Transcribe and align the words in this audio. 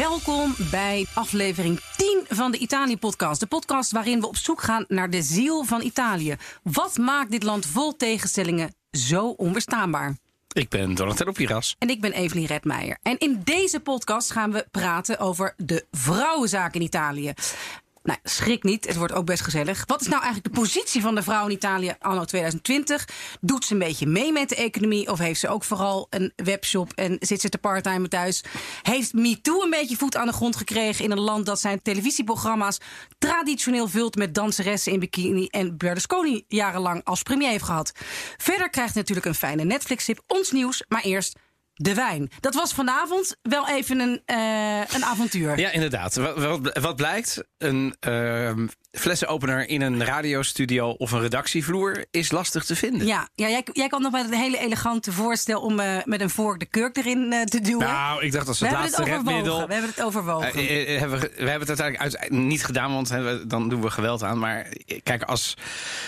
Welkom 0.00 0.54
bij 0.70 1.06
aflevering 1.14 1.80
10 1.96 2.24
van 2.28 2.50
de 2.50 2.58
Italië-podcast. 2.58 3.40
De 3.40 3.46
podcast 3.46 3.92
waarin 3.92 4.20
we 4.20 4.26
op 4.26 4.36
zoek 4.36 4.62
gaan 4.62 4.84
naar 4.88 5.10
de 5.10 5.22
ziel 5.22 5.64
van 5.64 5.82
Italië. 5.82 6.36
Wat 6.62 6.96
maakt 6.96 7.30
dit 7.30 7.42
land 7.42 7.66
vol 7.66 7.96
tegenstellingen 7.96 8.74
zo 8.90 9.28
onweerstaanbaar? 9.28 10.16
Ik 10.52 10.68
ben 10.68 10.94
Donatello 10.94 11.32
Piras. 11.32 11.76
En 11.78 11.88
ik 11.88 12.00
ben 12.00 12.12
Evelien 12.12 12.46
Redmeijer. 12.46 12.98
En 13.02 13.18
in 13.18 13.40
deze 13.44 13.80
podcast 13.80 14.30
gaan 14.30 14.52
we 14.52 14.66
praten 14.70 15.18
over 15.18 15.54
de 15.56 15.86
vrouwenzaak 15.90 16.74
in 16.74 16.82
Italië. 16.82 17.32
Nou, 18.02 18.18
schrik 18.22 18.62
niet, 18.62 18.86
het 18.86 18.96
wordt 18.96 19.12
ook 19.12 19.24
best 19.24 19.42
gezellig. 19.42 19.84
Wat 19.86 20.00
is 20.00 20.06
nou 20.06 20.22
eigenlijk 20.22 20.54
de 20.54 20.60
positie 20.60 21.00
van 21.00 21.14
de 21.14 21.22
vrouw 21.22 21.44
in 21.44 21.52
Italië 21.52 21.94
anno 21.98 22.24
2020? 22.24 23.08
Doet 23.40 23.64
ze 23.64 23.72
een 23.72 23.78
beetje 23.78 24.06
mee 24.06 24.32
met 24.32 24.48
de 24.48 24.54
economie 24.54 25.10
of 25.10 25.18
heeft 25.18 25.40
ze 25.40 25.48
ook 25.48 25.64
vooral 25.64 26.06
een 26.10 26.32
webshop 26.36 26.92
en 26.92 27.16
zit 27.20 27.40
ze 27.40 27.48
te 27.48 27.58
parttime 27.58 28.08
thuis? 28.08 28.44
Heeft 28.82 29.12
MeToo 29.12 29.62
een 29.62 29.70
beetje 29.70 29.96
voet 29.96 30.16
aan 30.16 30.26
de 30.26 30.32
grond 30.32 30.56
gekregen 30.56 31.04
in 31.04 31.10
een 31.10 31.20
land 31.20 31.46
dat 31.46 31.60
zijn 31.60 31.82
televisieprogramma's 31.82 32.78
traditioneel 33.18 33.88
vult 33.88 34.16
met 34.16 34.34
danseressen 34.34 34.92
in 34.92 35.00
bikini 35.00 35.46
en 35.46 35.76
Berlusconi 35.76 36.44
jarenlang 36.48 37.04
als 37.04 37.22
premier 37.22 37.50
heeft 37.50 37.64
gehad? 37.64 37.92
Verder 38.36 38.70
krijgt 38.70 38.94
natuurlijk 38.94 39.26
een 39.26 39.34
fijne 39.34 39.64
Netflix-tip 39.64 40.22
ons 40.26 40.50
nieuws, 40.50 40.84
maar 40.88 41.02
eerst 41.02 41.38
de 41.80 41.94
wijn. 41.94 42.30
Dat 42.40 42.54
was 42.54 42.72
vanavond 42.72 43.36
wel 43.42 43.68
even 43.68 44.00
een, 44.00 44.22
uh, 44.26 44.94
een 44.94 45.04
avontuur. 45.04 45.58
Ja, 45.58 45.70
inderdaad. 45.70 46.14
Wat, 46.14 46.78
wat, 46.80 46.96
blijkt? 46.96 47.44
Een 47.58 47.96
uh, 48.08 48.52
flessenopener 48.92 49.68
in 49.68 49.80
een 49.80 50.04
radiostudio 50.04 50.90
of 50.90 51.12
een 51.12 51.20
redactievloer 51.20 52.04
is 52.10 52.30
lastig 52.30 52.64
te 52.64 52.76
vinden. 52.76 53.06
Ja, 53.06 53.28
ja 53.34 53.48
jij, 53.48 53.64
jij 53.72 53.88
kwam 53.88 54.02
nog 54.02 54.12
met 54.12 54.24
een 54.24 54.38
hele 54.38 54.58
elegante 54.58 55.12
voorstel 55.12 55.60
om 55.60 55.80
uh, 55.80 55.96
met 56.04 56.20
een 56.20 56.30
vork 56.30 56.58
de 56.58 56.66
kurk 56.66 56.96
erin 56.96 57.32
uh, 57.32 57.42
te 57.42 57.60
duwen. 57.60 57.86
Nou, 57.86 58.24
ik 58.24 58.32
dacht 58.32 58.46
dat 58.46 58.56
ze 58.56 58.64
het 58.64 58.74
laatste 58.74 59.04
redmiddel. 59.04 59.66
We 59.66 59.72
hebben 59.72 59.90
het 59.90 60.02
overwogen. 60.02 60.62
Uh, 60.62 60.98
hebben, 60.98 61.20
we, 61.20 61.28
hebben 61.36 61.68
het 61.68 61.80
uiteindelijk 61.80 62.22
uit, 62.22 62.30
niet 62.30 62.64
gedaan, 62.64 62.92
want 62.92 63.08
we, 63.08 63.44
dan 63.46 63.68
doen 63.68 63.82
we 63.82 63.90
geweld 63.90 64.22
aan. 64.22 64.38
Maar 64.38 64.66
kijk, 65.02 65.22
als, 65.22 65.56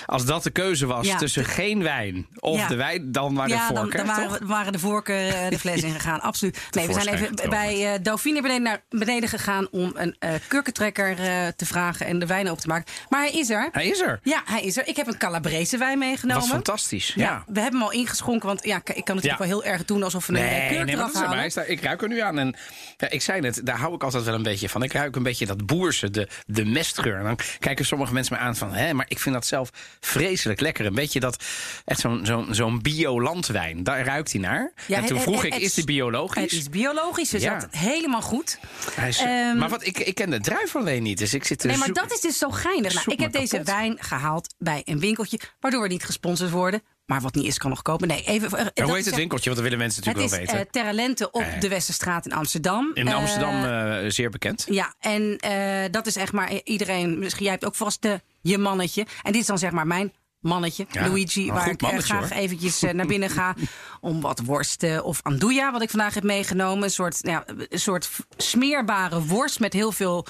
als 0.07 0.25
dat 0.25 0.43
de 0.43 0.51
keuze 0.51 0.87
was 0.87 1.07
ja. 1.07 1.17
tussen 1.17 1.45
geen 1.45 1.83
wijn 1.83 2.27
of 2.39 2.59
ja. 2.59 2.69
de 2.69 2.77
wijn, 2.77 3.13
dan 3.13 3.35
waren 3.35 3.57
ja, 3.57 3.69
de 3.69 3.75
vorken. 3.75 4.07
Dan, 4.07 4.07
dan 4.07 4.29
waren, 4.29 4.47
waren, 4.47 4.73
de 4.73 4.79
vorken 4.79 5.51
de 5.51 5.59
fles 5.59 5.83
ingegaan, 5.93 6.21
absoluut. 6.21 6.59
Nee, 6.71 6.87
we 6.87 6.93
zijn 6.93 7.09
even 7.09 7.51
bij 7.51 7.99
Dauphine 8.03 8.43
beneden, 8.43 8.63
naar 8.63 8.83
beneden 8.89 9.29
gegaan 9.29 9.69
om 9.71 9.93
een 9.95 10.17
kurkentrekker 10.49 11.17
te 11.57 11.67
vragen 11.67 12.07
en 12.07 12.19
de 12.19 12.27
wijn 12.27 12.51
op 12.51 12.59
te 12.59 12.67
maken. 12.67 12.72
Maar 13.09 13.21
hij 13.21 13.33
is 13.33 13.51
er. 13.51 13.69
Hij 13.73 13.87
is 13.87 14.01
er. 14.01 14.21
Ja, 14.23 14.43
hij 14.45 14.63
is 14.63 14.77
er. 14.77 14.87
Ik 14.87 14.97
heb 14.97 15.07
een 15.07 15.19
Calabrese 15.19 15.79
wijn 15.79 15.99
meegenomen. 15.99 16.35
Dat 16.35 16.45
is 16.45 16.55
fantastisch. 16.55 17.13
Ja. 17.15 17.25
ja. 17.25 17.45
we 17.47 17.61
hebben 17.61 17.81
hem 17.81 17.89
al 17.89 17.95
ingeschonken, 17.95 18.49
want 18.49 18.65
ja, 18.65 18.77
ik 18.77 18.85
kan 18.85 19.15
natuurlijk 19.15 19.25
ja. 19.25 19.37
wel 19.39 19.47
heel 19.47 19.65
erg 19.65 19.85
doen 19.85 20.03
alsof 20.03 20.27
we 20.27 20.33
een 20.33 20.41
nee, 20.41 20.69
kurk 20.69 20.85
nee, 20.85 20.95
eraf 20.95 21.45
is 21.45 21.57
Ik 21.57 21.83
ruik 21.83 22.03
er 22.03 22.09
nu 22.09 22.21
aan. 22.21 22.39
En 22.39 22.57
ja, 22.97 23.11
ik 23.11 23.23
zei 23.23 23.47
het, 23.47 23.61
daar 23.65 23.79
hou 23.79 23.95
ik 23.95 24.03
altijd 24.03 24.25
wel 24.25 24.35
een 24.35 24.43
beetje 24.43 24.69
van. 24.69 24.83
Ik 24.83 24.93
ruik 24.93 25.17
een 25.17 25.23
beetje 25.23 25.47
dat 25.47 25.67
boerse, 25.67 26.11
de, 26.11 26.29
de 26.47 26.65
mestgeur. 26.65 27.17
En 27.17 27.25
dan 27.25 27.39
kijken 27.59 27.85
sommige 27.85 28.13
mensen 28.13 28.37
me 28.37 28.41
aan 28.41 28.57
van, 28.57 28.75
hè, 28.75 28.95
maar 28.95 29.07
ik 29.09 29.19
vind 29.19 29.35
dat 29.35 29.47
zelf 29.47 29.71
vreselijk 30.01 30.61
lekker. 30.61 30.87
Een 30.87 30.95
beetje 30.95 31.21
dat, 31.21 31.45
echt 31.85 32.01
zo'n 32.01 32.27
zo'n 32.27 32.47
zo'n 32.51 32.83
bio-landwijn. 32.83 33.83
Daar 33.83 34.05
ruikt 34.05 34.33
hij 34.33 34.41
naar. 34.41 34.73
Ja, 34.87 34.97
en 34.97 35.05
toen 35.05 35.17
het, 35.17 35.25
vroeg 35.25 35.43
het, 35.43 35.55
ik, 35.55 35.61
is 35.61 35.75
die 35.75 35.85
biologisch? 35.85 36.43
Het 36.43 36.53
is 36.53 36.69
biologisch, 36.69 37.29
dus 37.29 37.43
dat 37.43 37.67
helemaal 37.71 38.23
goed. 38.23 38.59
Hij 38.95 39.09
is, 39.09 39.21
Ehm, 39.33 39.59
maar 39.59 39.69
wat, 39.69 39.87
ik, 39.87 39.99
ik 39.99 40.15
ken 40.15 40.31
de 40.31 40.41
druif 40.41 40.77
alleen 40.77 41.03
niet, 41.03 41.19
dus 41.19 41.35
ik 41.35 41.45
zit 41.45 41.65
Nee, 41.65 41.77
maar 41.77 41.93
dat 41.93 42.13
is 42.13 42.21
dus 42.21 42.39
zo 42.39 42.51
geinig. 42.63 42.95
Nou, 42.95 43.13
ik 43.13 43.21
heb 43.21 43.33
deze 43.33 43.49
kapot. 43.57 43.67
wijn 43.67 43.97
gehaald 44.01 44.55
bij 44.59 44.83
een 44.85 44.99
winkeltje, 45.01 45.39
waardoor 45.61 45.83
we 45.83 45.89
niet 45.89 46.05
gesponsord 46.05 46.51
worden. 46.51 46.83
Maar 47.07 47.21
wat 47.21 47.35
niet 47.35 47.47
is, 47.47 47.59
kan 47.59 47.71
nog 47.71 47.83
kopen. 47.83 48.09
Nee, 48.09 48.23
even. 48.25 48.51
eh, 48.75 48.85
hoe 48.85 48.91
heet 48.95 48.99
is 49.01 49.07
het 49.07 49.15
winkeltje? 49.15 49.51
Want 49.51 49.61
dat 49.63 49.71
willen 49.71 49.79
mensen 49.79 50.05
Het 50.05 50.15
natuurlijk 50.17 50.33
is 50.43 50.49
wel 50.51 50.57
weten. 50.59 50.67
eh 50.67 50.83
Terra 50.83 50.93
Lente 50.93 51.31
op 51.31 51.41
Eh. 51.43 51.61
de 51.61 51.69
Westerstraat 51.69 52.27
in 52.27 52.33
Amsterdam. 52.33 52.91
In 52.95 53.09
Amsterdam 53.13 53.65
eh, 53.65 54.11
zeer 54.11 54.31
bekend. 54.31 54.67
Ja, 54.69 54.95
en 54.99 55.37
eh, 55.39 55.85
dat 55.91 56.07
is 56.07 56.17
echt 56.17 56.33
maar 56.33 56.53
iedereen. 56.65 57.19
Misschien 57.19 57.43
jij 57.45 57.53
hebt 57.53 57.65
ook 57.65 57.75
vast 57.75 58.03
de, 58.03 58.21
je 58.41 58.59
mannetje. 58.59 59.07
En 59.23 59.33
dit 59.33 59.41
is 59.41 59.47
dan 59.47 59.59
zeg 59.59 59.71
maar 59.71 59.87
mijn 59.87 60.13
mannetje, 60.41 60.87
Ja, 60.91 61.09
Luigi. 61.09 61.53
Waar 61.53 61.71
ik 61.71 61.81
mannetje, 61.81 62.15
graag 62.15 62.29
hoor. 62.29 62.39
eventjes 62.39 62.81
naar 62.93 63.07
binnen 63.07 63.31
ga 63.31 63.55
om 64.01 64.21
wat 64.21 64.41
worsten 64.45 65.05
of 65.05 65.21
andouja, 65.23 65.73
wat 65.73 65.83
ik 65.83 65.91
vandaag 65.91 66.15
heb 66.15 66.23
meegenomen. 66.25 66.85
Een 66.85 66.91
soort, 66.91 67.19
ja, 67.21 67.45
een 67.69 67.79
soort 67.81 68.11
smeerbare 68.37 69.23
worst 69.23 69.61
met 69.61 69.73
heel 69.73 69.93
veel 69.93 70.27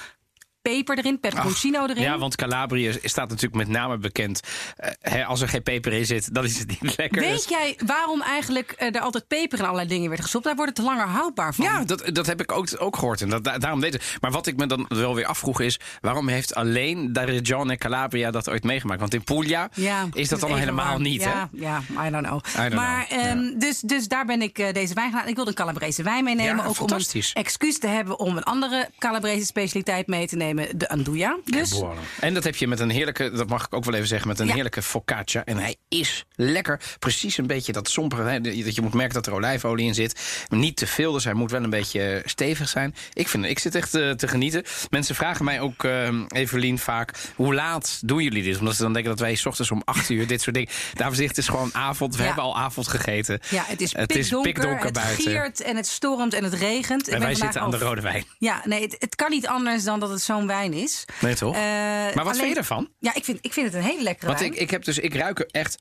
peper 0.63 0.99
erin, 0.99 1.21
peperoncino 1.21 1.87
erin. 1.87 2.03
Ja, 2.03 2.19
want 2.19 2.37
Calabrië 2.37 2.99
staat 3.03 3.29
natuurlijk 3.29 3.55
met 3.55 3.69
name 3.69 3.99
bekend. 3.99 4.41
eh, 4.77 4.91
hè, 5.01 5.25
als 5.25 5.41
er 5.41 5.49
geen 5.49 5.63
peper 5.63 5.93
in 5.93 6.07
zit, 6.07 6.35
dan 6.35 6.45
is 6.45 6.59
het 6.59 6.69
niet 6.69 6.97
lekker. 6.97 7.21
Weet 7.23 7.33
Dus- 7.33 7.45
jij 7.49 7.77
waarom 7.87 8.23
eigenlijk 8.23 8.71
eh, 8.73 8.95
er 8.95 9.01
altijd 9.01 9.27
peper 9.29 9.59
in 9.59 9.65
allerlei 9.65 9.89
dingen 9.89 10.09
werd 10.09 10.21
gestopt? 10.23 10.45
Daar 10.45 10.57
wordt 10.57 10.77
het 10.77 10.87
langer 10.87 11.07
houdbaar 11.07 11.55
van. 11.55 11.65
Ja, 11.65 11.85
dat, 11.85 12.03
dat 12.13 12.27
heb 12.27 12.41
ik 12.41 12.53
ook, 12.53 12.69
ook 12.79 12.97
gehoord. 12.97 13.21
En 13.21 13.29
dat, 13.29 13.45
da- 13.45 13.59
daarom 13.59 13.81
deed 13.81 13.93
het. 13.93 14.17
Maar 14.21 14.31
wat 14.31 14.47
ik 14.47 14.57
me 14.57 14.67
dan 14.67 14.85
wel 14.89 15.15
weer 15.15 15.27
afvroeg 15.27 15.61
is... 15.61 15.81
waarom 16.01 16.29
heeft 16.29 16.55
alleen 16.55 17.13
de 17.13 17.21
Regione 17.25 17.77
Calabria 17.77 18.31
dat 18.31 18.49
ooit 18.51 18.65
meegemaakt? 18.65 19.01
Want 19.01 19.15
in 19.15 19.25
Puglia 19.25 19.69
Ja, 19.75 20.07
is 20.13 20.29
dat 20.29 20.41
dan 20.41 20.49
even 20.49 20.61
helemaal 20.61 20.99
niet, 20.99 21.23
ja, 21.23 21.49
hè? 21.53 21.61
Ja, 21.65 21.83
I 22.07 22.11
don't 22.11 22.27
know. 22.27 22.41
I 22.57 22.61
don't 22.61 22.75
maar 22.75 23.07
know, 23.07 23.21
ehm, 23.21 23.59
dus, 23.59 23.81
dus 23.81 24.09
daar 24.09 24.25
ben 24.25 24.43
ik 24.43 24.59
eh, 24.59 24.73
deze 24.73 24.95
wijn 24.95 25.13
gaan. 25.13 25.29
Ik 25.29 25.35
wilde 25.35 25.51
een 25.51 25.57
Calabrese 25.57 26.03
wijn 26.03 26.25
meenemen. 26.25 26.57
Ja, 26.57 26.65
ook 26.65 26.81
om 26.81 26.91
een 26.91 27.23
excuus 27.33 27.79
te 27.79 27.87
hebben 27.87 28.19
om 28.19 28.37
een 28.37 28.43
andere 28.43 28.89
Calabrese 28.99 29.47
specialiteit 29.47 30.07
mee 30.07 30.27
te 30.27 30.37
nemen. 30.37 30.52
De 30.75 30.89
Andouja. 30.89 31.39
Dus. 31.45 31.83
En 32.21 32.35
dat 32.35 32.45
heb 32.45 32.57
je 32.57 32.67
met 32.69 32.81
een 32.81 32.91
heerlijke, 32.91 33.31
dat 33.31 33.49
mag 33.49 33.65
ik 33.65 33.75
ook 33.75 33.85
wel 33.85 33.95
even 33.95 34.07
zeggen, 34.09 34.29
met 34.29 34.39
een 34.41 34.47
Ja. 34.47 34.53
heerlijke 34.55 34.83
focaccia. 34.83 35.45
En 35.45 35.57
hij 35.59 35.77
is 35.89 36.25
lekker. 36.35 36.81
Precies 36.99 37.39
een 37.39 37.47
beetje 37.47 37.73
dat 37.73 37.89
sompere, 37.89 38.31
hè, 38.31 38.41
dat 38.41 38.75
je 38.75 38.83
moet 38.83 38.95
merken 38.95 39.15
dat 39.15 39.27
er 39.27 39.33
olijfolie 39.33 39.87
in 39.87 39.95
zit. 39.95 40.45
Maar 40.49 40.59
niet 40.59 40.77
te 40.77 40.87
veel, 40.87 41.13
dus 41.13 41.25
hij 41.25 41.35
moet 41.35 41.51
wel 41.51 41.63
een 41.63 41.71
beetje 41.71 42.23
stevig 42.25 42.69
zijn. 42.69 42.95
Ik, 43.13 43.29
vind, 43.29 43.45
ik 43.45 43.59
zit 43.59 43.75
echt 43.75 43.95
eh, 43.95 44.11
te 44.11 44.29
genieten. 44.29 44.63
Mensen 44.91 45.15
vragen 45.15 45.45
mij 45.45 45.61
ook, 45.61 45.85
eh, 45.85 46.09
Evelien, 46.29 46.79
vaak, 46.79 47.15
hoe 47.37 47.55
laat 47.55 48.01
doen 48.05 48.23
jullie 48.23 48.43
dit? 48.43 48.59
Omdat 48.59 48.75
ze 48.77 48.83
dan 48.83 48.93
denken 48.93 49.11
dat 49.11 49.21
wij 49.21 49.35
's 49.35 49.47
ochtends 49.47 49.71
om 49.71 49.83
8 49.85 50.09
uur 50.11 50.27
dit 50.27 50.43
soort 50.43 50.55
dingen... 50.55 50.71
Zeg 50.97 51.19
ik, 51.19 51.29
het 51.29 51.39
is 51.39 51.49
gewoon 51.49 51.75
avond. 51.75 52.15
We 52.15 52.21
Ja. 52.21 52.27
hebben 52.27 52.45
al 52.45 52.57
avond 52.57 52.89
gegeten. 52.89 53.41
ja, 53.51 53.65
het 53.67 53.81
is 53.81 53.93
het 53.93 54.11
is 54.11 54.19
pikdonker, 54.29 54.53
pikdonker 54.53 54.85
het 54.85 54.93
buiten. 54.95 55.25
giert 55.25 55.61
en 55.63 55.77
het 55.77 55.87
stormt 55.87 56.35
en 56.35 56.45
het 56.45 56.55
regent. 56.55 57.09
En 57.09 57.21
wij 57.21 57.35
zitten 57.35 57.61
aan 57.61 57.71
de 57.71 57.79
rode 57.79 58.01
wijn. 58.01 58.25
Ja, 58.39 58.61
nee, 58.65 58.83
het, 58.83 58.97
het 58.99 59.15
kan 59.15 59.31
niet 59.31 59.47
anders 59.47 59.85
dan 59.85 60.01
dat 60.01 60.11
het 60.11 60.21
zo'n 60.23 60.42
wijn 60.47 60.73
is. 60.73 61.05
Nee, 61.21 61.35
toch? 61.35 61.55
Eh, 61.55 61.61
maar 61.61 62.13
wat 62.15 62.25
alleen- 62.27 62.35
vind 62.37 62.49
je 62.53 62.57
ervan? 62.59 62.89
Ja, 62.99 63.15
ik 63.15 63.25
vind, 63.25 63.39
ik 63.43 63.53
vind 63.53 63.67
het 63.67 63.75
een 63.75 63.83
hele 63.91 64.03
lekkere 64.03 64.27
Want 64.27 64.39
wijn. 64.39 64.53
ik, 64.53 64.59
ik 64.61 64.71
heb 64.71 64.85
dus, 64.85 64.99
ik 64.99 65.15
ruik 65.15 65.39
er 65.39 65.47
echt. 65.51 65.79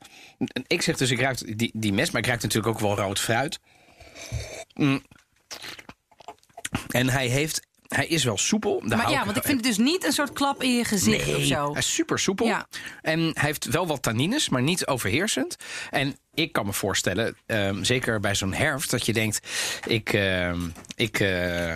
Ik 0.68 0.82
zeg 0.82 0.98
dus, 0.98 1.12
ik 1.12 1.20
ruik 1.20 1.58
die, 1.58 1.72
die 1.74 1.94
mes, 1.94 2.12
maar 2.12 2.22
ik 2.22 2.28
ruik 2.28 2.42
natuurlijk 2.42 2.76
ook 2.76 2.80
wel 2.82 2.96
rood 2.96 3.20
fruit. 3.20 3.60
Mm. 4.74 5.04
En 6.88 7.10
hij 7.10 7.28
heeft. 7.28 7.70
Hij 7.88 8.08
is 8.08 8.24
wel 8.24 8.38
soepel. 8.38 8.82
Maar 8.86 9.10
ja, 9.12 9.26
want 9.26 9.38
ik 9.38 9.44
vind 9.44 9.58
het 9.58 9.66
dus 9.68 9.78
niet 9.78 10.06
een 10.06 10.12
soort 10.12 10.34
klap 10.34 10.64
in 10.64 10.76
je 10.76 10.86
gezicht 10.86 11.26
Nee, 11.26 11.36
of 11.38 11.44
zo. 11.44 11.70
hij 11.72 11.80
is 11.82 11.94
super 11.94 12.20
soepel. 12.20 12.46
Ja. 12.46 12.68
En 13.02 13.20
hij 13.20 13.32
heeft 13.34 13.66
wel 13.66 13.88
wat 13.88 14.02
tannines, 14.02 14.50
maar 14.50 14.62
niet 14.62 14.88
overheersend. 14.88 15.56
En 15.90 16.18
ik 16.34 16.52
kan 16.52 16.66
me 16.66 16.74
voorstellen, 16.74 17.38
ehm, 17.46 17.84
zeker 17.84 18.20
bij 18.20 18.36
zo'n 18.36 18.54
herfst, 18.54 18.92
dat 18.92 19.06
je 19.06 19.14
denkt: 19.14 19.48
ik. 19.88 20.14
ehm, 20.14 20.60
ik 20.96 21.20
eh, 21.20 21.76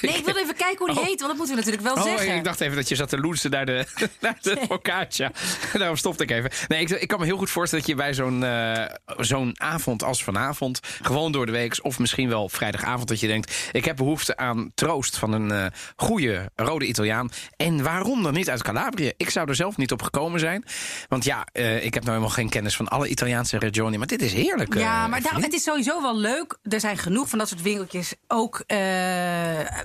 Nee, 0.00 0.16
ik 0.16 0.24
wil 0.24 0.36
even 0.36 0.54
kijken 0.56 0.78
hoe 0.78 0.86
die 0.88 0.98
Oh. 0.98 1.04
heet, 1.04 1.20
want 1.20 1.30
dat 1.30 1.36
moeten 1.36 1.56
we 1.56 1.62
natuurlijk 1.70 1.82
wel 1.94 1.94
Oh, 2.04 2.10
zeggen. 2.18 2.36
ik 2.36 2.44
dacht 2.44 2.60
even 2.60 2.76
dat 2.76 2.88
je 2.88 2.94
zat 2.94 3.08
te 3.08 3.18
loensen 3.18 3.50
naar 3.50 3.66
de, 3.66 3.86
naar 4.20 4.38
de 4.40 4.56
focaccia. 4.68 5.30
Daarom 5.72 5.96
stopte 5.96 6.22
ik 6.22 6.30
even. 6.30 6.50
Nee, 6.68 6.80
ik, 6.80 6.90
ik 6.90 7.08
kan 7.08 7.18
me 7.18 7.24
heel 7.24 7.36
goed 7.36 7.50
voorstellen 7.50 7.84
dat 7.86 7.94
je 7.94 8.02
bij 8.02 8.14
zo'n 8.14 8.44
eh, 8.44 8.84
zo'n 9.16 9.60
avond 9.60 10.02
als 10.02 10.24
vanavond... 10.24 10.80
gewoon 11.02 11.32
door 11.32 11.46
de 11.46 11.52
week, 11.52 11.78
of 11.82 11.98
misschien 11.98 12.28
wel 12.28 12.48
vrijdagavond... 12.48 13.08
dat 13.08 13.20
je 13.20 13.26
denkt, 13.26 13.68
ik 13.72 13.84
heb 13.84 13.96
behoefte 13.96 14.36
aan 14.36 14.70
troost 14.74 15.18
van 15.18 15.32
een 15.32 15.50
eh 15.50 15.66
goede 15.96 16.50
rode 16.56 16.84
Italiaan. 16.86 17.30
En 17.56 17.82
waarom 17.82 18.22
dan 18.22 18.32
niet 18.34 18.50
uit 18.50 18.62
Calabrië? 18.62 19.12
Ik 19.16 19.30
zou 19.30 19.48
er 19.48 19.54
zelf 19.54 19.76
niet 19.76 19.92
op 19.92 20.02
gekomen 20.02 20.40
zijn. 20.40 20.64
Want 21.08 21.24
ja, 21.24 21.46
eh, 21.52 21.76
ik 21.84 21.94
heb 21.94 22.02
nou 22.02 22.16
helemaal 22.16 22.34
geen 22.36 22.48
kennis 22.48 22.76
van 22.76 22.88
alle 22.88 23.08
Italiaanse 23.08 23.58
regioni... 23.58 23.98
maar 23.98 24.06
dit 24.06 24.22
is 24.22 24.32
heerlijk. 24.32 24.74
Ja, 24.74 25.06
maar 25.06 25.18
Evelien. 25.18 25.42
het 25.42 25.52
is 25.52 25.62
sowieso 25.62 26.02
wel 26.02 26.16
leuk. 26.18 26.58
Er 26.62 26.80
zijn 26.80 26.98
genoeg 26.98 27.28
van 27.28 27.38
dat 27.38 27.48
soort 27.48 27.62
winkeltjes. 27.62 28.14
Ook, 28.28 28.62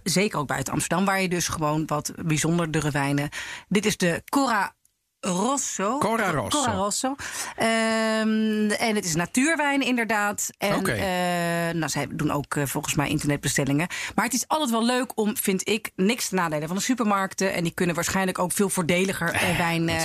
zeker 0.03 0.39
ook 0.39 0.47
buiten 0.47 0.73
Amsterdam, 0.73 1.05
waar 1.05 1.21
je 1.21 1.29
dus 1.29 1.47
gewoon 1.47 1.85
wat 1.85 2.11
bijzondere 2.25 2.91
wijnen. 2.91 3.29
Dit 3.67 3.85
is 3.85 3.97
de 3.97 4.21
Cora 4.29 4.73
Rosso. 5.21 5.97
Cora 5.97 6.31
Rosso. 6.31 6.59
Cora 6.59 6.73
Rosso. 6.73 7.15
Ehm, 7.55 8.69
en 8.71 8.95
het 8.95 9.05
is 9.05 9.15
natuurwijn 9.15 9.81
inderdaad. 9.81 10.49
En 10.57 10.75
Oké. 10.75 10.91
eh, 10.91 11.73
nou, 11.75 11.89
zij 11.89 12.07
doen 12.11 12.31
ook 12.31 12.55
eh, 12.55 12.65
volgens 12.65 12.95
mij 12.95 13.09
internetbestellingen. 13.09 13.87
Maar 14.15 14.25
het 14.25 14.33
is 14.33 14.47
altijd 14.47 14.69
wel 14.69 14.85
leuk 14.85 15.11
om, 15.19 15.37
vind 15.37 15.69
ik, 15.69 15.91
niks 15.95 16.27
te 16.29 16.35
nadelen 16.35 16.67
van 16.67 16.77
de 16.77 16.83
supermarkten. 16.83 17.53
En 17.53 17.63
die 17.63 17.73
kunnen 17.73 17.95
waarschijnlijk 17.95 18.39
ook 18.39 18.51
veel 18.51 18.69
voordeliger 18.69 19.31
eh, 19.33 19.57
wijn 19.57 19.89
eh, 19.89 19.95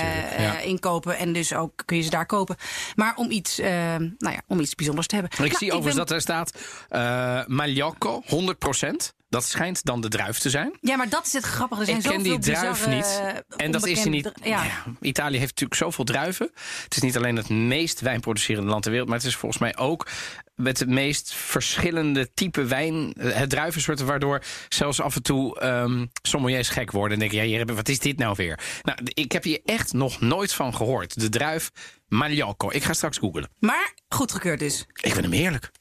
ja. 0.43 0.55
eh, 0.57 0.65
inkopen. 0.65 1.17
En 1.17 1.33
dus 1.33 1.53
ook 1.53 1.83
kun 1.85 1.97
je 1.97 2.03
ze 2.03 2.09
daar 2.09 2.25
kopen. 2.25 2.55
Maar 2.95 3.13
om 3.15 3.31
iets, 3.31 3.59
eh, 3.59 3.69
nou 3.97 4.33
ja, 4.33 4.41
om 4.47 4.59
iets 4.59 4.75
bijzonders 4.75 5.07
te 5.07 5.15
hebben. 5.15 5.33
Ik 5.33 5.39
Nou, 5.39 5.51
zie 5.57 5.71
overigens 5.73 5.95
ben- 5.95 6.05
dat 6.05 6.15
er 6.15 6.21
staat 6.21 6.57
eh 6.89 7.45
Magliocco, 7.45 8.21
100%. 8.25 9.13
Dat 9.35 9.45
schijnt 9.45 9.83
dan 9.83 10.01
de 10.01 10.07
druif 10.07 10.37
te 10.37 10.49
zijn. 10.49 10.77
Ja, 10.81 10.95
maar 10.95 11.09
dat 11.09 11.25
is 11.25 11.33
het 11.33 11.43
grappige. 11.43 11.81
Er 11.81 11.87
zijn 11.87 11.97
Ik 11.97 12.09
ken 12.09 12.23
die 12.23 12.39
druif 12.39 12.87
niet. 12.87 13.21
En 13.57 13.71
dat 13.71 13.85
is 13.85 13.97
onbekende 13.97 14.31
niet. 14.33 14.47
Ja. 14.47 14.63
Italië 15.01 15.37
heeft 15.37 15.49
natuurlijk 15.49 15.79
zoveel 15.79 16.03
druiven. 16.03 16.51
Het 16.83 16.95
is 16.95 17.01
niet 17.01 17.17
alleen 17.17 17.35
het 17.35 17.49
meest 17.49 18.01
wijnproducerende 18.01 18.69
land 18.69 18.81
ter 18.81 18.91
wereld, 18.91 19.09
maar 19.09 19.19
het 19.19 19.27
is 19.27 19.35
volgens 19.35 19.61
mij 19.61 19.77
ook 19.77 20.07
met 20.55 20.79
het 20.79 20.89
meest 20.89 21.33
verschillende 21.33 22.33
type 22.33 22.65
wijn. 22.65 23.13
Het 23.19 23.49
druivensoorten, 23.49 24.05
waardoor 24.05 24.43
zelfs 24.69 25.01
af 25.01 25.15
en 25.15 25.23
toe 25.23 25.59
ehm 25.59 26.05
sommeliers 26.21 26.69
gek 26.69 26.91
worden. 26.91 27.13
En 27.13 27.29
denken, 27.29 27.49
ja, 27.49 27.65
wat 27.65 27.89
is 27.89 27.99
dit 27.99 28.17
nou 28.17 28.33
weer? 28.37 28.59
Nou, 28.81 28.97
ik 29.03 29.31
heb 29.31 29.43
hier 29.43 29.59
echt 29.65 29.93
nog 29.93 30.21
nooit 30.21 30.53
van 30.53 30.75
gehoord. 30.75 31.19
De 31.19 31.29
druif 31.29 31.71
Magliocco. 32.07 32.69
Ik 32.71 32.83
ga 32.83 32.93
straks 32.93 33.17
googlen. 33.17 33.49
Maar 33.59 33.93
goedgekeurd 34.07 34.59
dus. 34.59 34.85
Ik 34.93 35.13
vind 35.13 35.25
hem 35.25 35.31
heerlijk. 35.31 35.71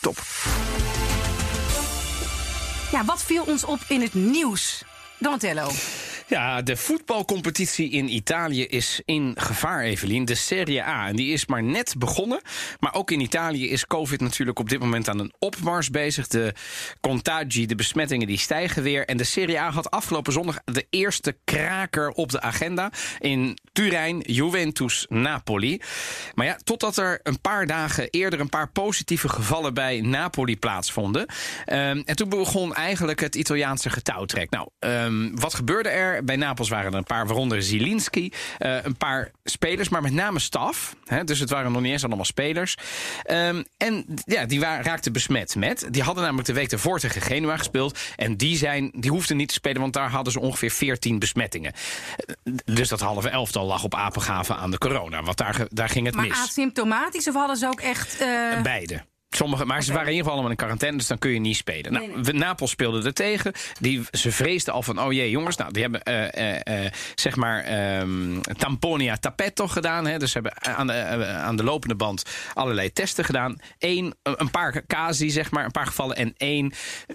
Top. 0.00 0.18
Ja, 2.90 3.04
wat 3.04 3.22
viel 3.22 3.42
ons 3.42 3.64
op 3.64 3.80
in 3.88 4.00
het 4.00 4.14
nieuws? 4.14 4.84
Donatello. 5.18 5.68
Ja, 6.30 6.62
de 6.62 6.76
voetbalcompetitie 6.76 7.90
in 7.90 8.14
Italië 8.14 8.66
is 8.66 9.02
in 9.04 9.34
gevaar, 9.38 9.82
Evelien. 9.82 10.24
De 10.24 10.34
Serie 10.34 10.82
A. 10.82 11.08
En 11.08 11.16
die 11.16 11.32
is 11.32 11.46
maar 11.46 11.62
net 11.62 11.94
begonnen. 11.98 12.40
Maar 12.80 12.94
ook 12.94 13.10
in 13.10 13.20
Italië 13.20 13.70
is 13.70 13.86
COVID 13.86 14.20
natuurlijk 14.20 14.58
op 14.58 14.68
dit 14.68 14.80
moment 14.80 15.08
aan 15.08 15.18
een 15.18 15.32
opmars 15.38 15.90
bezig. 15.90 16.26
De 16.26 16.54
contagi, 17.00 17.66
de 17.66 17.74
besmettingen, 17.74 18.26
die 18.26 18.38
stijgen 18.38 18.82
weer. 18.82 19.06
En 19.06 19.16
de 19.16 19.24
Serie 19.24 19.60
A 19.60 19.70
had 19.70 19.90
afgelopen 19.90 20.32
zondag 20.32 20.58
de 20.64 20.86
eerste 20.90 21.36
kraker 21.44 22.10
op 22.10 22.30
de 22.30 22.40
agenda. 22.40 22.90
In 23.18 23.58
Turijn, 23.72 24.20
Juventus-Napoli. 24.20 25.80
Maar 26.34 26.46
ja, 26.46 26.58
totdat 26.64 26.96
er 26.96 27.20
een 27.22 27.40
paar 27.40 27.66
dagen 27.66 28.10
eerder 28.10 28.40
een 28.40 28.48
paar 28.48 28.70
positieve 28.70 29.28
gevallen 29.28 29.74
bij 29.74 30.00
Napoli 30.00 30.58
plaatsvonden. 30.58 31.26
Ehm, 31.64 32.02
en 32.04 32.16
toen 32.16 32.28
begon 32.28 32.74
eigenlijk 32.74 33.20
het 33.20 33.34
Italiaanse 33.34 33.90
getouwtrek. 33.90 34.50
Nou, 34.50 34.68
ehm, 34.78 35.34
wat 35.34 35.54
gebeurde 35.54 35.88
er? 35.88 36.18
Bij 36.24 36.36
Napels 36.36 36.68
waren 36.68 36.92
er 36.92 36.98
een 36.98 37.04
paar, 37.04 37.26
waaronder 37.26 37.62
Zielinski. 37.62 38.32
eh, 38.58 38.84
een 38.84 38.96
paar 38.96 39.30
spelers, 39.44 39.88
maar 39.88 40.02
met 40.02 40.12
name 40.12 40.38
staf. 40.38 40.96
Hè, 41.04 41.24
dus 41.24 41.38
het 41.38 41.50
waren 41.50 41.72
nog 41.72 41.82
niet 41.82 41.92
eens 41.92 42.04
allemaal 42.04 42.24
spelers. 42.24 42.76
Ehm, 43.22 43.62
en 43.76 44.04
ja, 44.24 44.44
die 44.46 44.60
waren, 44.60 44.84
raakten 44.84 45.12
besmet 45.12 45.54
met. 45.56 45.86
Die 45.90 46.02
hadden 46.02 46.22
namelijk 46.24 46.46
de 46.48 46.54
week 46.54 46.72
ervoor 46.72 46.98
tegen 46.98 47.20
Genua 47.22 47.56
gespeeld. 47.56 47.98
En 48.16 48.36
die, 48.36 48.56
zijn, 48.56 48.90
die 48.94 49.10
hoefden 49.10 49.36
niet 49.36 49.48
te 49.48 49.54
spelen, 49.54 49.80
want 49.80 49.92
daar 49.92 50.10
hadden 50.10 50.32
ze 50.32 50.40
ongeveer 50.40 50.70
14 50.70 51.18
besmettingen. 51.18 51.72
Eh, 52.16 52.52
Dus 52.64 52.88
dat 52.88 53.00
halve 53.00 53.28
elftal 53.28 53.66
lag 53.66 53.84
op 53.84 53.94
apengaven 53.94 54.56
aan 54.56 54.70
de 54.70 54.78
corona. 54.78 55.22
Want 55.22 55.36
daar, 55.36 55.66
daar 55.68 55.88
ging 55.88 56.06
het 56.06 56.14
Maar 56.14 56.26
mis. 56.28 56.38
asymptomatisch 56.38 57.28
of 57.28 57.34
hadden 57.34 57.56
ze 57.56 57.66
ook 57.66 57.80
echt... 57.80 58.20
eh, 58.20 58.62
Beide. 58.62 59.02
Sommige, 59.36 59.64
maar 59.64 59.82
ze 59.82 59.92
waren 59.92 60.06
in 60.06 60.14
ieder 60.14 60.22
geval 60.22 60.32
allemaal 60.32 60.50
in 60.50 60.56
quarantaine, 60.56 60.96
dus 60.96 61.06
dan 61.06 61.18
kun 61.18 61.30
je 61.30 61.38
niet 61.38 61.56
spelen. 61.56 61.92
Nou, 61.92 62.32
Napels 62.32 62.70
speelde 62.70 63.02
er 63.02 63.14
tegen. 63.14 63.52
Die, 63.80 64.02
ze 64.10 64.32
vreesden 64.32 64.74
al 64.74 64.82
van, 64.82 65.00
oh 65.00 65.12
jee, 65.12 65.30
jongens. 65.30 65.56
Nou, 65.56 65.72
die 65.72 65.82
hebben, 65.82 66.02
eh, 66.02 66.56
eh, 66.56 66.84
eh, 66.84 66.92
zeg 67.14 67.36
maar, 67.36 67.64
ehm, 67.64 68.40
tamponia 68.40 69.16
tapetto 69.16 69.66
gedaan. 69.68 70.06
Hè, 70.06 70.18
dus 70.18 70.32
ze 70.32 70.38
hebben 70.38 70.76
aan 70.76 70.86
de, 70.86 71.26
aan 71.26 71.56
de 71.56 71.64
lopende 71.64 71.94
band 71.94 72.22
allerlei 72.54 72.92
testen 72.92 73.24
gedaan. 73.24 73.60
Eén, 73.78 74.14
een 74.22 74.50
paar 74.50 74.86
casi, 74.86 75.30
zeg 75.30 75.50
maar, 75.50 75.64
een 75.64 75.70
paar 75.70 75.86
gevallen. 75.86 76.16
En 76.16 76.34
één 76.36 76.72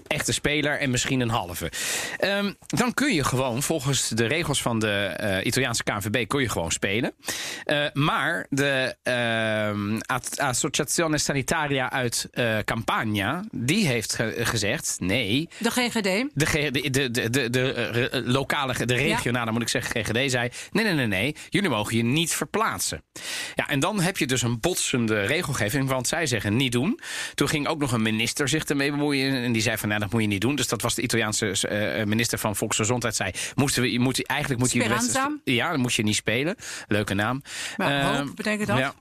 echte 0.07 0.33
speler 0.33 0.79
en 0.79 0.89
misschien 0.89 1.19
een 1.19 1.29
halve. 1.29 1.71
Ehm, 2.17 2.53
dan 2.67 2.93
kun 2.93 3.13
je 3.13 3.23
gewoon, 3.23 3.63
volgens 3.63 4.09
de 4.09 4.25
regels 4.25 4.61
van 4.61 4.79
de 4.79 5.41
Italiaanse 5.43 5.83
KNVB, 5.83 6.27
kun 6.27 6.41
je 6.41 6.49
gewoon 6.49 6.71
spelen. 6.71 7.13
Maar 7.93 8.45
de 8.49 8.95
ehm, 9.03 9.99
Associazione 10.37 11.17
Sanitaria 11.17 11.91
uit 11.91 12.04
eh, 12.13 12.57
Campania, 12.59 13.43
die 13.51 13.87
heeft 13.87 14.13
ge- 14.15 14.35
gezegd, 14.45 14.95
nee, 14.99 15.49
de 15.57 15.71
GGD. 15.71 16.25
de, 16.33 16.45
G- 16.45 16.51
de, 16.71 16.89
de, 16.89 17.11
de, 17.11 17.29
de, 17.29 17.49
de, 17.49 17.71
eh, 17.71 18.21
lokale, 18.25 18.85
de 18.85 18.93
regionale, 18.95 19.51
moet 19.51 19.61
ik 19.61 19.67
zeggen, 19.69 20.05
GGD 20.05 20.31
zei... 20.31 20.49
nee, 20.71 20.83
nee, 20.83 20.93
nee, 20.93 21.07
nee, 21.07 21.35
jullie 21.49 21.69
mogen 21.69 21.97
je 21.97 22.03
niet 22.03 22.33
verplaatsen. 22.33 23.03
Ja, 23.55 23.67
en 23.69 23.79
dan 23.79 23.99
heb 24.01 24.17
je 24.17 24.27
dus 24.27 24.41
een 24.41 24.59
botsende 24.59 25.21
regelgeving, 25.21 25.87
want 25.89 26.07
zij 26.07 26.25
zeggen 26.25 26.55
niet 26.55 26.71
doen. 26.71 26.99
Toen 27.33 27.49
ging 27.49 27.67
ook 27.67 27.79
nog 27.79 27.91
een 27.91 28.01
minister 28.01 28.47
zich 28.49 28.63
ermee 28.63 28.91
bemoeien... 28.91 29.33
en 29.33 29.51
die 29.51 29.61
zei 29.61 29.77
van, 29.77 29.87
nou, 29.89 30.01
dat 30.01 30.11
moet 30.11 30.21
je 30.21 30.27
niet 30.27 30.41
doen. 30.41 30.55
Dus 30.55 30.67
dat 30.67 30.81
was 30.81 30.95
de 30.95 31.01
Italiaanse 31.01 31.67
eh, 31.67 32.05
minister 32.05 32.37
van 32.39 32.55
Volksgezondheid, 32.55 33.15
zei... 33.15 33.31
Moesten 33.55 33.83
we, 33.83 33.97
moet, 33.99 34.25
eigenlijk 34.25 34.59
moet 34.61 34.71
je... 34.71 34.79
Ja, 35.43 35.71
dan 35.71 35.79
moet 35.79 35.93
je 35.93 36.03
niet 36.03 36.15
spelen. 36.15 36.55
Leuke 36.87 37.13
naam. 37.13 37.41
Maar 37.77 38.15
hoop 38.17 38.35
betekent 38.35 38.67
dat? 38.67 38.77
Ja. 38.77 38.93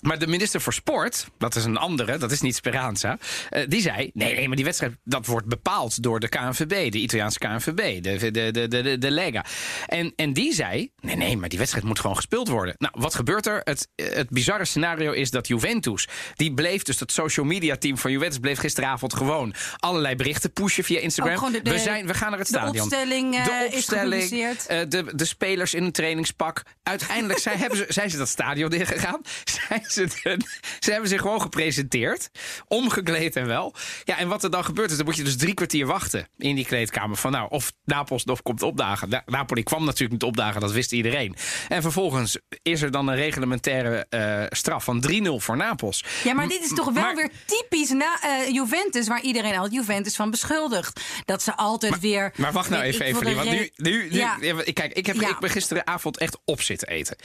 Maar 0.00 0.18
de 0.18 0.26
minister 0.26 0.60
voor 0.60 0.72
Sport, 0.72 1.26
dat 1.38 1.56
is 1.56 1.64
een 1.64 1.76
andere, 1.76 2.18
dat 2.18 2.30
is 2.32 2.40
niet 2.40 2.56
Speranza... 2.56 3.18
eh, 3.50 3.62
die 3.68 3.80
zei, 3.80 4.10
nee, 4.14 4.34
nee, 4.34 4.46
maar 4.46 4.56
die 4.56 4.64
wedstrijd 4.64 4.92
dat 5.04 5.26
wordt 5.26 5.46
bepaald 5.46 6.02
door 6.02 6.20
de 6.20 6.28
KNVB... 6.28 6.92
de 6.92 6.98
Italiaanse 6.98 7.38
KNVB, 7.38 8.02
de, 8.02 8.30
de, 8.30 8.50
de, 8.50 8.68
de, 8.68 8.98
de 8.98 9.10
Lega. 9.10 9.44
En, 9.86 10.12
en 10.16 10.32
die 10.32 10.54
zei, 10.54 10.90
nee, 11.00 11.16
nee, 11.16 11.36
maar 11.36 11.48
die 11.48 11.58
wedstrijd 11.58 11.86
moet 11.86 12.00
gewoon 12.00 12.16
gespeeld 12.16 12.48
worden. 12.48 12.74
Nou, 12.78 12.94
wat 12.98 13.14
gebeurt 13.14 13.46
er? 13.46 13.60
Het, 13.64 13.88
het 13.96 14.30
bizarre 14.30 14.64
scenario 14.64 15.12
is 15.12 15.30
dat 15.30 15.48
Juventus... 15.48 16.08
die 16.34 16.54
bleef, 16.54 16.82
dus 16.82 16.98
dat 16.98 17.12
social 17.12 17.46
media 17.46 17.76
team 17.76 17.98
van 17.98 18.10
Juventus... 18.12 18.38
bleef 18.38 18.58
gisteravond 18.58 19.14
gewoon 19.14 19.54
allerlei 19.78 20.16
berichten 20.16 20.52
pushen 20.52 20.84
via 20.84 20.98
Instagram. 21.00 21.52
De- 21.52 21.62
de- 21.62 21.70
we, 21.70 21.78
zijn, 21.78 22.06
we 22.06 22.14
gaan 22.14 22.30
naar 22.30 22.38
het 22.38 22.48
de 22.48 22.54
stadion. 22.58 22.82
opstelling, 22.84 23.34
eh, 23.36 23.72
is 23.72 23.88
gepubliceerd. 23.88 24.66
eh, 24.66 24.80
de, 24.88 25.04
de 25.14 25.24
spelers 25.24 25.74
in 25.74 25.84
een 25.84 25.92
trainingspak. 25.92 26.62
Uiteindelijk 26.82 27.38
zijn, 27.38 27.58
hebben 27.58 27.78
ze, 27.78 27.84
zijn 27.88 28.10
ze 28.10 28.16
dat 28.16 28.28
stadion 28.28 28.72
ingegaan. 28.72 29.20
Zijn 29.68 29.82
ze, 30.80 30.90
hebben 30.90 31.08
zich 31.08 31.20
gewoon 31.20 31.40
gepresenteerd. 31.40 32.30
Omgekleed 32.68 33.36
en 33.36 33.46
wel. 33.46 33.74
Ja, 34.04 34.18
en 34.18 34.28
wat 34.28 34.44
er 34.44 34.50
dan 34.50 34.64
gebeurt 34.64 34.90
is, 34.90 34.96
dan 34.96 35.06
moet 35.06 35.16
je 35.16 35.22
dus 35.24 35.36
drie 35.36 35.54
kwartier 35.54 35.86
wachten 35.86 36.28
in 36.38 36.54
die 36.54 36.64
kleedkamer. 36.66 37.16
Van 37.16 37.32
nou, 37.32 37.50
of 37.50 37.72
Napels 37.84 38.24
nog 38.24 38.42
komt 38.42 38.62
opdagen. 38.62 39.08
Na- 39.08 39.22
Napoli 39.26 39.62
kwam 39.62 39.84
natuurlijk 39.84 40.12
niet 40.12 40.22
opdagen, 40.22 40.60
dat 40.60 40.72
wist 40.72 40.92
iedereen. 40.92 41.36
En 41.68 41.82
vervolgens 41.82 42.38
is 42.62 42.82
er 42.82 42.90
dan 42.90 43.08
een 43.08 43.14
reglementaire 43.16 44.06
eh, 44.08 44.44
straf 44.48 44.84
van 44.84 45.04
3-0 45.10 45.12
voor 45.36 45.56
Napels. 45.56 46.04
Ja, 46.24 46.34
maar 46.34 46.48
dit 46.48 46.62
is 46.62 46.68
toch 46.74 46.84
wel 46.92 47.02
Maar- 47.02 47.14
weer 47.14 47.30
typisch 47.46 47.90
na, 47.90 48.18
eh, 48.22 48.48
Juventus, 48.52 49.08
waar 49.08 49.20
iedereen 49.22 49.56
al 49.56 49.68
Juventus 49.68 50.16
van 50.16 50.30
beschuldigt. 50.30 51.00
Dat 51.24 51.42
ze 51.42 51.56
altijd 51.56 52.00
weer. 52.00 52.32
Maar 52.36 52.52
wacht 52.52 52.70
nou 52.70 52.82
even, 52.82 53.04
Evelien. 53.06 53.34
Want 53.36 53.50
nu, 53.50 53.70
nu, 53.76 54.08
nu 54.10 54.14
Ja. 54.14 54.36
kijk, 54.72 54.92
ik, 54.92 55.06
heb, 55.06 55.16
Ja. 55.16 55.28
ik 55.28 55.38
ben 55.38 55.50
gisteravond 55.50 56.18
echt 56.18 56.38
op 56.44 56.62
zitten 56.62 56.88
eten. 56.88 57.16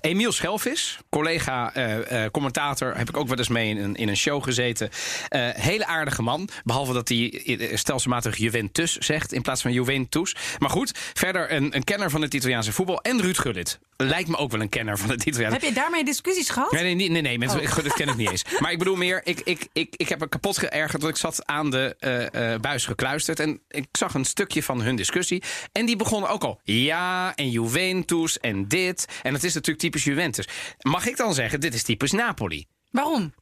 Emiel 0.00 0.32
Schelvis, 0.32 0.98
collega, 1.10 1.74
eh, 1.74 2.13
eh, 2.14 2.30
commentator, 2.30 2.96
heb 2.96 3.08
ik 3.08 3.16
ook 3.16 3.28
wel 3.28 3.38
eens 3.38 3.48
mee 3.48 3.68
in 3.70 3.78
een, 3.78 3.94
in 3.94 4.08
een 4.08 4.16
show 4.16 4.42
gezeten. 4.42 4.90
Eh, 5.28 5.48
hele 5.52 5.86
aardige 5.86 6.22
man. 6.22 6.48
Behalve 6.64 6.92
dat 6.92 7.08
hij 7.08 7.42
eh, 7.44 7.76
stelselmatig 7.76 8.36
Juventus 8.36 8.96
zegt 8.96 9.32
in 9.32 9.42
plaats 9.42 9.62
van 9.62 9.72
Juventus. 9.72 10.36
Maar 10.58 10.70
goed, 10.70 10.92
verder 11.14 11.52
een, 11.52 11.76
een 11.76 11.84
kenner 11.84 12.10
van 12.10 12.22
het 12.22 12.34
Italiaanse 12.34 12.72
voetbal. 12.72 13.00
En 13.00 13.20
Ruud 13.20 13.38
Gullit. 13.38 13.78
Lijkt 13.96 14.28
me 14.28 14.36
ook 14.36 14.50
wel 14.50 14.60
een 14.60 14.68
kenner 14.68 14.98
van 14.98 15.10
het 15.10 15.24
Italiaanse 15.24 15.58
Heb 15.58 15.68
je 15.68 15.74
daarmee 15.74 16.04
discussies 16.04 16.50
gehad? 16.50 16.72
Nee, 16.72 16.82
nee, 16.82 16.94
nee, 16.94 17.08
nee, 17.08 17.22
nee 17.22 17.38
mensen, 17.38 17.60
Oh. 17.60 17.70
Gullit 17.74 17.92
ken 17.92 18.08
ik 18.08 18.16
niet 18.16 18.30
eens. 18.30 18.44
Maar 18.58 18.72
ik 18.72 18.78
bedoel 18.78 18.96
meer, 18.96 19.20
ik, 19.24 19.40
ik, 19.40 19.66
ik, 19.72 19.94
ik 19.96 20.08
heb 20.08 20.20
er 20.20 20.28
kapot 20.28 20.58
geërgerd 20.58 21.00
dat 21.00 21.10
ik 21.10 21.16
zat 21.16 21.46
aan 21.46 21.70
de 21.70 21.96
eh, 21.98 22.52
eh, 22.54 22.60
buis 22.60 22.86
gekluisterd. 22.86 23.40
En 23.40 23.60
ik 23.68 23.86
zag 23.92 24.14
een 24.14 24.24
stukje 24.24 24.62
van 24.62 24.82
hun 24.82 24.96
discussie. 24.96 25.42
En 25.72 25.86
die 25.86 25.96
begonnen 25.96 26.30
ook 26.30 26.44
al, 26.44 26.60
ja, 26.62 27.34
en 27.34 27.50
Juventus 27.50 28.38
en 28.38 28.68
dit. 28.68 29.06
En 29.22 29.34
het 29.34 29.44
is 29.44 29.54
natuurlijk 29.54 29.82
typisch 29.82 30.04
Juventus. 30.04 30.48
Mag 30.80 31.06
ik 31.06 31.16
dan 31.16 31.34
zeggen, 31.34 31.60
dit 31.60 31.74
is 31.74 31.82
typisch 31.82 32.12
Napoli? 32.12 32.66
Waarom? 32.90 33.32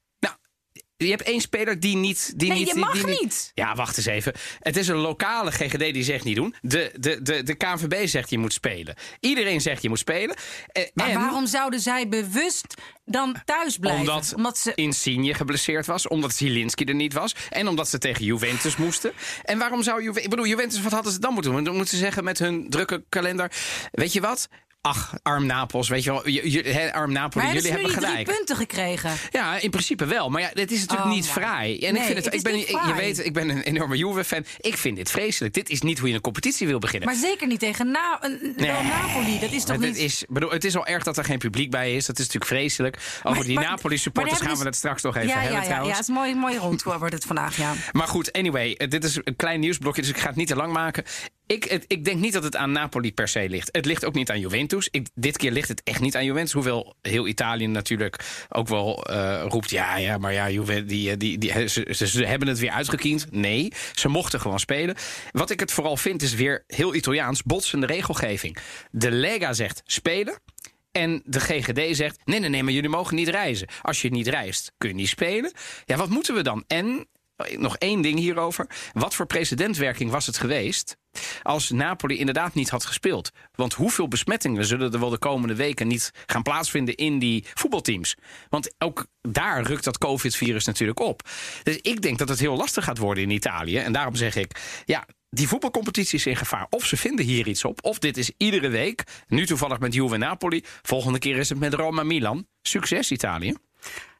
Je 1.05 1.11
hebt 1.11 1.23
één 1.23 1.41
speler 1.41 1.81
die 1.81 1.97
niet... 1.97 2.33
Die 2.37 2.49
Nee, 2.49 2.59
niet, 2.59 2.69
je 2.69 2.75
mag 2.75 2.93
die 2.93 3.07
niet. 3.21 3.51
Ja, 3.55 3.75
wacht 3.75 3.97
eens 3.97 4.07
even. 4.07 4.33
Het 4.59 4.77
is 4.77 4.89
een 4.89 4.97
lokale 4.97 5.51
GGD 5.53 5.79
die 5.79 6.03
zegt 6.03 6.25
niet 6.25 6.37
doen. 6.37 6.55
De, 6.61 6.93
de, 6.99 7.23
de, 7.23 7.43
de 7.43 7.55
KNVB 7.55 8.07
zegt 8.07 8.31
je 8.31 8.39
moet 8.39 8.53
spelen. 8.53 8.95
Iedereen 9.21 9.61
zegt 9.61 9.83
je 9.83 9.89
moet 9.89 9.99
spelen. 9.99 10.37
Eh, 10.67 10.83
Maar 10.95 11.09
en- 11.09 11.15
waarom 11.21 11.47
zouden 11.47 11.81
zij 11.81 12.09
bewust 12.09 12.75
dan 13.05 13.37
thuis 13.45 13.77
blijven? 13.79 14.35
omdat, 14.37 14.59
ze. 14.59 14.73
Insigne 14.75 15.35
geblesseerd 15.35 15.87
was, 15.87 16.09
omdat 16.09 16.35
Zielinski 16.35 16.85
er 16.85 16.95
niet 16.95 17.13
was 17.13 17.35
en 17.51 17.69
omdat 17.69 17.89
ze 17.89 17.99
tegen 17.99 18.25
Juventus 18.25 18.77
moesten. 18.77 19.13
En 19.45 19.59
waarom 19.59 19.83
zou 19.83 19.99
Juventus... 19.99 20.25
Ik 20.25 20.31
bedoel, 20.31 20.47
Juventus, 20.47 20.83
wat 20.83 20.93
hadden 20.93 21.13
ze 21.13 21.19
dan 21.19 21.33
moeten 21.33 21.53
doen? 21.53 21.65
Dan 21.65 21.75
moeten 21.77 21.95
ze 21.97 22.03
zeggen 22.05 22.25
met 22.25 22.39
hun 22.39 22.67
drukke 22.71 23.05
kalender... 23.09 23.53
Weet 23.93 24.13
je 24.13 24.21
wat? 24.21 24.49
Ach, 24.85 25.13
arm 25.23 25.47
Napels, 25.47 25.89
weet 25.89 26.05
je 26.05 26.11
wel. 26.11 26.29
Je, 26.29 26.91
arm 26.93 27.13
Napoli, 27.13 27.47
jullie 27.47 27.71
hebben 27.71 27.89
die 27.89 27.97
drie 27.97 28.07
gelijk. 28.09 28.27
punten 28.37 28.57
gekregen? 28.57 29.11
Ja, 29.31 29.59
in 29.59 29.71
principe 29.71 30.05
wel. 30.05 30.29
Maar 30.31 30.41
ja, 30.41 30.51
dit 30.53 30.71
is 30.71 30.81
natuurlijk 30.81 31.09
Oh, 31.09 31.15
niet 31.15 31.27
ja. 31.27 31.33
fraai. 31.33 31.79
En 31.79 31.93
Nee, 31.93 32.01
ik 32.01 32.07
vind 32.07 32.17
het, 32.17 32.25
het 32.25 32.35
ik 32.35 32.43
ben, 32.43 32.55
ik- 32.55 32.69
je 32.87 32.95
weet, 32.97 33.25
ik 33.25 33.33
ben 33.33 33.49
een 33.49 33.63
enorme 33.63 33.97
Juve-fan. 33.97 34.45
Ik 34.61 34.77
vind 34.77 34.97
dit 34.97 35.11
vreselijk. 35.11 35.55
Dit 35.55 35.71
is 35.71 35.81
niet 35.83 35.99
hoe 35.99 36.09
je 36.09 36.15
een 36.15 36.21
competitie 36.21 36.67
wil 36.67 36.79
beginnen. 36.79 37.09
Maar 37.09 37.19
zeker 37.19 37.47
niet 37.47 37.59
tegen 37.59 37.91
Na 37.91 38.19
wel 38.57 38.83
Napoli. 38.83 39.39
Dat 39.41 39.53
is 39.53 39.65
toch 39.65 39.79
niet... 39.79 39.95
dit 39.95 40.03
is, 40.05 40.25
bedoel, 40.29 40.51
het 40.51 40.65
is 40.65 40.77
al 40.77 40.87
erg 40.87 41.03
dat 41.03 41.17
er 41.17 41.25
geen 41.25 41.39
publiek 41.39 41.71
bij 41.71 41.95
is. 41.95 42.07
Dat 42.07 42.19
is 42.19 42.25
natuurlijk 42.27 42.53
vreselijk. 42.53 42.97
Over 43.23 43.39
Maar- 43.39 43.47
die 43.47 43.59
Napoli-supporters 43.59 44.41
gaan 44.41 44.59
we 44.59 44.65
het 44.65 44.77
straks 44.77 45.03
nog 45.03 45.17
even 45.17 45.29
ja, 45.29 45.35
hebben 45.35 45.51
ja, 45.53 45.57
ja, 45.57 45.63
ja, 45.63 45.69
trouwens. 45.69 45.99
het 45.99 46.09
is 46.09 46.15
mooi, 46.15 46.35
mooi 46.35 46.57
rond 46.57 46.83
wordt 46.83 47.13
het 47.15 47.25
vandaag, 47.25 47.57
ja. 47.57 47.73
Maar 47.93 48.09
goed, 48.09 48.33
anyway, 48.33 48.73
eh, 48.73 48.89
dit 48.89 49.05
is 49.05 49.19
een 49.25 49.37
klein 49.37 49.61
nieuwsblokje, 49.61 50.01
dus 50.03 50.11
ik 50.11 50.19
ga 50.19 50.27
het 50.27 50.37
niet 50.37 50.49
te 50.49 50.57
lang 50.57 50.73
maken. 50.73 51.05
Ik, 51.47 51.85
ik 51.87 52.05
denk 52.05 52.21
niet 52.21 52.33
dat 52.33 52.43
het 52.43 52.57
aan 52.57 52.73
Napoli 52.73 53.13
per 53.13 53.29
se 53.29 53.49
ligt. 53.49 53.69
Het 53.73 53.87
ligt 53.87 54.05
ook 54.05 54.15
niet 54.15 54.31
aan 54.31 54.41
Juventus. 54.41 54.91
Dit 55.15 55.37
keer 55.37 55.51
ligt 55.51 55.69
het 55.69 55.83
echt 55.85 56.01
niet 56.01 56.17
aan 56.17 56.25
Juventus. 56.25 56.53
Hoewel 56.53 56.95
heel 57.03 57.27
Italië 57.27 57.67
natuurlijk 57.67 58.45
ook 58.49 58.69
wel 58.69 59.05
eh, 59.05 59.45
roept... 59.49 59.71
ja, 59.71 59.97
ja, 59.97 60.19
maar 60.19 60.33
ja, 60.33 60.51
Juve, 60.51 60.85
die, 60.85 61.11
eh, 61.11 61.19
die, 61.19 61.39
die, 61.39 61.69
ze, 61.69 61.89
ze, 61.91 62.07
ze 62.07 62.27
hebben 62.27 62.49
het 62.49 62.59
weer 62.59 62.71
uitgekiend. 62.71 63.27
Nee, 63.31 63.73
ze 63.95 64.09
mochten 64.09 64.41
gewoon 64.41 64.61
spelen. 64.61 64.97
Wat 65.31 65.51
ik 65.51 65.61
het 65.61 65.73
vooral 65.73 65.97
vind 65.97 66.23
is 66.23 66.35
weer 66.35 66.65
heel 66.67 66.95
Italiaans... 66.95 67.43
botsende 67.43 67.87
regelgeving. 67.87 68.57
De 68.91 69.11
Lega 69.11 69.53
zegt 69.53 69.83
spelen... 69.85 70.41
En 70.93 71.23
de 71.25 71.41
GGD 71.41 71.97
zegt: 71.97 72.19
nee, 72.25 72.41
nee, 72.41 72.49
nee, 72.49 72.63
maar 72.63 72.73
jullie 72.73 72.89
mogen 72.89 73.17
niet 73.17 73.29
reizen. 73.29 73.69
Als 73.83 74.03
je 74.03 74.11
niet 74.11 74.29
reist, 74.29 74.73
kun 74.79 74.89
je 74.89 74.95
niet 74.95 75.09
spelen. 75.09 75.53
Ja, 75.85 75.97
wat 75.97 76.09
moeten 76.09 76.35
we 76.35 76.43
dan? 76.43 76.65
En 76.67 77.07
nog 77.57 77.77
één 77.77 78.03
ding 78.03 78.19
hierover. 78.19 78.67
Wat 78.93 79.15
voor 79.15 79.27
precedentwerking 79.27 80.11
was 80.11 80.27
het 80.27 80.39
geweest 80.39 80.97
als 81.43 81.71
Napoli 81.71 82.19
inderdaad 82.19 82.55
niet 82.55 82.71
had 82.71 82.85
gespeeld? 82.85 83.31
Want 83.55 83.73
hoeveel 83.75 84.09
besmettingen 84.09 84.65
zullen 84.65 84.93
er 84.93 85.01
wel 85.01 85.11
de 85.11 85.19
komende 85.19 85.55
weken 85.55 85.89
niet 85.89 86.11
gaan 86.27 86.43
plaatsvinden 86.43 86.95
in 86.95 87.19
die 87.19 87.45
voetbalteams? 87.55 88.17
Want 88.49 88.75
ook 88.79 89.07
daar 89.21 89.63
rukt 89.63 89.85
dat 89.85 89.99
COVID-virus 89.99 90.65
natuurlijk 90.65 91.01
op. 91.01 91.23
Dus 91.63 91.79
ik 91.81 92.03
denk 92.03 92.19
dat 92.19 92.29
het 92.29 92.39
heel 92.39 92.57
lastig 92.57 92.85
gaat 92.85 92.99
worden 92.99 93.23
in 93.23 93.31
Italië. 93.31 93.77
En 93.77 93.93
daarom 93.93 94.15
zeg 94.15 94.37
ik, 94.37 94.83
ja, 94.85 95.07
die 95.31 95.49
voetbalcompetitie 95.49 96.19
is 96.19 96.27
in 96.27 96.37
gevaar. 96.37 96.67
Of 96.71 96.87
ze 96.87 96.97
vinden 96.97 97.25
hier 97.25 97.49
iets 97.49 97.65
op, 97.65 97.85
of 97.85 97.99
dit 97.99 98.17
is 98.17 98.31
iedere 98.37 98.69
week. 98.69 99.05
Nu 99.29 99.47
toevallig 99.47 99.79
met 99.79 99.95
Juve 99.95 100.17
Napoli. 100.17 100.65
Volgende 100.83 101.19
keer 101.19 101.37
is 101.37 101.49
het 101.49 101.59
met 101.59 101.75
Roma 101.75 102.03
Milan. 102.03 102.47
Succes 102.63 103.11
Italië. 103.11 103.55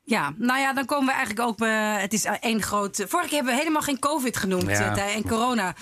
Ja, 0.05 0.33
nou 0.37 0.61
ja, 0.61 0.73
dan 0.73 0.85
komen 0.85 1.07
we 1.07 1.13
eigenlijk 1.13 1.49
ook. 1.49 1.57
bij 1.57 2.01
het 2.01 2.13
is 2.13 2.25
één 2.41 2.63
groot. 2.63 3.05
Vorige 3.09 3.29
keer 3.29 3.37
hebben 3.37 3.53
we 3.55 3.59
helemaal 3.59 3.83
geen 3.83 3.99
COVID 3.99 4.37
genoemd. 4.37 4.69
Ja. 4.71 4.97
eh, 4.97 5.15
en 5.17 5.29
corona. 5.29 5.75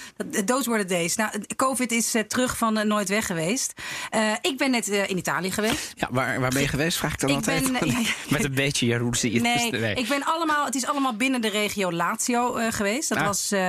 Those 0.45 0.71
were 0.71 0.83
the 0.85 0.95
days. 0.95 1.17
Nou, 1.17 1.31
COVID 1.57 1.93
is 1.93 2.15
eh, 2.15 2.23
terug 2.23 2.57
van 2.57 2.79
eh, 2.79 2.85
nooit 2.85 3.09
weg 3.09 3.27
geweest. 3.27 3.73
Eh, 4.11 4.33
ik 4.41 4.57
ben 4.59 4.71
net 4.71 4.89
eh, 4.89 5.09
in 5.09 5.17
Italië 5.19 5.51
geweest. 5.51 5.93
Ja, 5.97 6.09
waar, 6.11 6.41
waar 6.41 6.51
ben 6.51 6.61
je 6.63 6.69
geweest? 6.69 6.99
Vraag 6.99 7.13
ik 7.13 7.21
dan 7.21 7.31
Ik 7.31 7.37
altijd. 7.37 7.73
ben, 7.73 7.81
eh, 7.81 7.93
ja, 7.93 7.99
ja. 7.99 8.09
Met 8.29 8.45
een 8.45 8.55
beetje 8.55 8.87
jaloezie. 8.87 9.41
Nee, 9.51 9.95
ik 9.95 10.09
ben 10.09 10.25
allemaal, 10.25 10.65
het 10.65 10.75
is 10.75 10.87
allemaal 10.87 11.17
binnen 11.17 11.41
de 11.41 11.49
regio 11.49 11.93
Lazio 11.93 12.57
eh, 12.57 12.73
geweest. 12.73 13.09
Dat 13.09 13.19
Ah. 13.19 13.27
was, 13.27 13.51
eh, 13.53 13.61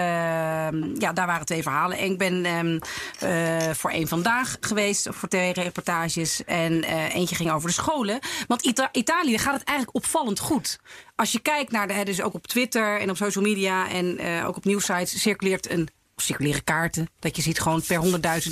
ja, 0.97 1.13
daar 1.13 1.27
waren 1.27 1.45
twee 1.45 1.61
verhalen. 1.63 1.97
En 1.97 2.11
ik 2.11 2.17
ben 2.17 2.45
ehm, 2.45 2.79
eh, 3.19 3.73
voor 3.73 3.89
één 3.91 4.07
vandaag 4.07 4.57
geweest, 4.59 5.07
voor 5.11 5.29
twee 5.29 5.53
reportages. 5.53 6.43
En 6.45 6.83
eh, 6.83 7.15
eentje 7.15 7.35
ging 7.35 7.51
over 7.51 7.67
de 7.67 7.73
scholen. 7.75 8.19
Want 8.47 8.61
Ita- 8.61 8.89
Italië 8.91 9.37
gaat 9.37 9.53
het 9.53 9.63
eigenlijk 9.63 9.97
opvallend 9.97 10.39
goed. 10.41 10.79
Als 11.15 11.31
je 11.31 11.39
kijkt 11.39 11.71
naar 11.71 11.87
de, 11.87 12.03
dus 12.03 12.21
ook 12.21 12.33
op 12.33 12.47
Twitter 12.47 12.99
en 12.99 13.09
op 13.09 13.17
social 13.17 13.43
media 13.43 13.89
en 13.89 14.17
eh, 14.17 14.47
ook 14.47 14.57
op 14.57 14.65
nieuwsites 14.65 15.21
circuleert 15.21 15.69
een. 15.71 15.89
Circuleren 16.15 16.63
kaarten. 16.63 17.09
Dat 17.19 17.35
je 17.35 17.41
ziet 17.41 17.59
gewoon 17.59 17.81
per 17.87 18.01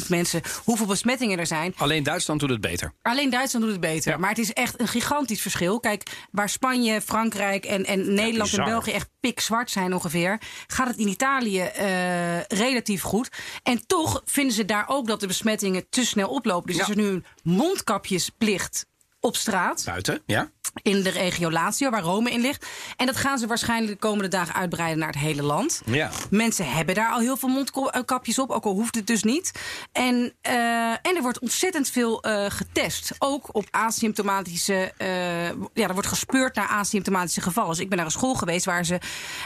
100.000 0.02 0.08
mensen 0.08 0.42
hoeveel 0.64 0.86
besmettingen 0.86 1.40
er 1.40 1.48
zijn. 1.48 1.74
Alleen 1.78 2.04
Duitsland 2.04 2.40
doet 2.40 2.50
het 2.50 2.62
beter. 2.62 2.94
Alleen 3.02 3.30
Duitsland 3.30 3.66
doet 3.66 3.74
het 3.74 3.84
beter. 3.84 4.12
Ja. 4.12 4.18
Maar 4.18 4.30
het 4.30 4.38
is 4.38 4.54
echt 4.54 4.80
een 4.80 4.88
gigantisch 4.88 5.42
verschil. 5.42 5.80
Kijk, 5.80 6.10
waar 6.32 6.50
Spanje, 6.50 7.02
Frankrijk 7.02 7.66
en, 7.66 7.86
en 7.86 8.14
Nederland 8.14 8.54
en. 8.54 8.64
België 8.64 8.92
echt 8.92 9.10
pikzwart 9.20 9.72
zijn 9.72 9.94
ongeveer, 9.94 10.42
gaat 10.68 10.88
het 10.88 10.98
in 10.98 11.08
Italië 11.08 11.60
eh, 11.62 12.42
relatief 12.42 13.02
goed. 13.02 13.30
En 13.64 13.86
toch 13.88 14.22
vinden 14.26 14.54
ze 14.54 14.66
daar 14.66 14.86
ook 14.88 15.08
dat 15.08 15.20
de 15.20 15.28
besmettingen 15.28 15.90
te 15.90 16.06
snel 16.06 16.30
oplopen. 16.30 16.68
Dus 16.68 16.76
Ja. 16.76 16.82
is 16.84 16.90
er 16.90 16.96
nu 16.96 17.08
een 17.08 17.26
mondkapjesplicht 17.44 18.86
op 19.20 19.36
straat 19.36 19.84
Buiten, 19.86 20.22
ja? 20.26 20.50
in 20.82 21.02
de 21.04 21.10
regio 21.10 21.52
Lazio, 21.52 21.90
waar 21.90 22.02
Rome 22.02 22.32
in 22.32 22.42
ligt. 22.42 22.66
En 22.96 23.06
dat 23.06 23.18
gaan 23.18 23.38
ze 23.38 23.48
waarschijnlijk 23.48 23.92
de 23.92 24.08
komende 24.08 24.28
dagen 24.28 24.54
uitbreiden 24.56 25.00
naar 25.00 25.08
het 25.08 25.18
hele 25.18 25.44
land. 25.44 25.82
Ja. 25.86 26.10
Mensen 26.30 26.72
hebben 26.72 26.96
daar 26.96 27.12
al 27.12 27.20
heel 27.20 27.38
veel 27.38 27.50
mondkapjes 27.50 28.40
op, 28.40 28.50
ook 28.50 28.64
al 28.66 28.74
hoeft 28.74 28.96
het 28.96 29.08
dus 29.08 29.24
niet. 29.24 29.52
En, 29.92 30.34
eh, 30.42 30.54
en 30.92 31.16
er 31.16 31.22
wordt 31.22 31.40
ontzettend 31.40 31.90
veel 31.90 32.22
eh, 32.22 32.46
getest. 32.50 33.12
Ook 33.20 33.56
op 33.56 33.66
asymptomatische. 33.72 34.94
eh, 34.98 35.48
ja, 35.74 35.88
er 35.88 35.94
wordt 35.94 36.08
gespeurd 36.08 36.56
naar 36.56 36.68
asymptomatische 36.68 37.42
gevallen. 37.42 37.70
Dus 37.70 37.80
ik 37.80 37.88
ben 37.90 37.98
naar 37.98 38.06
een 38.06 38.12
school 38.12 38.36
geweest 38.36 38.66
waar 38.66 38.86
ze. 38.86 39.00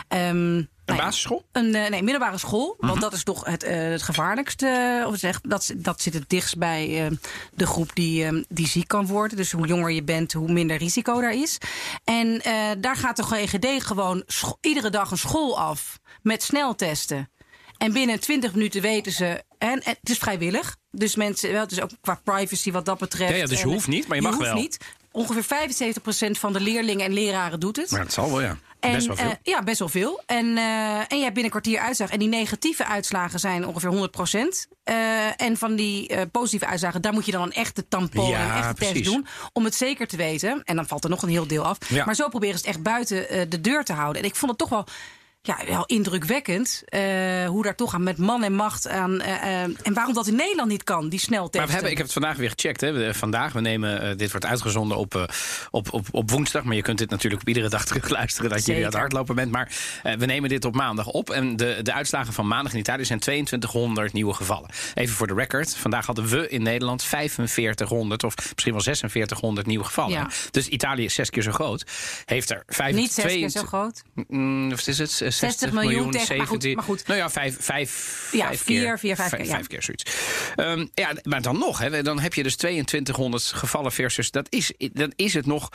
ehm, 0.07 0.63
Een 0.85 0.95
basisschool? 0.97 1.45
een 1.51 1.75
eh, 1.75 1.89
nee, 1.89 2.03
middelbare 2.03 2.37
school. 2.37 2.75
Mhm. 2.77 2.87
Want 2.87 3.01
dat 3.01 3.13
is 3.13 3.23
toch 3.23 3.45
het, 3.45 3.63
eh, 3.63 3.77
het 3.77 4.01
gevaarlijkste. 4.01 5.03
Of 5.07 5.17
zeg, 5.17 5.41
dat, 5.41 5.71
dat 5.75 6.01
zit 6.01 6.13
het 6.13 6.29
dichtst 6.29 6.57
bij 6.57 7.05
eh, 7.05 7.11
de 7.53 7.65
groep 7.67 7.95
die, 7.95 8.25
eh, 8.25 8.43
die 8.49 8.67
ziek 8.67 8.87
kan 8.87 9.07
worden. 9.07 9.37
Dus 9.37 9.51
hoe 9.51 9.67
jonger 9.67 9.91
je 9.91 10.03
bent, 10.03 10.33
hoe 10.33 10.51
minder 10.51 10.77
risico 10.77 11.21
daar 11.21 11.33
is. 11.33 11.57
En 12.03 12.41
eh, 12.41 12.69
daar 12.77 12.95
gaat 12.95 13.15
de 13.15 13.23
GGD 13.23 13.83
gewoon 13.83 14.23
iedere 14.61 14.89
dag 14.89 15.11
een 15.11 15.17
school 15.17 15.59
af 15.59 15.99
met 16.21 16.43
sneltesten. 16.43 17.31
En 17.77 17.93
binnen 17.93 18.19
20 18.19 18.53
minuten 18.53 18.81
weten 18.81 19.11
ze. 19.11 19.43
En, 19.57 19.69
en 19.83 19.95
het 20.01 20.09
is 20.09 20.17
vrijwillig. 20.17 20.77
Dus 20.91 21.15
mensen, 21.15 21.51
wel, 21.51 21.61
het 21.61 21.71
is 21.71 21.81
ook 21.81 21.89
qua 22.01 22.21
privacy 22.23 22.71
wat 22.71 22.85
dat 22.85 22.97
betreft. 22.97 23.31
Ja, 23.31 23.37
ja, 23.37 23.45
dus 23.45 23.57
je 23.57 23.63
En, 23.65 23.71
hoeft 23.71 23.87
niet, 23.87 24.07
maar 24.07 24.17
je 24.17 24.23
mag 24.23 24.33
hoeft 24.33 24.45
wel. 24.45 24.55
Niet. 24.55 24.77
Ongeveer 25.11 25.69
75% 26.29 26.31
van 26.31 26.53
de 26.53 26.59
leerlingen 26.59 27.05
en 27.05 27.13
leraren 27.13 27.59
doet 27.59 27.75
het. 27.75 27.91
Maar 27.91 28.03
dat 28.03 28.13
zal 28.13 28.29
wel, 28.29 28.41
ja. 28.41 28.57
En, 28.83 28.91
Best 28.91 29.07
wel 29.07 29.15
veel. 29.15 29.29
eh, 29.29 29.35
ja, 29.43 29.63
best 29.63 29.79
wel 29.79 29.89
veel. 29.89 30.21
En, 30.25 30.57
eh, 30.57 30.97
en 30.97 31.17
je 31.17 31.21
hebt 31.23 31.33
binnen 31.33 31.43
een 31.43 31.49
kwartier 31.49 31.79
uitslag. 31.79 32.09
En 32.09 32.19
die 32.19 32.27
negatieve 32.27 32.85
uitslagen 32.85 33.39
zijn 33.39 33.67
ongeveer 33.67 33.89
100% 33.89 34.67
en 35.37 35.57
van 35.57 35.75
die 35.75 36.07
eh, 36.07 36.21
positieve 36.31 36.65
uitslagen, 36.65 37.01
daar 37.01 37.13
moet 37.13 37.25
je 37.25 37.31
dan 37.31 37.41
een 37.41 37.51
echte 37.53 37.87
tampon 37.87 38.27
Ja, 38.29 38.39
en 38.39 38.49
een 38.49 38.55
echte 38.57 38.73
precies. 38.73 38.93
test 38.93 39.05
doen. 39.05 39.27
Om 39.53 39.63
het 39.63 39.75
zeker 39.75 40.07
te 40.07 40.17
weten. 40.17 40.61
En 40.63 40.75
dan 40.75 40.87
valt 40.87 41.03
er 41.03 41.09
nog 41.09 41.21
een 41.23 41.29
heel 41.29 41.47
deel 41.47 41.63
af. 41.63 41.77
Ja. 41.89 42.05
Maar 42.05 42.15
zo 42.15 42.27
proberen 42.29 42.59
ze 42.59 42.65
het 42.65 42.75
echt 42.75 42.83
buiten 42.83 43.29
eh, 43.29 43.41
de 43.49 43.61
deur 43.61 43.83
te 43.83 43.93
houden. 43.93 44.21
En 44.21 44.27
ik 44.27 44.35
vond 44.35 44.51
het 44.51 44.59
toch 44.59 44.69
wel. 44.69 44.85
Ja, 45.45 45.57
wel 45.67 45.85
indrukwekkend 45.85 46.81
eh, 46.85 47.01
hoe 47.47 47.63
daar 47.63 47.75
toch 47.75 47.93
aan 47.93 48.03
met 48.03 48.17
man 48.17 48.43
en 48.43 48.53
macht 48.53 48.87
aan. 48.87 49.21
eh, 49.21 49.33
eh, 49.33 49.61
en 49.61 49.93
waarom 49.93 50.13
dat 50.13 50.27
in 50.27 50.35
Nederland 50.35 50.69
niet 50.69 50.83
kan, 50.83 51.09
die 51.09 51.19
sneltesten. 51.19 51.59
Maar 51.59 51.67
we 51.67 51.73
hebben, 51.73 51.91
ik 51.91 51.97
heb 51.97 52.05
het 52.05 52.15
vandaag 52.15 52.37
weer 52.37 52.49
gecheckt. 52.49 52.81
Hè. 52.81 53.13
Vandaag, 53.13 53.53
we 53.53 53.61
nemen, 53.61 54.17
dit 54.17 54.31
wordt 54.31 54.45
uitgezonden 54.45 54.97
op, 54.97 55.33
op, 55.71 55.93
op, 55.93 56.07
op 56.11 56.31
woensdag. 56.31 56.63
Maar 56.63 56.75
je 56.75 56.81
kunt 56.81 56.97
dit 56.97 57.09
natuurlijk 57.09 57.41
op 57.41 57.47
iedere 57.47 57.69
dag 57.69 57.85
terugluisteren 57.93 58.49
dat 58.49 58.65
jullie 58.65 58.81
aan 58.81 58.89
het 58.91 58.99
hardlopen 58.99 59.35
bent. 59.35 59.51
Maar 59.51 59.71
we 60.17 60.25
nemen 60.25 60.49
dit 60.49 60.65
op 60.65 60.75
maandag 60.75 61.07
op. 61.07 61.29
En 61.29 61.55
de, 61.55 61.79
de 61.81 61.93
uitslagen 61.93 62.33
van 62.33 62.47
maandag 62.47 62.73
in 62.73 62.79
Italië 62.79 63.05
zijn 63.05 63.19
2200 63.19 64.13
nieuwe 64.13 64.33
gevallen. 64.33 64.69
Even 64.93 65.15
voor 65.15 65.27
de 65.27 65.33
record. 65.33 65.75
Vandaag 65.75 66.05
hadden 66.05 66.27
we 66.27 66.49
in 66.49 66.63
Nederland 66.63 67.03
4500 67.03 68.23
of 68.23 68.35
misschien 68.53 68.73
wel 68.73 68.81
4600 68.81 69.67
nieuwe 69.67 69.85
gevallen. 69.85 70.11
Ja. 70.11 70.29
Dus 70.51 70.67
Italië 70.67 71.03
is 71.03 71.13
zes 71.13 71.29
keer 71.29 71.43
zo 71.43 71.51
groot. 71.51 71.85
Heeft 72.25 72.49
er 72.49 72.63
5, 72.67 72.95
Niet 72.95 73.13
zes 73.13 73.25
keer 73.25 73.49
zo 73.49 73.63
groot. 73.63 74.03
Mm, 74.27 74.69
wat 74.69 74.87
is 74.87 74.97
het? 74.97 75.31
60, 75.33 75.59
60 75.59 75.71
miljoen 75.81 76.11
tegen- 76.11 76.37
maar 76.37 76.47
goed, 76.47 76.61
70. 76.63 76.75
maar 76.75 76.83
goed. 76.83 77.07
Nou 77.07 77.19
ja, 77.19 77.29
vijf, 77.29 77.55
vijf, 77.59 78.29
Ja, 78.31 78.45
vijf 78.47 78.63
vier, 78.63 78.81
keer. 78.83 78.99
vier, 78.99 79.15
vijf 79.15 79.29
keer, 79.31 79.45
ja. 79.45 79.51
Vijf 79.51 79.67
keer 79.67 79.83
zoiets. 79.83 80.03
Ehm, 80.55 80.85
ja, 80.93 81.11
maar 81.23 81.41
dan 81.41 81.57
nog, 81.57 81.77
hè, 81.79 82.03
dan 82.03 82.19
heb 82.19 82.33
je 82.33 82.43
dus 82.43 82.55
2200 82.55 83.43
gevallen 83.43 83.91
versus... 83.91 84.31
Dat 84.31 84.47
is, 84.49 84.73
dan 84.77 85.11
is 85.15 85.33
het 85.33 85.45
nog 85.45 85.69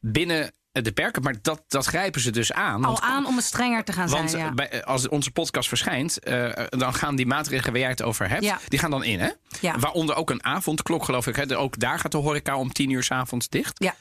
binnen 0.00 0.52
de 0.72 0.92
perken, 0.92 1.22
maar 1.22 1.34
dat, 1.42 1.62
dat 1.68 1.86
grijpen 1.86 2.20
ze 2.20 2.30
dus 2.30 2.52
aan. 2.52 2.84
Al 2.84 3.00
aan 3.00 3.26
om 3.26 3.36
het 3.36 3.44
strenger 3.44 3.84
te 3.84 3.92
gaan 3.92 4.08
Want 4.08 4.30
zijn. 4.30 4.44
Ja. 4.44 4.52
bij, 4.52 4.84
als 4.84 5.08
onze 5.08 5.30
podcast 5.30 5.68
verschijnt, 5.68 6.18
eh, 6.18 6.50
dan 6.68 6.94
gaan 6.94 7.16
die 7.16 7.26
maatregelen 7.26 7.72
waar 7.72 7.80
jij 7.80 7.90
het 7.90 8.02
over 8.02 8.28
hebt, 8.28 8.44
Ja. 8.44 8.58
die 8.68 8.78
gaan 8.78 8.90
dan 8.90 9.04
in, 9.04 9.20
hè? 9.20 9.30
Ja. 9.60 9.78
Waaronder 9.78 10.14
ook 10.16 10.30
een 10.30 10.44
avondklok, 10.44 11.04
geloof 11.04 11.26
ik. 11.26 11.36
Hè? 11.36 11.56
Ook 11.58 11.78
daar 11.78 11.98
gaat 11.98 12.12
de 12.12 12.18
horeca 12.18 12.56
om 12.56 12.72
tien 12.72 12.90
uur 12.90 13.02
's 13.02 13.10
avonds 13.10 13.48
dicht. 13.48 13.72
ja. 13.84 13.94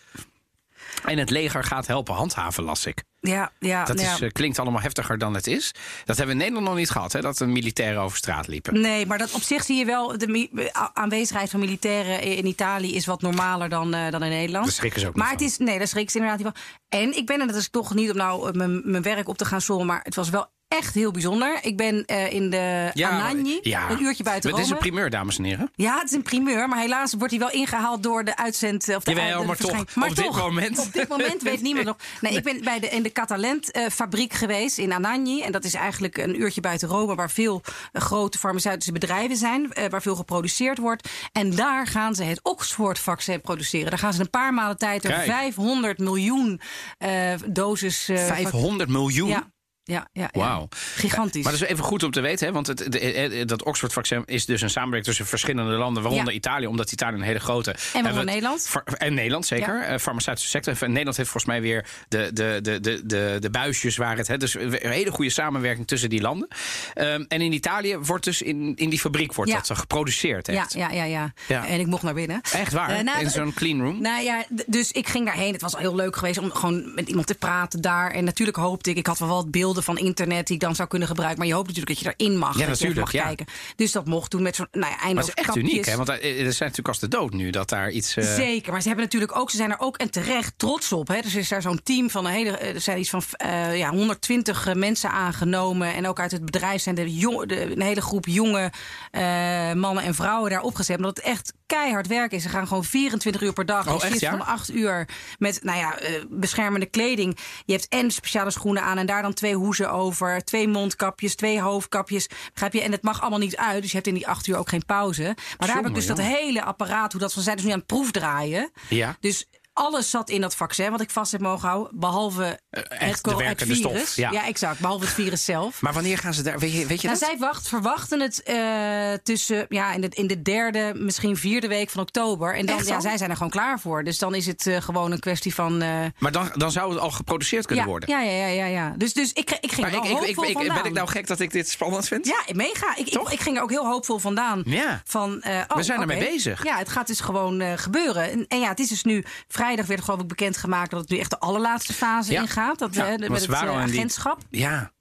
En 1.06 1.18
het 1.18 1.30
leger 1.30 1.64
gaat 1.64 1.88
helpen 1.88 2.14
handhaven, 2.16 2.64
las 2.64 2.86
ik. 2.86 3.04
Ja, 3.22 3.52
ja, 3.60 3.84
Dat 3.86 4.02
ja. 4.02 4.14
is, 4.14 4.22
eh, 4.22 4.30
klinkt 4.32 4.60
allemaal 4.60 4.82
heftiger 4.82 5.18
dan 5.18 5.34
het 5.34 5.48
is. 5.48 5.74
Dat 6.06 6.18
hebben 6.18 6.26
we 6.26 6.32
in 6.32 6.38
Nederland 6.38 6.66
nog 6.66 6.76
niet 6.76 6.90
gehad, 6.90 7.14
hè? 7.14 7.22
Dat 7.22 7.38
de 7.38 7.46
militairen 7.46 8.02
over 8.02 8.18
straat 8.18 8.48
liepen. 8.48 8.82
Nee, 8.82 9.06
maar 9.06 9.18
dat 9.18 9.32
op 9.32 9.42
zich 9.42 9.64
zie 9.64 9.78
je 9.78 9.86
wel. 9.86 10.18
De 10.18 10.70
aanwezigheid 10.94 11.50
van 11.50 11.60
militairen 11.60 12.22
in 12.22 12.46
Italië 12.46 12.96
is 12.96 13.06
wat 13.06 13.22
normaler 13.22 13.70
dan, 13.70 13.94
eh, 13.94 14.12
dan 14.12 14.24
in 14.24 14.30
Nederland. 14.30 14.66
Daar 14.66 14.74
schrikken 14.74 15.00
ze 15.00 15.08
ook 15.08 15.14
niet 15.16 15.24
Maar 15.24 15.32
het 15.34 15.42
van. 15.42 15.50
is. 15.50 15.58
Nee, 15.58 15.78
daar 15.78 15.88
schrikken 15.88 16.12
ze 16.12 16.18
inderdaad 16.18 16.46
niet 16.46 16.54
van. 16.54 17.00
En 17.00 17.18
ik 17.18 17.26
ben, 17.26 17.42
en 17.42 17.48
dat 17.48 17.56
is 17.56 17.70
toch 17.70 17.94
niet 17.94 18.10
om 18.12 18.18
nou 18.18 18.48
eh, 18.48 18.54
mijn, 18.54 18.82
mijn 18.92 19.04
werk 19.04 19.28
op 19.28 19.38
te 19.38 19.46
gaan 19.46 19.62
sommen, 19.62 19.86
maar 19.86 20.00
het 20.04 20.16
was 20.16 20.30
wel 20.30 20.48
echt 20.80 20.94
heel 20.94 21.12
bijzonder. 21.12 21.60
Ik 21.62 21.78
ben 21.78 22.06
eh, 22.06 22.34
in 22.34 22.50
de 22.50 22.92
Anagni, 22.96 23.60
een 23.62 24.02
uurtje 24.02 24.24
buiten 24.24 24.50
Het 24.50 24.60
is 24.60 24.66
Rome. 24.66 24.76
een 24.76 24.82
primeur, 24.90 25.10
dames 25.10 25.38
en 25.38 25.44
heren. 25.44 25.72
Ja, 25.76 25.96
het 26.00 26.10
is 26.10 26.16
een 26.16 26.22
primeur, 26.22 26.68
maar 26.68 26.80
helaas 26.80 27.14
wordt 27.14 27.32
hij 27.32 27.40
wel 27.40 27.52
ingehaald 27.52 28.04
door 28.04 28.24
de 28.24 28.36
uitzend. 28.38 28.96
Of 28.96 29.04
de, 29.04 29.12
Jawel, 29.14 29.44
maar 29.46 29.58
toch, 29.58 29.80
op 29.80 30.16
dit 30.16 30.36
moment. 30.36 30.80
Op 30.80 30.94
dit 30.94 31.08
moment 31.08 31.42
weet 31.42 31.62
niemand 31.62 31.86
nog. 31.86 31.96
Nee, 32.22 32.34
ik 32.34 32.44
ben 32.44 32.64
bij 32.64 32.80
de, 32.80 32.88
in 32.90 33.04
de 33.04 33.12
Catalent-fabriek 33.12 34.34
geweest 34.34 34.78
in 34.78 34.94
Anagni. 34.94 35.42
En 35.42 35.52
dat 35.52 35.64
is 35.64 35.74
eigenlijk 35.74 36.18
een 36.18 36.42
uurtje 36.42 36.62
buiten 36.62 36.88
Rome, 36.88 37.16
waar 37.16 37.32
veel 37.32 37.62
eh, 37.92 38.02
grote 38.02 38.38
farmaceutische 38.38 38.92
bedrijven 38.92 39.38
zijn, 39.38 39.72
eh, 39.74 39.90
waar 39.90 40.02
veel 40.02 40.16
geproduceerd 40.16 40.78
wordt. 40.78 41.10
En 41.32 41.56
daar 41.56 41.88
gaan 41.88 42.16
ze 42.16 42.24
het 42.24 42.40
Oxford-vaccin 42.44 43.42
produceren. 43.42 43.90
Daar 43.90 44.00
gaan 44.00 44.14
ze 44.14 44.22
een 44.22 44.30
paar 44.30 44.54
maanden 44.54 44.78
tijd 44.78 45.04
er 45.04 45.10
Kijk. 45.12 45.26
500 45.32 45.98
miljoen 46.00 46.62
eh 46.98 47.34
doses. 47.48 48.10
eh, 48.10 48.18
vac- 48.18 48.36
500 48.36 48.90
miljoen. 48.90 49.28
ja. 49.30 49.50
Ja, 49.92 50.08
ja, 50.14 50.30
ja. 50.32 50.40
Wauw. 50.40 50.68
Gigantisch. 50.96 51.44
Maar 51.44 51.52
dat 51.52 51.62
is 51.62 51.68
even 51.68 51.84
goed 51.84 52.04
om 52.04 52.12
te 52.12 52.22
weten, 52.22 52.48
hè? 52.48 52.54
want 52.54 52.68
het, 52.68 52.92
de- 52.92 53.00
eh, 53.00 53.46
dat 53.46 53.64
Oxford-vaccin 53.64 54.24
is 54.26 54.46
dus 54.46 54.62
een 54.62 54.70
samenwerking 54.70 55.06
tussen 55.08 55.26
verschillende 55.26 55.72
landen, 55.72 56.04
waaronder. 56.04 56.34
Italië, 56.34 56.66
omdat 56.66 56.92
Italië 56.92 57.16
een 57.16 57.22
hele 57.22 57.40
grote. 57.40 57.76
waaronder 57.94 58.20
we- 58.26 58.32
Nederland. 58.32 58.70
En 58.98 59.14
Nederland, 59.14 59.46
zeker. 59.46 59.82
Eh, 59.82 59.98
farmaceutische 60.00 60.50
sector. 60.50 60.74
En 60.80 60.90
Nederland 60.90 61.18
heeft 61.18 61.30
volgens 61.30 61.52
mij 61.54 61.62
weer 61.62 61.86
de, 62.08 62.30
de, 62.34 62.60
de, 62.62 62.80
de, 62.80 63.02
de, 63.06 63.38
de 63.40 63.50
buisjes 63.50 63.98
waar 63.98 64.18
het. 64.18 64.28
Hè, 64.28 64.38
dus 64.38 64.54
een 64.54 64.78
hele 64.82 65.12
goede 65.12 65.30
samenwerking 65.32 65.88
tussen 65.88 66.10
die 66.10 66.22
landen. 66.22 66.48
Ehm, 66.94 67.24
en 67.28 67.42
in 67.42 67.54
Italië 67.54 67.98
wordt 67.98 68.24
dus 68.24 68.42
in, 68.42 68.74
in 68.76 68.90
die 68.90 69.00
fabriek 69.00 69.34
wordt 69.34 69.52
dat 69.52 69.66
zo 69.68 69.76
geproduceerd. 69.76 70.48
ja, 70.48 70.54
Echt, 70.54 70.74
ja, 70.74 70.90
ja, 70.92 71.04
ja, 71.04 71.34
Ja. 71.48 71.68
En 71.68 71.80
ik 71.80 71.86
mocht 71.88 72.04
naar 72.04 72.14
binnen. 72.14 72.42
echt 72.54 72.74
waar. 72.74 72.90
Eh, 72.90 73.04
nou, 73.04 73.20
in 73.20 73.30
zo'n 73.30 73.54
clean 73.54 73.82
room. 73.82 74.02
Nou 74.02 74.24
ja, 74.24 74.44
dus 74.66 74.92
ik 74.92 75.08
ging 75.08 75.26
daarheen. 75.26 75.52
Het 75.54 75.62
was 75.62 75.74
al 75.74 75.80
heel 75.80 75.96
leuk 75.96 76.16
geweest 76.16 76.38
om 76.38 76.52
gewoon 76.52 76.94
met 76.96 77.08
iemand 77.10 77.28
te 77.28 77.36
praten 77.36 77.82
daar. 77.82 78.12
En 78.12 78.24
natuurlijk 78.24 78.58
hoopte 78.58 78.90
ik, 78.90 78.98
ik 78.98 79.08
had 79.08 79.20
wel 79.20 79.28
wat 79.28 79.52
beelden 79.52 79.81
van 79.84 79.98
internet 79.98 80.46
die 80.48 80.56
ik 80.56 80.62
dan 80.62 80.76
zou 80.76 80.88
kunnen 80.88 81.08
gebruiken. 81.08 81.40
Maar 81.40 81.48
je 81.48 81.54
hoopt 81.54 81.68
natuurlijk 81.68 81.96
dat 81.96 82.06
je 82.08 82.14
erin 82.18 82.38
mag. 82.38 82.54
Ja, 82.54 82.60
dat 82.60 82.70
natuurlijk, 82.70 83.00
mag 83.00 83.12
ja. 83.12 83.24
kijken. 83.24 83.46
Dus 83.76 83.92
dat 83.92 84.06
mocht 84.06 84.30
toen 84.30 84.42
met 84.42 84.56
zo'n, 84.56 84.68
nou 84.72 84.92
ja, 84.92 84.98
maar 85.14 85.24
het 85.24 85.28
is 85.28 85.44
echt 85.44 85.56
uniek, 85.56 85.86
hè? 85.86 85.96
Want 85.96 86.10
er 86.10 86.22
er 86.22 86.54
zijn 86.54 86.70
natuurlijk 86.70 86.88
als 86.88 87.00
de 87.00 87.08
dood 87.08 87.34
nu 87.34 87.50
dat 87.50 87.70
daar 87.70 87.90
iets. 87.92 88.16
eh, 88.18 88.36
Zeker, 88.36 88.72
maar 88.72 88.82
ze 88.82 88.88
hebben 88.88 89.06
natuurlijk 89.06 89.36
ook, 89.36 89.50
ze 89.50 89.58
zijn 89.58 89.72
er 89.72 89.80
ook 89.80 89.98
en 89.98 90.12
terecht 90.12 90.54
trots 90.58 90.92
op. 90.92 91.08
Hè. 91.08 91.22
Dus 91.22 91.34
er 91.34 91.40
is 91.40 91.50
daar 91.50 91.62
zo'n 91.62 91.84
team 91.84 92.10
van 92.10 92.26
een 92.26 92.32
hele, 92.32 92.58
eh, 92.58 92.74
er 92.74 92.82
zijn 92.82 93.00
iets 93.00 93.10
van 93.10 93.24
eh, 93.32 93.78
ja, 93.78 93.90
120 93.90 94.74
mensen 94.74 95.10
aangenomen. 95.12 95.94
En 95.94 96.08
ook 96.08 96.20
uit 96.20 96.32
het 96.32 96.46
bedrijf 96.46 96.82
zijn 96.82 96.96
de 96.96 97.14
jong, 97.16 97.48
de, 97.48 97.72
een 97.72 97.82
hele 97.82 98.02
groep 98.02 98.26
jonge 98.26 98.72
eh, 99.12 99.74
mannen 99.74 100.04
en 100.04 100.16
vrouwen 100.16 100.50
daar 100.50 100.62
opgezet. 100.62 100.98
Omdat 100.98 101.18
het 101.18 101.26
echt 101.26 101.54
keihard 101.76 102.08
werk 102.08 102.32
is. 102.32 102.44
Ze 102.44 102.50
gaan 102.50 102.68
gewoon 102.68 102.84
24 102.84 103.42
uur 103.42 103.54
per 103.54 103.66
dag. 103.66 103.88
Oh, 103.88 104.02
Je 104.02 104.08
echt, 104.08 104.20
ja? 104.20 104.30
van 104.30 104.46
8 104.46 104.74
uur 104.74 105.08
met 105.40 105.60
nou 105.64 105.78
ja, 105.78 105.98
eh, 105.98 106.24
beschermende 106.30 106.86
kleding. 106.86 107.38
Je 107.66 107.74
hebt 107.74 107.88
en 107.88 108.12
speciale 108.12 108.52
schoenen 108.52 108.84
aan 108.84 108.98
en 108.98 109.06
daar 109.06 109.22
dan 109.22 109.34
twee 109.34 109.56
hoezen 109.56 109.92
over. 109.92 110.44
Twee 110.44 110.68
mondkapjes, 110.68 111.36
twee 111.36 111.62
hoofdkapjes. 111.62 112.30
Begrijp 112.54 112.74
je? 112.74 112.82
En 112.82 112.92
het 112.92 113.04
mag 113.04 113.22
allemaal 113.22 113.40
niet 113.40 113.58
uit. 113.58 113.82
Dus 113.82 113.92
je 113.92 113.96
hebt 113.96 114.08
in 114.08 114.14
die 114.14 114.28
8 114.28 114.48
uur 114.48 114.58
ook 114.58 114.70
geen 114.70 114.86
pauze. 114.86 115.24
Maar 115.24 115.68
daar 115.68 115.76
heb 115.76 115.88
ik 115.88 115.94
dus 115.94 116.06
Jongen, 116.06 116.24
dat 116.24 116.36
hele 116.36 116.64
apparaat, 116.64 117.12
hoe 117.12 117.22
dat 117.22 117.34
van 117.34 117.44
zijn 117.44 117.56
dus 117.56 117.66
nu 117.66 117.72
aan 117.72 117.78
het 117.78 117.88
proefdraaien. 117.88 118.72
Ja. 118.90 119.18
Dus 119.20 119.48
alles 119.74 120.10
zat 120.10 120.30
in 120.30 120.42
dat 120.42 120.56
vaccin 120.56 120.92
wat 120.92 121.02
ik 121.02 121.10
vast 121.10 121.32
heb 121.32 121.42
mogen 121.42 121.68
houden. 121.70 122.00
Behalve 122.00 122.60
echt 122.90 123.26
het, 123.26 123.40
het 123.40 123.62
virus. 123.62 123.78
stof, 123.78 124.16
ja. 124.16 124.46
exact. 124.46 124.80
Behalve 124.80 125.06
het 125.06 125.14
virus 125.14 125.46
zelf. 125.46 125.82
Maar 125.82 125.94
wanneer 125.94 126.18
gaan 126.18 126.34
ze 126.34 126.42
daar? 126.44 126.60
Weet 126.60 126.72
je, 126.74 126.86
weet 126.86 127.02
je 127.02 127.08
Nou, 127.08 127.20
dat? 127.20 127.30
zij 127.30 127.38
wacht, 127.38 127.68
verwachten 127.68 128.20
het 128.20 128.44
eh, 128.44 129.14
tussen 129.24 129.66
ja, 129.70 129.94
in, 129.94 130.02
de, 130.02 130.10
in 130.10 130.28
de 130.28 130.42
derde, 130.42 130.92
misschien 130.96 131.38
vierde 131.38 131.68
week 131.68 131.90
van 131.90 132.02
oktober. 132.02 132.56
En 132.56 132.66
dan, 132.66 132.78
Echt 132.78 132.88
ja, 132.88 133.00
zij 133.00 133.18
zijn 133.18 133.30
er 133.30 133.36
gewoon 133.36 133.52
klaar 133.52 133.80
voor. 133.80 134.04
Dus 134.04 134.18
dan 134.18 134.36
is 134.36 134.46
het 134.46 134.68
eh, 134.68 134.82
gewoon 134.82 135.12
een 135.12 135.20
kwestie 135.20 135.54
van. 135.54 135.82
eh, 135.82 136.06
Maar 136.20 136.32
dan, 136.32 136.50
dan 136.56 136.72
zou 136.72 136.90
het 136.94 137.00
al 137.00 137.12
geproduceerd 137.12 137.66
kunnen 137.66 137.86
ja, 137.86 137.92
worden. 137.92 138.10
ja, 138.10 138.22
ja, 138.22 138.32
ja, 138.32 138.48
ja, 138.48 138.66
ja. 138.66 138.94
Dus, 138.98 139.14
dus 139.14 139.34
ik, 139.34 139.58
ik 139.62 139.72
ging 139.72 139.88
er 139.88 139.94
ik, 139.94 140.38
ik, 140.38 140.58
ben 140.74 140.86
ik 140.86 140.94
nou 140.94 141.08
gek 141.08 141.28
dat 141.28 141.40
ik 141.40 141.52
dit 141.52 141.70
spannend 141.70 142.08
vind? 142.08 142.26
Ja, 142.28 142.42
mega. 142.54 142.96
Ik, 142.96 143.08
ik, 143.10 143.30
ik 143.30 143.40
ging 143.40 143.58
er 143.58 143.64
ook 143.64 143.70
heel 143.70 143.86
hoopvol 143.86 144.18
vandaan. 144.18 144.62
Ja. 144.66 145.02
Van, 145.06 145.42
eh, 145.42 145.58
oh, 145.68 145.76
We 145.78 145.84
zijn 145.84 146.02
ermee 146.02 146.20
bezig. 146.20 146.64
Ja, 146.64 146.78
het 146.78 146.90
gaat 146.90 147.08
dus 147.08 147.20
gewoon 147.20 147.62
eh, 147.62 147.74
gebeuren. 147.76 148.32
En, 148.32 148.46
en 148.48 148.60
ja, 148.60 148.68
het 148.68 148.80
is 148.80 148.88
dus 148.90 149.04
nu 149.04 149.24
vrijdag 149.72 149.86
werd 149.96 150.02
geloof 150.04 150.22
ik 150.22 150.28
bekendgemaakt 150.28 150.92
dat 150.92 151.00
het 151.00 151.10
nu 151.10 151.18
echt 151.18 151.30
de 151.30 151.40
allerlaatste 151.40 151.94
fase 151.94 152.32
Ja. 152.32 152.42
ingaat. 152.42 152.80
Dat 152.80 152.94
Ja, 152.96 153.04
we 153.04 153.10
want 153.10 153.30
met 153.30 153.42
het 153.42 153.50
eh, 153.52 153.60
die- 153.62 153.70
agentschap 153.70 154.38
Ja. 154.50 154.92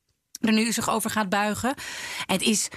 er 0.41 0.53
nu 0.53 0.73
zich 0.73 0.91
over 0.91 1.11
gaat 1.11 1.29
buigen. 1.29 1.69
En 2.27 2.35
het 2.35 2.43
is. 2.43 2.69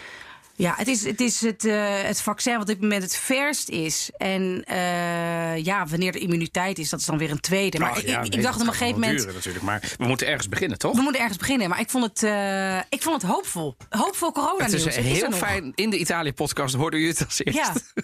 Ja, 0.55 0.73
het 0.77 0.87
is 0.87 1.05
het, 1.05 1.21
is 1.21 1.41
het, 1.41 1.65
eh, 1.65 2.01
het 2.01 2.21
vaccin 2.21 2.51
wat 2.53 2.61
op 2.61 2.67
dit 2.67 2.81
moment 2.81 3.03
het 3.03 3.15
verst 3.15 3.69
is. 3.69 4.09
En 4.17 4.63
eh, 4.65 5.57
ja, 5.63 5.85
wanneer 5.87 6.11
de 6.11 6.19
immuniteit 6.19 6.79
is, 6.79 6.89
dat 6.89 6.99
is 6.99 7.05
dan 7.05 7.17
weer 7.17 7.31
een 7.31 7.39
tweede. 7.39 7.79
Maar 7.79 7.89
Ach, 7.89 7.97
ik, 7.97 8.07
ja, 8.07 8.19
ik, 8.19 8.25
ik 8.25 8.33
nee, 8.33 8.41
dacht 8.43 8.61
op 8.61 8.67
een 8.67 8.73
gegeven 8.73 8.99
moment. 8.99 9.17
duren 9.19 9.33
natuurlijk, 9.33 9.65
maar 9.65 9.93
we 9.97 10.05
moeten 10.05 10.27
ergens 10.27 10.49
beginnen, 10.49 10.77
toch? 10.77 10.95
We 10.95 11.01
moeten 11.01 11.21
ergens 11.21 11.37
beginnen. 11.37 11.69
Maar 11.69 11.79
ik 11.79 11.89
vond 11.89 12.03
het, 12.05 12.23
eh, 12.23 12.77
ik 12.77 13.01
vond 13.01 13.21
het 13.21 13.31
hoopvol. 13.31 13.75
Hoopvol 13.89 14.31
corona 14.31 14.63
Het 14.63 14.73
is 14.73 14.95
heel 14.95 15.31
fijn. 15.31 15.71
In 15.75 15.89
de 15.89 15.97
Italië-podcast 15.97 16.75
hoorden 16.75 16.99
jullie 16.99 17.15
het 17.15 17.25
als 17.25 17.43
eerst. 17.43 17.57
Ja. 17.57 17.73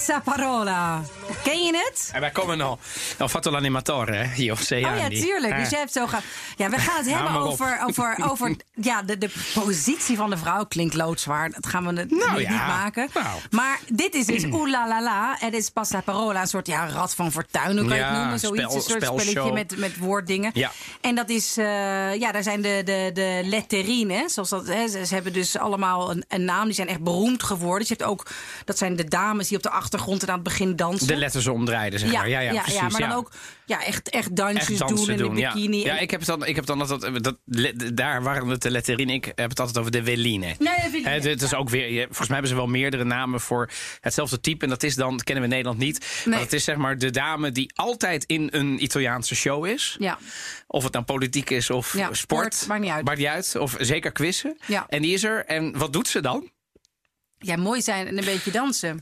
Passaparola. 0.00 1.04
Ken 1.42 1.62
je 1.64 1.76
het? 1.76 2.10
En 2.12 2.20
wij 2.20 2.30
komen 2.30 2.60
al. 2.60 2.78
Al 3.18 3.28
fatto 3.28 3.50
l'animatore, 3.50 4.12
hè? 4.12 4.34
Hier 4.34 4.52
of 4.52 4.70
Oh 4.72 4.78
ja, 4.78 5.08
tuurlijk. 5.08 5.56
Dus 5.56 5.68
jij 5.70 5.78
hebt 5.78 5.92
zo 5.92 6.06
gaan. 6.06 6.20
Ja, 6.56 6.70
we 6.70 6.78
gaan 6.78 6.96
het 6.96 7.10
hebben 7.14 7.34
op. 7.42 7.46
over, 7.48 7.78
over, 7.86 8.18
over 8.30 8.56
ja, 8.74 9.02
de, 9.02 9.18
de 9.18 9.30
positie 9.54 10.16
van 10.16 10.30
de 10.30 10.36
vrouw. 10.36 10.64
Klinkt 10.64 10.94
loodzwaar. 10.94 11.50
Dat 11.50 11.66
gaan 11.66 11.86
we 11.86 12.00
het 12.00 12.10
Nou 12.10 12.32
niet, 12.38 12.40
ja, 12.46 12.50
niet 12.50 12.66
maken. 12.66 13.08
nou. 13.14 13.26
Maar 13.50 13.78
dit 13.92 14.14
is 14.14 14.26
dus 14.26 14.44
oeh 14.44 14.70
la 14.70 14.88
la 14.88 15.02
la. 15.02 15.36
Het 15.38 15.54
is 15.54 15.70
passaparola. 15.70 16.40
Een 16.40 16.46
soort 16.46 16.66
ja, 16.66 16.88
rad 16.88 17.14
van 17.14 17.32
fortuin, 17.32 17.78
hoe 17.78 17.86
kan 17.88 17.96
je 17.96 18.02
het 18.02 18.12
Ja, 18.12 18.18
noemen? 18.20 18.38
Zoiets, 18.38 18.62
spel- 18.64 18.74
een 18.76 18.82
soort 18.82 19.02
spelletje 19.20 19.52
met, 19.52 19.76
met 19.78 19.98
woorddingen. 19.98 20.50
Ja. 20.54 20.70
En 21.00 21.14
dat 21.14 21.28
is, 21.28 21.56
eh, 21.56 21.64
ja, 22.14 22.32
daar 22.32 22.42
zijn 22.42 22.60
de, 22.62 22.82
de, 22.84 23.10
de 23.14 23.40
letterine. 23.44 24.24
Zoals 24.28 24.48
dat, 24.48 24.66
hè, 24.66 24.88
ze, 24.88 25.06
ze 25.06 25.14
hebben 25.14 25.32
dus 25.32 25.58
allemaal 25.58 26.10
een, 26.10 26.24
een 26.28 26.44
naam. 26.44 26.64
Die 26.64 26.74
zijn 26.74 26.88
echt 26.88 27.00
beroemd 27.02 27.42
geworden. 27.42 27.78
Dus 27.78 27.88
je 27.88 27.94
hebt 27.98 28.10
ook, 28.10 28.26
dat 28.64 28.78
zijn 28.78 28.96
de 28.96 29.04
dames 29.04 29.48
die 29.48 29.56
op 29.56 29.62
de 29.62 29.70
achtergrond 29.70 30.22
en 30.22 30.28
aan 30.28 30.34
het 30.34 30.42
begin 30.42 30.76
dansen. 30.76 31.06
De 31.06 31.16
letters 31.34 31.46
omdraaien, 31.54 31.98
zeg 31.98 32.12
maar. 32.12 32.28
Ja, 32.28 32.40
ja, 32.40 32.52
ja, 32.52 32.62
precies. 32.62 32.80
ja, 32.80 32.88
maar 32.88 33.00
dan 33.00 33.12
ook 33.12 33.32
ja, 33.66 33.84
echt, 33.84 34.08
echt 34.10 34.36
dansjes 34.36 34.68
Echt 34.68 34.78
dansen 34.78 35.16
doen 35.16 35.28
in 35.28 35.34
de 35.34 35.40
bikini. 35.52 35.84
Ja, 35.84 35.96
En- 35.96 36.02
ik 36.02 36.10
heb 36.10 36.20
het 36.20 36.28
dan, 36.28 36.46
ik 36.46 36.56
heb 36.56 36.66
dan 36.66 36.80
altijd, 36.80 37.24
dat, 37.24 37.38
le- 37.44 37.94
daar 37.94 38.22
waren 38.22 38.48
het 38.48 38.62
de 38.62 38.70
letterine. 38.70 39.12
Ik 39.12 39.24
heb 39.34 39.50
het 39.50 39.60
altijd 39.60 39.78
over 39.78 39.90
de 39.90 40.04
veline. 40.04 40.46
Nee, 40.58 41.02
de 41.02 41.08
Het 41.08 41.42
is 41.42 41.54
ook 41.54 41.68
weer, 41.68 42.04
volgens 42.06 42.18
mij 42.18 42.26
hebben 42.38 42.48
ze 42.48 42.54
wel 42.54 42.66
meerdere 42.66 43.04
namen 43.04 43.40
voor 43.40 43.70
hetzelfde 44.00 44.40
type. 44.40 44.64
En 44.64 44.70
dat 44.70 44.82
is 44.82 44.94
dan, 44.94 45.10
dat 45.16 45.24
kennen 45.24 45.44
we 45.44 45.48
in 45.50 45.54
Nederland 45.56 45.84
niet. 45.84 46.22
Maar 46.24 46.38
dat 46.38 46.52
is 46.52 46.64
zeg 46.64 46.76
maar 46.76 46.98
de 46.98 47.10
dame 47.10 47.52
die 47.52 47.72
altijd 47.74 48.24
in 48.24 48.48
een 48.52 48.82
Italiaanse 48.82 49.34
show 49.34 49.66
is. 49.66 49.96
Ja. 49.98 50.18
Of 50.66 50.82
het 50.84 50.92
nou 50.92 51.04
politiek 51.04 51.50
is 51.50 51.70
of 51.70 51.96
Ja, 51.96 52.14
sport. 52.14 52.64
maakt 52.68 52.80
niet 52.80 52.90
uit. 52.90 53.04
Maakt 53.04 53.18
niet 53.18 53.26
uit. 53.26 53.56
Of 53.56 53.76
zeker 53.78 54.12
quizzen. 54.12 54.58
Ja. 54.66 54.84
En 54.88 55.02
die 55.02 55.12
is 55.12 55.24
er. 55.24 55.44
En 55.46 55.78
wat 55.78 55.92
doet 55.92 56.08
ze 56.08 56.20
dan? 56.20 56.50
ja, 57.42 57.56
mooi 57.56 57.82
zijn 57.82 58.06
en 58.06 58.18
een 58.18 58.24
beetje 58.24 58.50
dansen. 58.50 59.00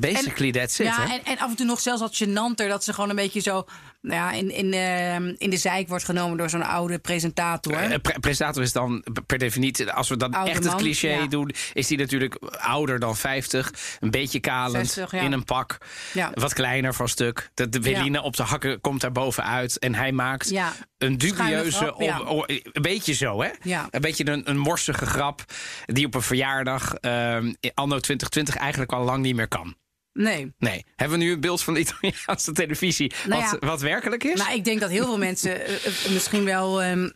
Basically 0.00 0.52
that's 0.52 0.78
it. 0.78 0.86
ja, 0.86 1.06
hè? 1.06 1.14
en, 1.14 1.24
en 1.24 1.38
af 1.38 1.50
en 1.50 1.56
toe 1.56 1.66
nog 1.66 1.80
zelfs 1.80 2.00
wat 2.00 2.22
gênanter 2.24 2.68
dat 2.68 2.84
ze 2.84 2.92
gewoon 2.92 3.10
een 3.10 3.16
beetje 3.16 3.40
zo 3.40 3.66
nou 4.04 4.20
ja, 4.20 4.32
in, 4.32 4.50
in, 4.50 4.72
eh, 4.72 5.14
in 5.14 5.50
de 5.50 5.56
zijk 5.56 5.88
wordt 5.88 6.04
genomen 6.04 6.38
door 6.38 6.50
zo'n 6.50 6.62
oude 6.62 6.98
presentator. 6.98 8.00
Pre- 8.00 8.20
presentator 8.20 8.62
is 8.62 8.72
dan 8.72 9.04
per 9.26 9.38
definitie, 9.38 9.90
als 9.92 10.08
we 10.08 10.16
dan 10.16 10.34
Oude 10.34 10.50
echt 10.50 10.64
het 10.64 10.74
cliché 10.74 11.08
ja. 11.08 11.26
doen, 11.26 11.50
is 11.72 11.86
die 11.86 11.98
natuurlijk 11.98 12.34
ouder 12.58 12.98
dan 12.98 13.16
50, 13.16 13.72
een 14.00 14.10
beetje 14.10 14.40
kalend, 14.40 14.90
60, 14.90 15.12
ja. 15.20 15.20
in 15.24 15.32
een 15.32 15.44
pak, 15.44 15.78
Ja. 16.12 16.30
wat 16.34 16.52
kleiner 16.52 16.94
van 16.94 17.08
stuk. 17.08 17.50
De, 17.54 17.68
de 17.68 17.80
Weline 17.80 18.22
op 18.22 18.36
de 18.36 18.42
hakken 18.42 18.80
komt 18.80 19.00
daar 19.00 19.12
bovenuit 19.12 19.78
en 19.78 19.94
hij 19.94 20.12
maakt 20.12 20.52
een 20.98 21.18
dubieuze, 21.18 21.76
grap, 21.76 22.00
ja. 22.00 22.20
een 22.26 22.82
beetje 22.82 23.12
zo 23.12 23.42
hè, 23.42 23.50
Ja. 23.62 23.88
een 23.90 24.00
beetje 24.00 24.26
een, 24.30 24.50
een 24.50 24.58
morsige 24.58 25.06
grap 25.06 25.44
die 25.86 26.06
op 26.06 26.14
een 26.14 26.22
verjaardag 26.22 26.94
ehm, 26.94 27.52
anno 27.74 27.98
2020 27.98 28.56
eigenlijk 28.56 28.92
al 28.92 29.04
lang 29.04 29.22
niet 29.22 29.34
meer 29.36 29.48
kan. 29.48 29.74
Nee. 30.14 30.52
Nee, 30.58 30.84
hebben 30.96 31.18
we 31.18 31.24
nu 31.24 31.32
een 31.32 31.40
beeld 31.40 31.62
van 31.62 31.74
de 31.74 31.80
Italiaanse 31.80 32.52
televisie 32.52 33.12
Nou 33.28 33.42
wat, 33.42 33.58
ja. 33.60 33.66
wat 33.66 33.80
werkelijk 33.80 34.24
is? 34.24 34.38
Nou, 34.40 34.54
ik 34.54 34.64
denk 34.64 34.80
dat 34.80 34.90
heel 34.90 35.04
veel 35.04 35.18
mensen 35.18 35.66
eh, 35.66 35.74
eh, 35.86 36.10
misschien 36.10 36.44
wel. 36.44 36.82
ehm, 36.82 37.08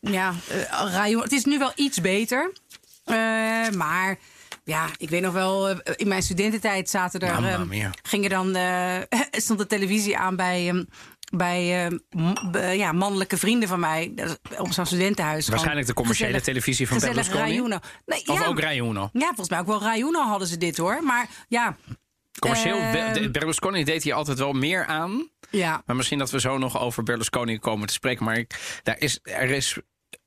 ja, 0.00 0.34
eh, 0.70 1.20
het 1.20 1.32
is 1.32 1.44
nu 1.44 1.58
wel 1.58 1.72
iets 1.74 2.00
beter. 2.00 2.52
Maar 3.76 4.18
ja, 4.64 4.86
ik 4.98 5.08
weet 5.10 5.22
nog 5.22 5.32
wel, 5.32 5.68
in 5.96 6.08
mijn 6.08 6.22
studententijd 6.22 6.90
zaten 6.90 7.20
er. 7.20 7.44
Ehm, 7.44 7.90
gingen 8.02 8.30
dan, 8.30 8.56
stond 9.44 9.58
de 9.58 9.66
televisie 9.66 10.18
aan 10.18 10.36
bij. 10.36 10.68
ehm, 10.68 10.84
bij 11.30 12.76
ja, 12.76 12.92
mannelijke 12.92 13.36
vrienden 13.36 13.68
van 13.68 13.80
mij 13.80 14.14
op 14.58 14.72
zo'n 14.72 14.86
studentenhuis. 14.86 15.48
Waarschijnlijk 15.48 15.86
de 15.86 15.94
commerciële 15.94 16.26
gezellig- 16.28 16.46
televisie 16.46 16.88
van 16.88 16.98
Berlusconi. 16.98 17.60
Nee, 18.06 18.26
Of 18.26 18.40
ja, 18.40 18.46
ook 18.46 18.60
Rayuno? 18.60 19.08
Ja, 19.12 19.26
volgens 19.26 19.48
mij 19.48 19.58
ook 19.58 19.66
wel 19.66 19.80
Rayuno 19.82 20.20
hadden 20.22 20.48
ze 20.48 20.56
dit 20.56 20.76
hoor. 20.76 21.02
Maar 21.02 21.28
ja, 21.48 21.76
Commercieel, 22.38 22.78
Ehm. 22.78 23.30
Berlusconi 23.32 23.84
deed 23.84 24.02
hier 24.02 24.14
altijd 24.14 24.38
wel 24.38 24.52
meer 24.52 24.84
aan. 24.86 25.28
ja. 25.50 25.82
Maar 25.86 25.96
misschien 25.96 26.18
dat 26.18 26.30
we 26.30 26.40
zo 26.40 26.58
nog 26.58 26.80
over 26.80 27.02
Berlusconi 27.02 27.58
komen 27.58 27.86
te 27.86 27.92
spreken. 27.92 28.24
Maar 28.24 28.36
ik, 28.38 28.80
daar 28.82 28.98
is, 28.98 29.18
er, 29.22 29.50
is, 29.50 29.76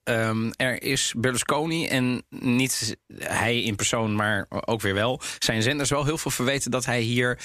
ehm, 0.03 0.51
er 0.55 0.83
is 0.83 1.13
Berlusconi 1.17 1.87
en 1.87 2.23
niet 2.29 2.97
hij 3.17 3.61
in 3.61 3.75
persoon, 3.75 4.15
maar 4.15 4.45
ook 4.49 4.81
weer 4.81 4.93
wel. 4.93 5.21
Zijn 5.39 5.61
zenders 5.61 5.89
wel 5.89 6.05
heel 6.05 6.17
veel 6.17 6.31
verweten 6.31 6.71
dat 6.71 6.85
hij 6.85 7.01
hier 7.01 7.39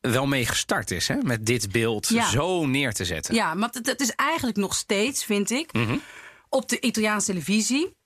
wel 0.00 0.26
mee 0.26 0.46
gestart 0.46 0.90
is. 0.90 1.08
Hè? 1.08 1.14
Met 1.22 1.46
dit 1.46 1.72
beeld 1.72 2.08
Ja. 2.08 2.28
zo 2.28 2.66
neer 2.66 2.92
te 2.92 3.04
zetten. 3.04 3.34
Ja, 3.34 3.54
maar 3.54 3.68
het 3.82 4.00
is 4.00 4.10
eigenlijk 4.10 4.58
nog 4.58 4.74
steeds, 4.74 5.24
vind 5.24 5.50
ik, 5.50 5.72
Mhm. 5.72 5.96
op 6.48 6.68
de 6.68 6.80
Italiaanse 6.80 7.26
televisie. 7.26 7.96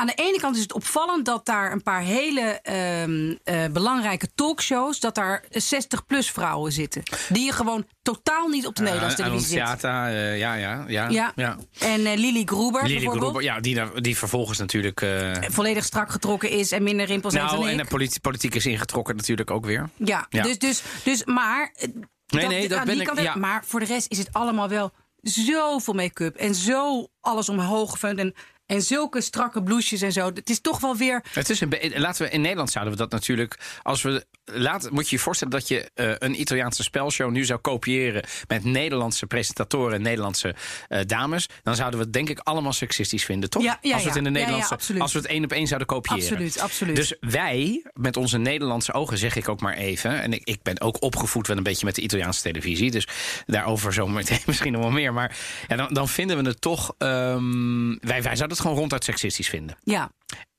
Aan 0.00 0.06
de 0.06 0.14
ene 0.14 0.38
kant 0.40 0.56
is 0.56 0.62
het 0.62 0.72
opvallend 0.72 1.24
dat 1.24 1.46
daar 1.46 1.72
een 1.72 1.82
paar 1.82 2.00
hele 2.02 2.40
ehm, 2.62 3.34
eh, 3.44 3.72
belangrijke 3.72 4.28
talkshows, 4.34 5.00
dat 5.00 5.14
daar 5.14 5.44
60-plus 5.52 6.30
vrouwen 6.30 6.72
zitten. 6.72 7.02
Die 7.28 7.44
je 7.44 7.52
gewoon 7.52 7.86
totaal 8.02 8.48
niet 8.48 8.66
op 8.66 8.76
de 8.76 8.82
Nederlandse 8.82 9.16
televisie 9.16 9.46
zit. 9.48 9.58
Annunciata, 9.60 10.08
eh, 10.08 10.38
ja, 10.38 10.54
ja, 10.54 10.84
ja. 10.88 11.08
Ja. 11.08 11.32
ja. 11.36 11.56
En 11.78 12.06
eh, 12.06 12.16
Lily 12.16 12.42
Gruber 12.44 12.82
Lily 12.86 13.04
bijvoorbeeld. 13.04 13.42
Ja, 13.44 13.60
die, 13.60 14.00
die 14.00 14.16
vervolgens 14.16 14.58
natuurlijk... 14.58 15.00
eh, 15.02 15.32
Volledig 15.48 15.84
strak 15.84 16.10
getrokken 16.10 16.50
is 16.50 16.72
en 16.72 16.82
minder 16.82 17.06
rimpels 17.06 17.32
heeft 17.34 17.44
nou, 17.46 17.56
dan 17.58 17.66
en 17.68 17.78
ik. 17.78 17.82
de 17.82 17.88
politi- 17.88 18.20
politiek 18.20 18.54
is 18.54 18.66
ingetrokken 18.66 19.16
natuurlijk 19.16 19.50
ook 19.50 19.64
weer. 19.64 19.88
Ja, 19.96 20.26
Ja. 20.30 20.42
Dus, 20.42 20.58
dus, 20.58 20.82
dus 21.04 21.24
maar. 21.24 21.72
eh, 21.74 21.88
Nee, 22.26 22.46
nee, 22.46 22.68
dat 22.68 22.84
ben 22.84 23.00
ik- 23.00 23.20
ja. 23.20 23.34
Maar 23.36 23.64
voor 23.66 23.80
de 23.80 23.86
rest 23.86 24.06
is 24.10 24.18
het 24.18 24.32
allemaal 24.32 24.68
wel 24.68 24.92
zoveel 25.22 25.94
make-up 25.94 26.36
en 26.36 26.54
zo 26.54 27.08
alles 27.20 27.48
omhoog 27.48 27.90
gefund 27.90 28.18
en, 28.18 28.34
en 28.70 28.82
zulke 28.82 29.20
strakke 29.20 29.62
blouses 29.62 30.02
en 30.02 30.12
zo. 30.12 30.26
Het 30.26 30.50
is 30.50 30.60
toch 30.60 30.80
wel 30.80 30.96
weer. 30.96 31.24
Het 31.32 31.50
is 31.50 31.60
een 31.60 31.72
laten 31.94 32.24
we 32.24 32.30
in 32.30 32.40
Nederland 32.40 32.70
zouden 32.70 32.92
we 32.92 32.98
dat 32.98 33.10
natuurlijk 33.10 33.58
als 33.82 34.02
we 34.02 34.26
laat 34.44 34.90
moet 34.90 35.08
je 35.08 35.16
je 35.16 35.22
voorstellen 35.22 35.52
dat 35.52 35.68
je 35.68 35.90
eh, 35.94 36.12
een 36.18 36.40
Italiaanse 36.40 36.82
spelshow 36.82 37.30
nu 37.30 37.44
zou 37.44 37.60
kopiëren 37.60 38.24
met 38.48 38.64
Nederlandse 38.64 39.26
presentatoren 39.26 39.94
en 39.94 40.02
Nederlandse 40.02 40.54
eh, 40.88 41.00
dames, 41.06 41.48
dan 41.62 41.74
zouden 41.76 41.98
we 41.98 42.04
het 42.04 42.14
denk 42.14 42.28
ik 42.28 42.38
allemaal 42.38 42.72
seksistisch 42.72 43.24
vinden, 43.24 43.50
toch? 43.50 43.62
Ja, 43.62 43.78
ja, 43.80 43.92
als 43.92 44.02
we 44.02 44.08
het 44.08 44.18
in 44.18 44.24
de. 44.24 44.30
Ja, 44.30 44.36
Nederlandse 44.38 44.98
als 44.98 45.12
we 45.12 45.18
het 45.18 45.28
één 45.28 45.44
op 45.44 45.52
één 45.52 45.66
zouden 45.66 45.88
kopiëren. 45.88 46.22
Absoluut, 46.22 46.58
absoluut. 46.58 46.96
Dus 46.96 47.14
wij 47.20 47.84
met 47.92 48.16
onze 48.16 48.38
Nederlandse 48.38 48.92
ogen 48.92 49.18
zeg 49.18 49.36
ik 49.36 49.48
ook 49.48 49.60
maar 49.60 49.74
even 49.74 50.22
en 50.22 50.32
ik, 50.32 50.40
ik 50.44 50.62
ben 50.62 50.80
ook 50.80 51.02
opgevoed 51.02 51.46
wel 51.46 51.56
een 51.56 51.62
beetje 51.62 51.86
met 51.86 51.94
de 51.94 52.02
Italiaanse 52.02 52.42
televisie, 52.42 52.90
dus 52.90 53.08
daarover 53.46 53.92
zo 53.92 54.06
meteen 54.06 54.42
misschien 54.46 54.72
nog 54.72 54.82
wel 54.82 54.90
meer, 54.90 55.12
maar 55.12 55.36
dan, 55.68 55.88
dan 55.92 56.08
vinden 56.08 56.42
we 56.42 56.48
het 56.48 56.60
toch 56.60 56.94
ehm, 56.98 57.88
wij 58.00 58.22
wij 58.22 58.36
zouden 58.36 58.48
het 58.48 58.59
gewoon 58.60 58.76
ronduit 58.76 59.04
seksistisch 59.04 59.48
vinden. 59.48 59.76
Ja. 59.82 60.10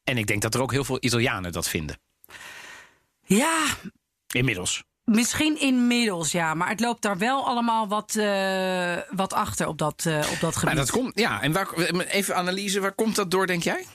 En 0.03 0.17
ik 0.17 0.27
denk 0.27 0.41
dat 0.41 0.53
er 0.53 0.61
ook 0.61 0.71
heel 0.71 0.83
veel 0.83 0.97
Italianen 0.99 1.51
dat 1.51 1.67
vinden. 1.69 1.99
Ja, 3.25 3.65
Inmiddels. 4.27 4.83
misschien 5.03 5.59
inmiddels 5.59 6.31
ja. 6.31 6.53
Maar 6.53 6.69
het 6.69 6.79
loopt 6.79 7.01
daar 7.01 7.17
wel 7.17 7.47
allemaal 7.47 7.87
wat, 7.87 8.15
eh, 8.15 8.97
wat 9.09 9.33
achter 9.33 9.67
op 9.67 9.77
dat, 9.77 10.05
eh, 10.05 10.17
op 10.31 10.39
dat 10.39 10.53
gebied. 10.55 10.63
Maar 10.63 10.75
dat 10.75 10.91
komt, 10.91 11.19
ja, 11.19 11.41
en 11.41 11.51
waar, 11.51 11.73
even 12.07 12.35
analyse, 12.35 12.79
waar 12.79 12.91
komt 12.93 13.15
dat 13.15 13.31
door, 13.31 13.47
denk 13.47 13.63
jij? 13.63 13.85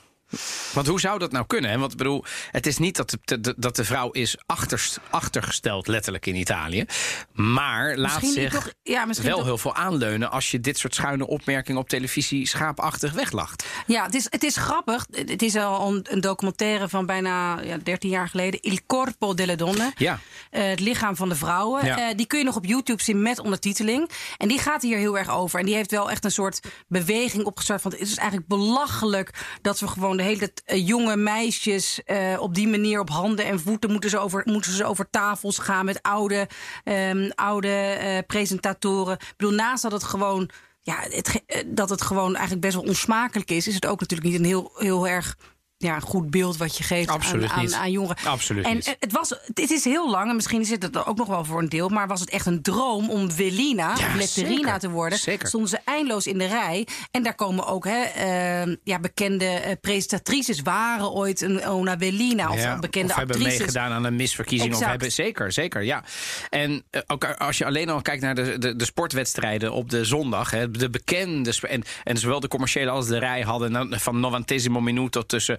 Want 0.77 0.89
hoe 0.89 1.01
zou 1.01 1.19
dat 1.19 1.33
nou 1.33 1.47
kunnen? 1.47 1.71
Hè? 1.71 1.79
Want 1.79 1.93
ik 1.93 1.99
bedoel, 1.99 2.25
het 2.51 2.67
is 2.67 2.79
niet 2.79 2.97
dat 2.97 3.17
de, 3.25 3.41
de- 3.41 3.55
dat 3.57 3.77
de 3.77 3.85
vrouw 3.85 4.11
is 4.11 4.37
achterst, 4.47 5.01
achtergesteld, 5.11 5.87
letterlijk 5.87 6.27
in 6.27 6.35
Italië. 6.35 6.85
Maar 7.33 7.97
laat 7.97 8.13
Misschien 8.23 8.33
zich 8.43 8.53
toch- 8.53 8.73
ja, 8.83 9.05
misschien 9.05 9.29
wel 9.29 9.37
toch- 9.39 9.47
heel 9.47 9.59
veel 9.59 9.75
aanleunen 9.75 10.31
als 10.31 10.51
je 10.51 10.61
dit 10.61 10.79
soort 10.79 10.95
schuine 10.95 11.27
opmerkingen 11.27 11.81
op 11.81 11.89
televisie 11.89 12.47
schaapachtig 12.49 13.13
weglacht. 13.13 13.65
Ja, 13.87 14.05
het 14.05 14.15
is, 14.15 14.27
het 14.31 14.43
is 14.43 14.57
grappig. 14.57 15.07
Het 15.11 15.43
is 15.43 15.57
al 15.57 15.93
een, 15.95 16.07
een 16.11 16.21
documentaire 16.21 16.89
van 16.89 17.07
bijna 17.07 17.61
ja, 17.61 17.77
13 17.83 18.11
jaar 18.11 18.29
geleden. 18.29 18.61
Il 18.63 18.79
Corpo 18.87 19.35
delle 19.35 19.57
Donne. 19.57 19.93
Ja. 19.97 20.19
Eh, 20.51 20.69
het 20.69 20.81
lichaam 20.81 21.17
van 21.17 21.29
de 21.29 21.35
vrouwen. 21.37 21.85
Ja. 21.87 21.99
Eh, 22.09 22.17
die 22.17 22.27
kun 22.27 22.39
je 22.39 22.45
nog 22.45 22.57
op 22.57 22.65
YouTube 22.65 23.03
zien 23.03 23.23
met 23.23 23.39
ondertiteling. 23.39 24.11
En 24.37 24.49
die 24.49 24.59
gaat 24.59 24.83
hier 24.83 24.99
heel 24.99 25.19
erg 25.19 25.31
over. 25.31 25.61
En 25.61 25.67
die 25.67 25.75
heeft 25.75 25.91
wel 25.91 26.11
echt 26.11 26.25
een 26.25 26.31
soort 26.31 26.61
beweging 26.89 27.45
opgestart. 27.45 27.83
Want 27.83 27.99
het 27.99 28.09
is 28.09 28.17
eigenlijk 28.17 28.49
belachelijk 28.49 29.31
dat 29.63 29.81
we 29.81 29.89
gewoon 29.89 30.17
de 30.17 30.23
hele 30.23 30.39
tijd, 30.39 30.63
eh, 30.67 30.87
jonge 30.87 31.17
meisjes 31.17 32.03
eh, 32.05 32.37
op 32.41 32.55
die 32.55 32.69
manier 32.69 33.01
op 33.01 33.11
handen 33.11 33.45
en 33.45 33.61
voeten 33.61 33.91
moeten 33.91 34.11
ze 34.11 34.19
over, 34.19 34.43
moeten 34.45 34.73
ze 34.73 34.85
over 34.85 35.11
tafels 35.11 35.59
gaan 35.59 35.85
met 35.85 36.03
oude, 36.03 36.49
ehm, 36.85 37.31
oude 37.35 37.69
eh, 37.69 38.19
presentatoren. 38.27 39.15
Ik 39.15 39.35
bedoel, 39.37 39.55
naast 39.55 39.83
dat 39.83 39.93
het 39.93 40.05
gewoon. 40.05 40.51
Ja, 40.83 40.97
het, 41.01 41.43
dat 41.67 41.91
het 41.91 42.03
gewoon 42.03 42.33
eigenlijk 42.33 42.61
best 42.61 42.75
wel 42.75 42.85
onsmakelijk 42.85 43.51
is, 43.51 43.67
is 43.67 43.75
het 43.75 43.87
ook 43.87 44.01
natuurlijk 44.01 44.29
niet 44.29 44.39
een 44.39 44.47
heel, 44.47 44.73
heel 44.75 45.09
erg 45.09 45.37
ja, 45.79 46.01
goed 46.01 46.31
beeld 46.31 46.57
wat 46.57 46.77
je 46.77 46.85
geeft 46.85 47.09
Absoluut 47.09 47.51
aan, 47.51 47.59
aan, 47.59 47.75
aan 47.75 47.91
jongeren. 47.91 48.17
Absoluut 48.25 48.65
en 48.65 48.75
niet. 48.75 48.87
eh, 48.87 48.95
het, 49.01 49.13
was, 49.13 49.29
het 49.55 49.71
is 49.71 49.85
heel 49.85 50.11
lang, 50.11 50.29
en 50.29 50.35
misschien 50.35 50.65
zit 50.65 50.83
het 50.83 50.97
er 50.97 51.07
ook 51.07 51.17
nog 51.17 51.27
wel 51.29 51.45
voor 51.45 51.59
een 51.59 51.69
deel, 51.69 51.89
maar 51.89 52.07
was 52.09 52.21
het 52.21 52.31
echt 52.31 52.47
een 52.47 52.63
droom 52.63 53.11
om 53.11 53.31
Velina, 53.31 53.95
Ja, 53.99 54.07
of 54.07 54.15
Letterina 54.15 54.57
zeker. 54.57 54.79
te 54.79 54.91
worden. 54.91 55.19
Zeker. 55.19 55.49
Stonden 55.49 55.71
ze 55.71 55.79
eindeloos 55.85 56.27
in 56.27 56.39
de 56.39 56.47
rij. 56.47 56.87
En 57.11 57.23
daar 57.23 57.35
komen 57.35 57.67
ook 57.67 57.85
hè, 57.85 58.03
eh, 58.03 58.77
ja, 58.85 58.99
bekende 59.01 59.45
eh, 59.45 59.73
presentatrices, 59.81 60.61
waren 60.63 61.11
ooit 61.13 61.41
een 61.41 61.67
Ona 61.69 61.99
Velina 61.99 62.51
of 62.51 62.61
Ja, 62.63 62.79
bekende 62.79 63.09
of 63.13 63.17
hebben 63.19 63.37
actrices. 63.37 63.59
meegedaan 63.59 63.93
aan 63.93 64.05
een 64.05 64.17
misverkiezing. 64.17 64.75
Of 64.75 64.85
hebben, 64.85 65.13
zeker, 65.13 65.53
zeker, 65.53 65.83
ja. 65.83 66.05
En 66.51 66.85
eh, 66.91 67.01
ook 67.07 67.25
als 67.25 67.59
je 67.59 67.65
alleen 67.65 67.89
al 67.89 68.03
kijkt 68.03 68.23
naar 68.23 68.35
de, 68.35 68.59
de, 68.59 68.77
de 68.77 68.85
sportwedstrijden 68.85 69.73
op 69.73 69.91
de 69.91 70.05
zondag. 70.05 70.51
Hè, 70.51 70.71
de 70.71 70.91
bekende, 70.91 71.55
en, 71.69 71.83
en 72.05 72.17
zowel 72.19 72.41
de 72.41 72.49
commerciële 72.49 72.91
als 72.91 73.07
de 73.07 73.19
rij 73.19 73.41
hadden 73.43 74.01
van 74.01 74.21
novantesimo 74.21 74.81
minuto 74.81 75.23
tussen. 75.23 75.59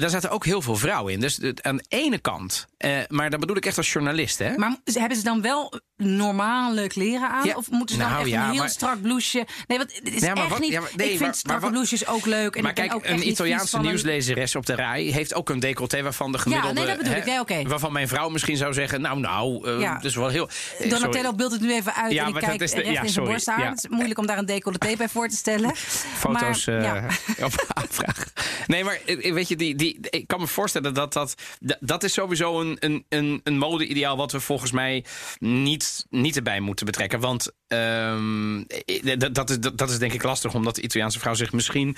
Daar 0.00 0.10
zaten 0.10 0.30
ook 0.30 0.44
heel 0.44 0.62
veel 0.62 0.76
vrouwen 0.76 1.12
in. 1.12 1.20
Dus 1.20 1.40
aan 1.62 1.76
de 1.76 1.84
ene 1.88 2.18
kant, 2.18 2.66
eh, 2.76 2.90
maar 3.08 3.30
dat 3.30 3.40
bedoel 3.40 3.56
ik 3.56 3.66
echt 3.66 3.76
als 3.76 3.92
journalist. 3.92 4.38
Hè? 4.38 4.56
Maar 4.56 4.76
hebben 4.84 5.18
ze 5.18 5.24
dan 5.24 5.42
wel 5.42 5.80
normale 5.96 6.86
kleren 6.86 7.28
aan? 7.30 7.44
Ja. 7.46 7.54
Of 7.56 7.70
moeten 7.70 7.94
ze 7.96 8.00
dan 8.02 8.10
Nou, 8.10 8.22
echt 8.22 8.30
ja, 8.32 8.42
een 8.44 8.50
heel 8.50 8.58
maar- 8.58 8.68
strak 8.68 9.02
blouseje? 9.02 9.46
Nee, 9.66 9.78
want 9.78 9.94
het 10.02 10.14
is 10.14 10.20
Ja, 10.20 10.34
echt 10.34 10.48
wat- 10.48 10.58
niet... 10.60 10.70
ja, 10.72 10.80
nee, 10.96 11.12
ik 11.12 11.18
vind 11.18 11.36
strakke 11.36 11.60
wat- 11.62 11.70
blouses 11.70 12.06
ook 12.06 12.26
leuk. 12.26 12.56
En 12.56 12.62
maar 12.62 12.72
kijk, 12.72 12.94
ook 12.94 13.04
een 13.06 13.28
Italiaanse 13.28 13.78
nieuwslezeres 13.78 14.56
op 14.56 14.66
de 14.66 14.74
rij 14.74 15.02
heeft 15.02 15.34
ook 15.34 15.48
een 15.50 15.60
decolleté 15.60 16.02
waarvan 16.02 16.32
de 16.32 16.38
gemiddelde. 16.38 16.74
nee, 16.74 16.86
dat 16.86 16.96
bedoel 16.96 17.12
hè, 17.12 17.40
ik. 17.40 17.48
Nee. 17.48 17.66
Waarvan 17.68 17.92
mijn 17.92 18.08
vrouw 18.08 18.28
misschien 18.28 18.56
zou 18.56 18.72
zeggen: 18.72 19.00
Nou, 19.00 19.20
nou, 19.20 19.80
Ja. 19.80 19.94
dat 19.94 20.04
is 20.04 20.14
wel 20.14 20.28
heel. 20.28 20.48
eh, 20.78 20.90
Donatello 20.90 21.32
beeldt 21.34 21.52
het 21.52 21.62
nu 21.62 21.72
even 21.74 21.94
uit 21.94 22.12
Ja, 22.12 22.22
en 22.22 22.28
ik 22.28 22.34
kijk 22.34 22.60
is 22.60 22.70
de- 22.70 22.76
recht 22.76 22.86
ja, 22.86 22.92
in 22.92 22.96
zijn 23.00 23.10
sorry. 23.12 23.30
borsthaar. 23.30 23.60
Ja. 23.60 23.68
Het 23.68 23.78
is 23.84 23.88
moeilijk 23.88 24.18
om 24.18 24.26
daar 24.26 24.38
een 24.38 24.46
decolleté 24.46 24.96
bij 24.96 25.08
voor 25.08 25.28
te 25.28 25.36
stellen. 25.36 25.74
foto's 26.16 26.66
eh, 26.66 26.82
ja. 26.82 27.06
op 27.42 27.64
aanvraag. 27.74 28.24
Nee, 28.66 28.84
maar 28.84 28.98
eh, 29.06 29.32
weet 29.32 29.48
je, 29.48 29.56
die, 29.56 29.74
die, 29.84 29.98
ik 30.10 30.26
kan 30.26 30.40
me 30.40 30.46
voorstellen 30.46 30.94
dat 30.94 31.12
dat, 31.12 31.34
dat, 31.60 31.76
dat 31.80 32.02
is 32.02 32.12
sowieso 32.12 32.60
een, 32.60 32.76
een, 32.80 33.04
een, 33.08 33.40
een 33.44 33.58
mode-ideaal 33.58 34.16
wat 34.16 34.32
we 34.32 34.40
volgens 34.40 34.72
mij 34.72 35.04
niet, 35.38 36.06
niet 36.10 36.36
erbij 36.36 36.60
moeten 36.60 36.86
betrekken. 36.86 37.20
Want 37.20 37.50
ehm, 37.66 38.60
eh, 38.60 39.18
dat, 39.18 39.34
dat, 39.34 39.50
is, 39.50 39.60
dat, 39.60 39.78
dat 39.78 39.90
is 39.90 39.98
denk 39.98 40.12
ik 40.12 40.22
lastig, 40.22 40.54
omdat 40.54 40.74
de 40.74 40.82
Italiaanse 40.82 41.18
vrouw 41.18 41.34
zich 41.34 41.52
misschien 41.52 41.96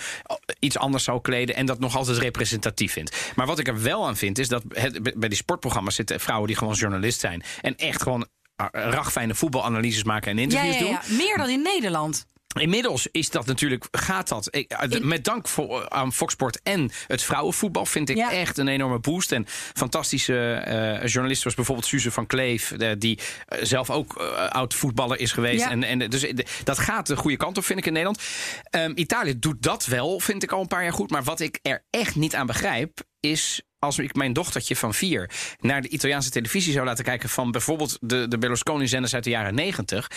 iets 0.59 0.79
anders 0.79 1.05
zou 1.05 1.21
kleden 1.21 1.55
en 1.55 1.67
dat 1.67 1.79
nog 1.79 1.97
altijd 1.97 2.19
representatief 2.19 2.93
vindt. 2.93 3.33
Maar 3.37 3.47
wat 3.47 3.59
ik 3.59 3.69
er 3.69 3.83
wel 3.83 4.07
aan 4.07 4.17
vind, 4.17 4.39
is 4.39 4.49
dat 4.49 4.63
het, 4.69 5.19
bij 5.19 5.29
die 5.29 5.39
sportprogramma's 5.39 5.95
zitten 5.95 6.21
vrouwen 6.21 6.47
die 6.49 6.57
gewoon 6.57 6.75
journalist 6.75 7.21
zijn 7.21 7.43
en 7.61 7.77
echt 7.77 8.03
gewoon 8.03 8.27
eh, 8.57 8.67
ragfijne 8.73 9.35
voetbalanalyses 9.35 10.05
maken 10.05 10.31
en 10.31 10.37
Ja, 10.37 10.43
interviews 10.43 10.75
ja, 10.75 10.81
doen. 10.81 10.91
ja. 10.91 11.25
Meer 11.25 11.37
dan 11.37 11.49
in 11.49 11.63
Nederland. 11.63 12.27
Inmiddels 12.61 13.09
is 13.11 13.31
dat 13.31 13.47
natuurlijk, 13.47 13.89
gaat 13.91 14.29
dat. 14.29 14.49
ik- 14.51 14.71
eh, 14.71 15.01
Met 15.01 15.25
dank 15.25 15.49
voor, 15.49 15.89
aan 15.89 16.13
Fox 16.13 16.33
Sport 16.33 16.61
en 16.63 16.91
het 17.07 17.23
vrouwenvoetbal 17.23 17.87
vind 17.87 18.09
ik 18.09 18.17
Ja. 18.17 18.33
echt 18.33 18.59
een 18.59 18.69
enorme 18.69 18.99
boost. 18.99 19.33
En 19.33 19.45
fantastische 19.75 20.53
eh 20.55 20.75
journalisten 20.85 21.37
zoals 21.37 21.55
bijvoorbeeld 21.55 21.87
Suze 21.89 22.11
van 22.11 22.27
Kleef, 22.27 22.71
eh, 22.73 22.91
die 22.99 23.19
eh, 23.47 23.59
zelf 23.65 23.91
ook 23.91 24.17
eh, 24.21 24.49
oud 24.49 24.75
voetballer 24.75 25.19
is 25.19 25.33
geweest. 25.33 25.65
Ja. 25.65 25.71
En, 25.71 25.83
en 25.83 25.99
dus 26.11 26.23
eh, 26.27 26.37
dat 26.65 26.79
gaat 26.79 27.07
de 27.07 27.17
goede 27.17 27.37
kant 27.37 27.57
op, 27.59 27.65
vind 27.65 27.79
ik 27.79 27.87
in 27.87 27.93
Nederland. 27.93 28.23
Ehm, 28.71 28.93
Italië 28.95 29.39
doet 29.39 29.63
dat 29.63 29.87
wel, 29.87 30.21
vind 30.21 30.43
ik 30.43 30.53
al 30.53 30.61
een 30.61 30.67
paar 30.67 30.83
jaar 30.83 30.93
goed. 30.93 31.11
Maar 31.11 31.23
wat 31.25 31.41
ik 31.41 31.59
er 31.63 31.85
echt 31.91 32.15
niet 32.17 32.35
aan 32.35 32.47
begrijp, 32.47 33.01
is 33.21 33.63
als 33.79 33.99
ik 33.99 34.15
mijn 34.15 34.33
dochtertje 34.33 34.77
van 34.77 34.95
vier 34.95 35.31
naar 35.61 35.83
de 35.83 35.89
Italiaanse 35.89 36.31
televisie 36.31 36.73
zou 36.73 36.85
laten 36.87 37.05
kijken 37.05 37.29
van 37.29 37.51
bijvoorbeeld 37.51 37.99
de, 38.01 38.29
de 38.29 38.39
Berlusconi-zenders 38.39 39.15
uit 39.15 39.25
de 39.25 39.31
jaren 39.31 39.55
negentig. 39.55 40.11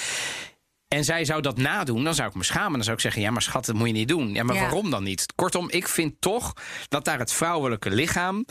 En 0.95 1.03
zij 1.03 1.25
zou 1.25 1.41
dat 1.41 1.57
nadoen, 1.57 2.03
dan 2.03 2.15
zou 2.15 2.29
ik 2.29 2.35
me 2.35 2.43
schamen. 2.43 2.71
Dan 2.73 2.83
zou 2.83 2.95
ik 2.95 3.01
zeggen, 3.01 3.21
ja, 3.21 3.31
maar 3.31 3.41
schat, 3.41 3.65
dat 3.65 3.75
moet 3.75 3.87
je 3.87 3.93
niet 3.93 4.07
doen. 4.07 4.33
Ja, 4.33 4.43
maar 4.43 4.55
Ja. 4.55 4.61
waarom 4.61 4.89
dan 4.89 5.03
niet? 5.03 5.25
Kortom, 5.35 5.69
ik 5.69 5.87
vind 5.87 6.13
toch 6.21 6.53
dat 6.87 7.05
daar 7.05 7.19
het 7.19 7.33
vrouwelijke 7.33 7.89
lichaam... 7.89 8.45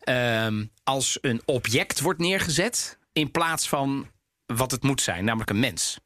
ehm, 0.00 0.64
als 0.84 1.18
een 1.20 1.42
object 1.44 2.00
wordt 2.00 2.20
neergezet... 2.20 2.98
in 3.12 3.30
plaats 3.30 3.68
van 3.68 4.10
wat 4.46 4.70
het 4.70 4.82
moet 4.82 5.00
zijn, 5.00 5.24
namelijk 5.24 5.50
een 5.50 5.60
mens. 5.60 5.98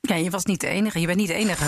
Ja, 0.00 0.14
je 0.14 0.30
was 0.30 0.44
niet 0.44 0.60
de 0.60 0.66
enige. 0.68 1.00
Je 1.00 1.06
bent 1.06 1.18
niet 1.18 1.28
de 1.28 1.34
enige. 1.34 1.64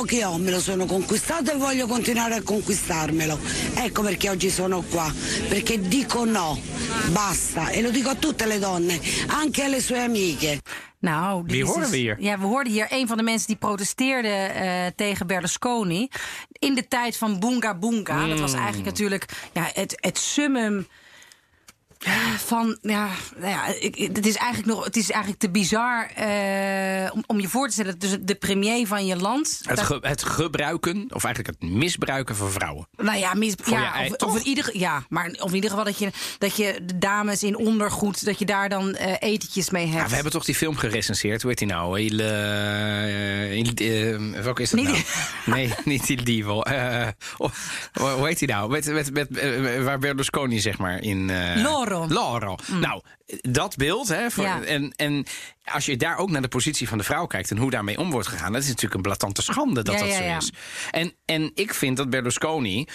Quello 0.00 0.22
che 0.22 0.24
ho 0.24 0.38
me 0.38 0.50
lo 0.50 0.60
sono 0.60 0.86
conquistato 0.86 1.52
e 1.52 1.56
voglio 1.56 1.86
continuare 1.86 2.34
a 2.34 2.42
conquistarmelo. 2.42 3.38
Ecco 3.74 4.00
perché 4.00 4.30
oggi 4.30 4.48
sono 4.48 4.80
qua, 4.82 5.12
perché 5.46 5.78
dico 5.78 6.24
no, 6.24 6.58
basta. 7.12 7.68
E 7.68 7.82
lo 7.82 7.90
dico 7.90 8.08
a 8.08 8.14
tutte 8.14 8.46
le 8.46 8.58
donne, 8.58 8.98
anche 9.26 9.62
alle 9.64 9.82
sue 9.82 9.98
amiche. 10.00 10.60
Nou, 11.00 11.42
Wie 11.44 11.60
is 11.62 11.66
hoorden 11.66 11.82
dus- 11.82 11.90
we 11.90 11.96
hier? 11.98 12.16
Ja, 12.18 12.38
we 12.38 12.46
hoorden 12.46 12.72
hier 12.72 12.86
een 12.90 13.06
van 13.06 13.16
de 13.16 13.22
mensen 13.22 13.46
die 13.46 13.56
protesteerde 13.56 14.28
eh, 14.28 14.86
tegen 14.96 15.26
Berlusconi. 15.26 16.08
In 16.58 16.74
de 16.74 16.88
tijd 16.88 17.16
van 17.16 17.38
Boonga 17.38 17.74
Boonga. 17.74 18.18
Dat 18.20 18.28
Hmm. 18.30 18.40
was 18.40 18.52
eigenlijk 18.54 18.84
natuurlijk 18.84 19.26
ja, 19.52 19.70
het, 19.74 19.96
het 20.00 20.18
summum 20.18 20.86
van, 22.36 22.78
ja, 22.82 23.08
nou 23.36 23.50
ja 23.50 23.66
ik, 23.80 23.96
het 24.14 24.26
is 24.26 24.36
eigenlijk 24.36 24.74
nog, 24.76 24.84
het 24.84 24.96
is 24.96 25.10
eigenlijk 25.10 25.40
te 25.42 25.50
bizar 25.50 26.06
eh, 26.14 27.10
om, 27.12 27.22
om 27.26 27.40
je 27.40 27.48
voor 27.48 27.66
te 27.66 27.72
stellen. 27.72 27.98
Dus 27.98 28.16
de 28.20 28.34
premier 28.34 28.86
van 28.86 29.06
je 29.06 29.16
land. 29.16 29.60
Het, 29.62 29.76
dat- 29.76 29.86
ge- 29.86 29.98
het 30.02 30.22
gebruiken, 30.22 31.04
of 31.14 31.24
eigenlijk 31.24 31.56
het 31.60 31.70
misbruiken 31.70 32.36
van 32.36 32.50
vrouwen. 32.50 32.88
nou 32.96 33.18
ja, 33.18 33.34
mis, 33.34 33.54
je 33.64 33.70
ja, 33.70 33.92
of, 34.18 34.28
of 34.28 34.36
in 34.38 34.46
ieder, 34.46 34.78
ja, 34.78 35.04
maar 35.08 35.30
of 35.40 35.48
in 35.48 35.54
ieder 35.54 35.70
geval 35.70 35.84
dat 35.84 35.98
je, 35.98 36.10
dat 36.38 36.56
je 36.56 36.80
de 36.84 36.98
dames 36.98 37.42
in 37.42 37.56
ondergoed, 37.56 38.24
dat 38.24 38.38
je 38.38 38.44
daar 38.44 38.68
dan 38.68 38.94
eh, 38.94 39.14
etentjes 39.30 39.70
mee 39.70 39.86
hebt. 39.86 40.02
Ja, 40.02 40.08
we 40.08 40.14
hebben 40.14 40.32
toch 40.32 40.44
die 40.44 40.54
film 40.54 40.76
gerecenseerd. 40.76 41.40
Hoe 41.42 41.50
heet 41.50 41.58
die 41.58 41.68
nou? 41.68 41.98
Eh, 41.98 42.04
il, 42.06 42.18
eh, 43.74 44.42
welke 44.42 44.62
is 44.62 44.70
dat 44.70 44.80
nou? 44.82 44.94
die- 44.94 45.04
Nee, 45.44 45.72
niet 45.84 46.08
Il 46.08 46.24
Divo. 46.24 46.56
Oh, 47.38 47.50
hoe 47.92 48.26
heet 48.26 48.38
die 48.38 48.48
nou? 48.48 48.70
Met, 48.70 48.86
met, 48.92 49.12
met, 49.12 49.28
waar 49.82 49.98
Berlusconi 49.98 50.60
zeg 50.60 50.78
maar 50.78 51.02
in... 51.02 51.30
eh, 51.30 51.62
Loro. 51.98 52.14
Loro. 52.14 52.56
Nou, 52.72 53.02
dat 53.40 53.76
beeld. 53.76 54.08
Hè, 54.08 54.30
voor, 54.30 54.44
Ja. 54.44 54.62
en, 54.62 54.92
en 54.96 55.26
als 55.64 55.86
je 55.86 55.96
daar 55.96 56.16
ook 56.16 56.30
naar 56.30 56.42
de 56.42 56.48
positie 56.48 56.88
van 56.88 56.98
de 56.98 57.04
vrouw 57.04 57.26
kijkt... 57.26 57.50
en 57.50 57.56
hoe 57.56 57.70
daarmee 57.70 57.98
om 57.98 58.10
wordt 58.10 58.28
gegaan... 58.28 58.52
dat 58.52 58.62
is 58.62 58.68
natuurlijk 58.68 58.94
een 58.94 59.02
blatante 59.02 59.42
schande 59.42 59.82
dat 59.82 59.94
Ja, 59.94 60.00
dat 60.00 60.12
zo 60.14 60.22
ja. 60.22 60.36
is. 60.36 60.52
En, 60.90 61.12
en 61.24 61.50
ik 61.54 61.74
vind 61.74 61.96
dat 61.96 62.10
Berlusconi... 62.10 62.86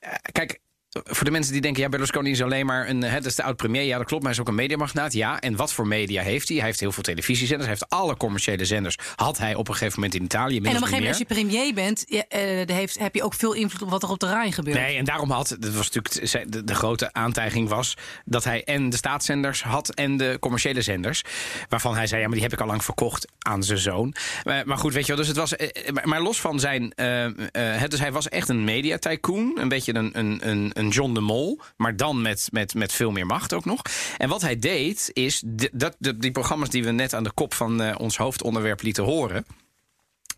eh, 0.00 0.12
kijk, 0.32 0.60
voor 1.04 1.24
de 1.24 1.30
mensen 1.30 1.52
die 1.52 1.62
denken, 1.62 1.82
ja, 1.82 1.88
Berlusconi 1.88 2.30
is 2.30 2.42
alleen 2.42 2.66
maar 2.66 2.88
een, 2.88 3.00
dat 3.00 3.24
is 3.24 3.34
de 3.34 3.42
oud-premier. 3.42 3.82
Ja, 3.82 3.98
dat 3.98 4.06
klopt, 4.06 4.22
maar 4.22 4.32
hij 4.32 4.40
is 4.42 4.46
ook 4.46 4.54
een 4.54 4.62
mediamagnaat. 4.62 5.12
Ja, 5.12 5.40
en 5.40 5.56
wat 5.56 5.72
voor 5.72 5.86
media 5.86 6.22
heeft 6.22 6.48
hij? 6.48 6.56
Hij 6.56 6.66
heeft 6.66 6.80
heel 6.80 6.92
veel 6.92 7.02
televisiezenders. 7.02 7.68
Hij 7.68 7.76
heeft 7.78 7.92
alle 7.92 8.16
commerciële 8.16 8.64
zenders. 8.64 8.98
Had 9.16 9.38
hij 9.38 9.54
op 9.54 9.68
een 9.68 9.74
gegeven 9.74 9.94
moment 9.94 10.14
in 10.14 10.24
Italië. 10.24 10.56
en 10.56 10.60
op 10.60 10.66
een 10.66 10.72
gegeven 10.72 10.92
moment, 10.92 11.08
als 11.08 11.18
je 11.18 11.24
premier 11.24 11.74
bent, 11.74 12.04
ja, 12.08 12.24
eh, 12.28 12.76
heeft, 12.76 12.98
heb 12.98 13.14
je 13.14 13.22
ook 13.22 13.34
veel 13.34 13.52
invloed 13.52 13.82
op 13.82 13.90
wat 13.90 14.02
er 14.02 14.10
op 14.10 14.20
de 14.20 14.26
Rijn 14.26 14.52
gebeurt. 14.52 14.76
Nee, 14.76 14.96
en 14.96 15.04
daarom 15.04 15.30
had, 15.30 15.56
dat 15.58 15.74
was 15.74 15.90
natuurlijk 15.90 16.50
de, 16.52 16.64
de, 16.64 16.74
grote 16.74 17.12
aantijging 17.12 17.68
was 17.68 17.96
dat 18.24 18.44
hij 18.44 18.64
en 18.64 18.90
de 18.90 18.96
staatszenders 18.96 19.62
had 19.62 19.94
en 19.94 20.16
de 20.16 20.36
commerciële 20.40 20.82
zenders. 20.82 21.22
Waarvan 21.68 21.94
hij 21.94 22.06
zei, 22.06 22.20
ja, 22.20 22.26
maar 22.26 22.36
die 22.36 22.44
heb 22.44 22.52
ik 22.52 22.60
al 22.60 22.66
lang 22.66 22.84
verkocht 22.84 23.26
aan 23.38 23.62
zijn 23.62 23.78
zoon. 23.78 24.14
Maar, 24.44 24.66
maar 24.66 24.78
goed, 24.78 24.92
weet 24.92 25.06
je 25.06 25.08
wel, 25.08 25.16
dus 25.16 25.28
het 25.28 25.36
was, 25.36 25.56
eh, 25.56 25.92
maar, 25.92 26.08
maar 26.08 26.20
los 26.20 26.40
van 26.40 26.60
zijn, 26.60 26.92
eh, 26.94 27.24
eh, 27.24 27.32
het, 27.52 27.90
dus 27.90 28.00
hij 28.00 28.12
was 28.12 28.28
echt 28.28 28.48
een 28.48 28.64
mediatycoon, 28.64 29.52
een 29.54 29.68
beetje 29.68 29.94
een, 29.94 30.10
een, 30.18 30.48
een, 30.48 30.85
een 30.86 30.92
John 30.92 31.14
de 31.14 31.20
Mol, 31.20 31.60
maar 31.76 31.96
dan 31.96 32.22
met, 32.22 32.48
met, 32.52 32.74
met 32.74 32.92
veel 32.92 33.10
meer 33.10 33.26
macht 33.26 33.52
ook 33.52 33.64
nog. 33.64 33.82
En 34.16 34.28
wat 34.28 34.40
hij 34.40 34.58
deed, 34.58 35.10
is 35.12 35.42
dat, 35.72 35.96
de, 35.98 36.16
die 36.16 36.30
programma's 36.30 36.70
die 36.70 36.84
we 36.84 36.90
net 36.90 37.14
aan 37.14 37.24
de 37.24 37.32
kop 37.32 37.54
van 37.54 37.82
eh, 37.82 37.94
ons 37.98 38.16
hoofdonderwerp 38.16 38.82
lieten 38.82 39.04
horen, 39.04 39.46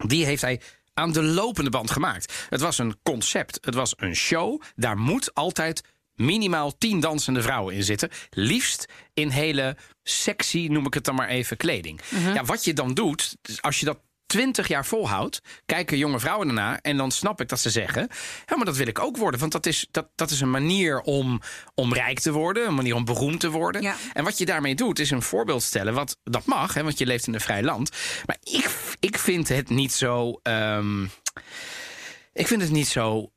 die 0.06 0.24
heeft 0.24 0.42
hij 0.42 0.60
aan 0.94 1.12
de 1.12 1.22
lopende 1.22 1.70
band 1.70 1.90
gemaakt. 1.90 2.46
Het 2.48 2.60
was 2.60 2.78
een 2.78 2.98
concept, 3.02 3.58
het 3.60 3.74
was 3.74 3.94
een 3.96 4.16
show. 4.16 4.62
Daar 4.76 4.98
moet 4.98 5.34
altijd 5.34 5.82
minimaal 6.14 6.78
tien 6.78 7.00
dansende 7.00 7.42
vrouwen 7.42 7.74
in 7.74 7.82
zitten. 7.82 8.10
Liefst 8.30 8.86
in 9.14 9.28
hele 9.28 9.76
sexy, 10.02 10.66
noem 10.70 10.86
ik 10.86 10.94
het 10.94 11.04
dan 11.04 11.14
maar 11.14 11.28
even, 11.28 11.56
kleding. 11.56 12.00
Ja, 12.34 12.44
wat 12.44 12.64
je 12.64 12.72
dan 12.72 12.94
doet, 12.94 13.36
dus 13.42 13.62
als 13.62 13.80
je 13.80 13.86
dat 13.86 13.98
twintig 14.28 14.68
jaar 14.68 14.86
volhoudt, 14.86 15.40
kijken 15.66 15.98
jonge 15.98 16.20
vrouwen 16.20 16.48
ernaar 16.48 16.78
en 16.82 16.96
dan 16.96 17.10
snap 17.10 17.40
ik 17.40 17.48
dat 17.48 17.60
ze 17.60 17.70
zeggen: 17.70 18.08
ja, 18.46 18.56
maar 18.56 18.64
dat 18.64 18.76
wil 18.76 18.86
ik 18.86 18.98
ook 18.98 19.16
worden, 19.16 19.40
want 19.40 19.52
dat 19.52 19.66
is, 19.66 19.86
dat, 19.90 20.08
dat 20.14 20.30
is 20.30 20.40
een 20.40 20.50
manier 20.50 21.00
om, 21.00 21.40
om 21.74 21.94
rijk 21.94 22.20
te 22.20 22.32
worden, 22.32 22.66
een 22.66 22.74
manier 22.74 22.94
om 22.94 23.04
beroemd 23.04 23.40
te 23.40 23.50
worden. 23.50 23.82
Ja. 23.82 23.96
En 24.12 24.24
wat 24.24 24.38
je 24.38 24.46
daarmee 24.46 24.74
doet, 24.74 24.98
is 24.98 25.10
een 25.10 25.22
voorbeeld 25.22 25.62
stellen, 25.62 25.94
wat 25.94 26.18
dat 26.24 26.44
mag, 26.44 26.74
hè, 26.74 26.82
want 26.82 26.98
je 26.98 27.06
leeft 27.06 27.26
in 27.26 27.34
een 27.34 27.40
vrij 27.40 27.62
land. 27.62 27.90
Maar 28.26 28.36
ik, 28.42 28.70
ik 29.00 29.18
vind 29.18 29.48
het 29.48 29.68
niet 29.68 29.92
zo. 29.92 30.40
ehm, 30.42 31.02
ik 32.32 32.46
vind 32.46 32.62
het 32.62 32.70
niet 32.70 32.88
zo. 32.88 33.32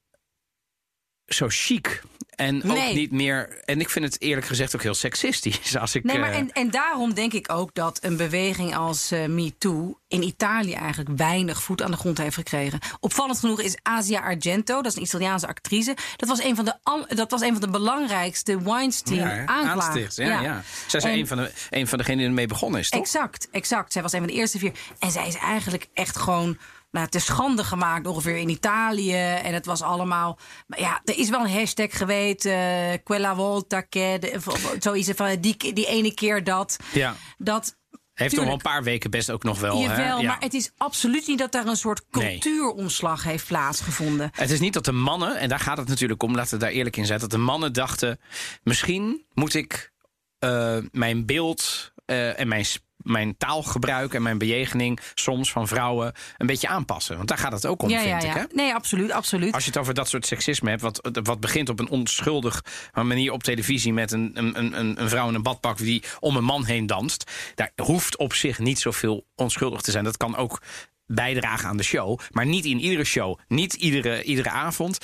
Zo 1.26 1.48
chic. 1.50 2.02
En 2.42 2.72
ook 2.72 2.94
niet 2.94 3.12
meer. 3.12 3.62
En 3.66 3.80
ik 3.80 3.90
vind 3.90 4.06
het 4.06 4.22
eerlijk 4.22 4.48
gezegd 4.48 4.76
ook 4.76 4.82
heel 4.84 4.94
seksistisch. 4.94 5.78
Als 5.78 5.96
ik, 5.96 6.04
Nee, 6.04 6.20
maar 6.20 6.32
eh, 6.32 6.38
en, 6.38 6.52
en 6.52 6.70
daarom 6.72 7.14
denk 7.14 7.34
ik 7.34 7.52
ook 7.52 7.74
dat 7.74 8.00
een 8.04 8.18
beweging 8.18 8.76
als 8.76 9.12
eh 9.12 9.26
MeToo 9.26 10.00
in 10.08 10.24
Italië 10.24 10.74
eigenlijk 10.74 11.10
weinig 11.18 11.62
voet 11.64 11.82
aan 11.82 11.92
de 11.92 11.98
grond 11.98 12.18
heeft 12.18 12.36
gekregen. 12.36 12.80
Opvallend 13.00 13.40
genoeg 13.40 13.62
is 13.62 13.78
Asia 13.82 14.20
Argento, 14.20 14.76
dat 14.82 14.92
is 14.92 14.96
een 14.98 15.04
Italiaanse 15.04 15.48
actrice. 15.48 15.96
Dat 16.16 16.30
was 16.30 16.44
een 16.44 16.56
van 16.56 16.66
de, 16.66 16.76
dat 17.16 17.32
was 17.32 17.42
een 17.42 17.52
van 17.52 17.62
de 17.62 17.70
belangrijkste 17.70 18.62
Weinstein-aanklagers. 18.64 19.86
aansticht, 19.86 20.16
Ja, 20.16 20.42
ja. 20.42 20.64
Zij 20.88 21.00
is 21.00 21.06
En- 21.06 21.12
een 21.12 21.28
van, 21.28 21.38
de, 21.38 21.52
een 21.70 21.88
van 21.88 21.98
degenen 21.98 22.20
die 22.20 22.28
ermee 22.28 22.48
begonnen 22.48 22.80
is, 22.80 22.90
toch? 22.90 23.02
Exact, 23.02 23.48
exact. 23.52 23.92
Zij 23.94 24.02
was 24.02 24.12
een 24.12 24.20
van 24.20 24.28
de 24.28 24.34
eerste 24.34 24.60
vier. 24.60 24.72
En 25.00 25.12
zij 25.12 25.28
is 25.28 25.36
eigenlijk 25.36 25.88
echt 25.94 26.18
gewoon 26.18 26.58
nou, 26.92 27.08
te 27.08 27.20
schande 27.20 27.64
gemaakt 27.64 28.08
ongeveer 28.08 28.38
in 28.38 28.50
Italië. 28.50 29.16
En 29.22 29.54
het 29.54 29.66
was 29.66 29.82
allemaal... 29.82 30.40
Maar 30.68 30.80
ja, 30.80 31.02
er 31.04 31.18
is 31.18 31.30
wel 31.30 31.42
een 31.44 31.52
hashtag 31.52 31.98
geweest. 31.98 32.46
eh, 32.46 32.90
quella 33.04 33.36
volta 33.36 33.86
che... 33.90 34.18
de- 34.20 34.34
of- 34.48 34.76
Zoiets 34.80 35.10
van 35.16 35.36
die, 35.40 35.74
die 35.74 35.88
ene 35.88 36.14
keer 36.14 36.44
dat. 36.44 36.78
Ja. 36.94 37.16
Dat... 37.38 37.80
Heeft 38.14 38.36
toch 38.36 38.44
wel 38.44 38.54
een 38.54 38.60
paar 38.62 38.84
weken 38.84 39.10
best 39.12 39.32
ook 39.32 39.44
nog 39.44 39.60
wel. 39.60 39.76
hè? 39.78 39.82
Jawel, 39.84 40.20
Ja. 40.22 40.28
maar 40.28 40.40
het 40.40 40.54
is 40.54 40.72
absoluut 40.78 41.28
niet 41.28 41.38
dat 41.38 41.52
daar 41.52 41.66
een 41.66 41.76
soort 41.76 42.02
Nee. 42.12 42.32
cultuuromslag 42.40 43.24
heeft 43.24 43.48
plaatsgevonden. 43.48 44.30
Het 44.36 44.50
is 44.52 44.60
niet 44.60 44.74
dat 44.74 44.86
de 44.86 44.92
mannen, 44.92 45.38
en 45.40 45.50
daar 45.50 45.60
gaat 45.60 45.78
het 45.78 45.88
natuurlijk 45.88 46.24
om, 46.24 46.36
laten 46.36 46.54
we 46.54 46.60
daar 46.60 46.74
eerlijk 46.74 46.98
in 46.98 47.06
zijn, 47.06 47.20
dat 47.20 47.30
de 47.30 47.38
mannen 47.38 47.74
dachten: 47.74 48.20
misschien 48.64 49.26
moet 49.34 49.54
ik 49.54 49.92
eh, 50.40 50.78
mijn 50.92 51.26
beeld 51.26 51.92
eh, 52.06 52.40
en 52.40 52.48
mijn, 52.48 52.66
mijn 53.04 53.38
taalgebruik 53.38 54.14
en 54.14 54.22
mijn 54.22 54.38
bejegening 54.38 55.00
soms 55.14 55.52
van 55.52 55.68
vrouwen 55.68 56.14
een 56.38 56.48
beetje 56.48 56.68
aanpassen. 56.68 57.16
Want 57.16 57.28
daar 57.28 57.38
gaat 57.38 57.52
het 57.52 57.66
ook 57.66 57.82
om, 57.82 57.90
ja, 57.90 58.02
vind 58.02 58.24
ja. 58.24 58.30
ik. 58.30 58.34
Hè? 58.34 58.44
Nee, 58.56 58.74
absoluut, 58.74 59.12
absoluut. 59.12 59.54
Als 59.54 59.64
je 59.64 59.70
het 59.70 59.80
over 59.80 59.94
dat 59.94 60.10
soort 60.10 60.26
seksisme 60.26 60.70
hebt, 60.70 60.82
wat, 60.82 61.10
wat 61.24 61.40
begint 61.40 61.70
op 61.70 61.80
een 61.80 61.90
onschuldig 61.90 62.64
manier 62.94 63.32
op 63.32 63.44
televisie 63.44 63.94
met 63.94 64.12
een, 64.12 64.32
een, 64.34 64.58
een, 64.58 65.02
een 65.02 65.10
vrouw 65.10 65.28
in 65.28 65.36
een 65.36 65.44
badpak 65.44 65.78
die 65.78 66.04
om 66.20 66.36
een 66.36 66.44
man 66.44 66.66
heen 66.66 66.88
danst, 66.88 67.32
daar 67.56 67.72
hoeft 67.76 68.18
op 68.18 68.34
zich 68.34 68.60
niet 68.60 68.80
zoveel 68.80 69.26
onschuldig 69.36 69.82
te 69.82 69.92
zijn. 69.92 70.04
Dat 70.04 70.18
kan 70.18 70.36
ook 70.36 70.62
bijdragen 71.06 71.70
aan 71.70 71.78
de 71.78 71.84
show, 71.84 72.20
maar 72.32 72.46
niet 72.46 72.66
in 72.66 72.80
iedere 72.80 73.04
show, 73.04 73.40
niet 73.48 73.74
iedere, 73.74 74.24
iedere 74.24 74.50
avond. 74.50 74.98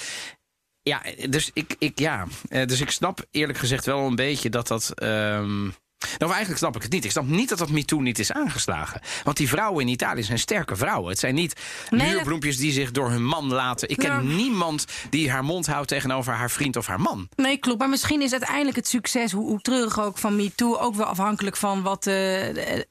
Ja, 0.82 1.02
dus 1.30 1.52
ik, 1.54 1.76
ik, 1.80 2.00
ja, 2.00 2.28
eh, 2.50 2.66
dus 2.66 2.82
ik 2.82 2.92
snap 2.92 3.26
eerlijk 3.32 3.60
gezegd 3.60 3.86
wel 3.86 4.00
een 4.00 4.16
beetje 4.16 4.50
dat 4.50 4.68
dat. 4.68 4.92
ehm, 4.96 5.70
nou, 6.18 6.32
eigenlijk 6.32 6.60
snap 6.60 6.76
ik 6.76 6.82
het 6.82 6.92
niet. 6.92 7.06
Ik 7.06 7.12
snap 7.12 7.28
niet 7.28 7.50
dat 7.50 7.58
dat 7.58 7.70
MeToo 7.70 8.00
niet 8.00 8.20
is 8.20 8.32
aangeslagen. 8.32 9.02
Want 9.24 9.38
die 9.38 9.48
vrouwen 9.50 9.82
in 9.86 9.92
Italië 9.92 10.24
zijn 10.24 10.40
sterke 10.40 10.76
vrouwen. 10.76 11.10
Het 11.10 11.20
zijn 11.20 11.36
niet 11.36 11.56
Nee, 11.90 12.10
muurbloempjes 12.14 12.58
die 12.58 12.72
zich 12.72 12.92
door 12.92 13.10
hun 13.10 13.26
man 13.26 13.46
laten. 13.54 13.90
Ik 13.90 13.98
ken 13.98 14.36
niemand 14.36 14.86
die 15.10 15.32
haar 15.32 15.44
mond 15.44 15.68
houdt 15.68 15.88
tegenover 15.88 16.34
haar 16.34 16.52
vriend 16.52 16.76
of 16.76 16.88
haar 16.88 17.02
man. 17.02 17.28
Nee, 17.36 17.58
klopt. 17.58 17.80
Maar 17.80 17.90
misschien 17.90 18.22
is 18.22 18.32
uiteindelijk 18.32 18.76
het 18.76 18.88
succes, 18.88 19.32
hoe, 19.32 19.46
hoe 19.48 19.62
treurig 19.62 20.00
ook 20.00 20.18
van 20.18 20.36
MeToo, 20.36 20.78
ook 20.78 20.96
wel 20.96 21.06
afhankelijk 21.06 21.58
van 21.58 21.82
wat 21.82 22.08
eh, 22.08 22.14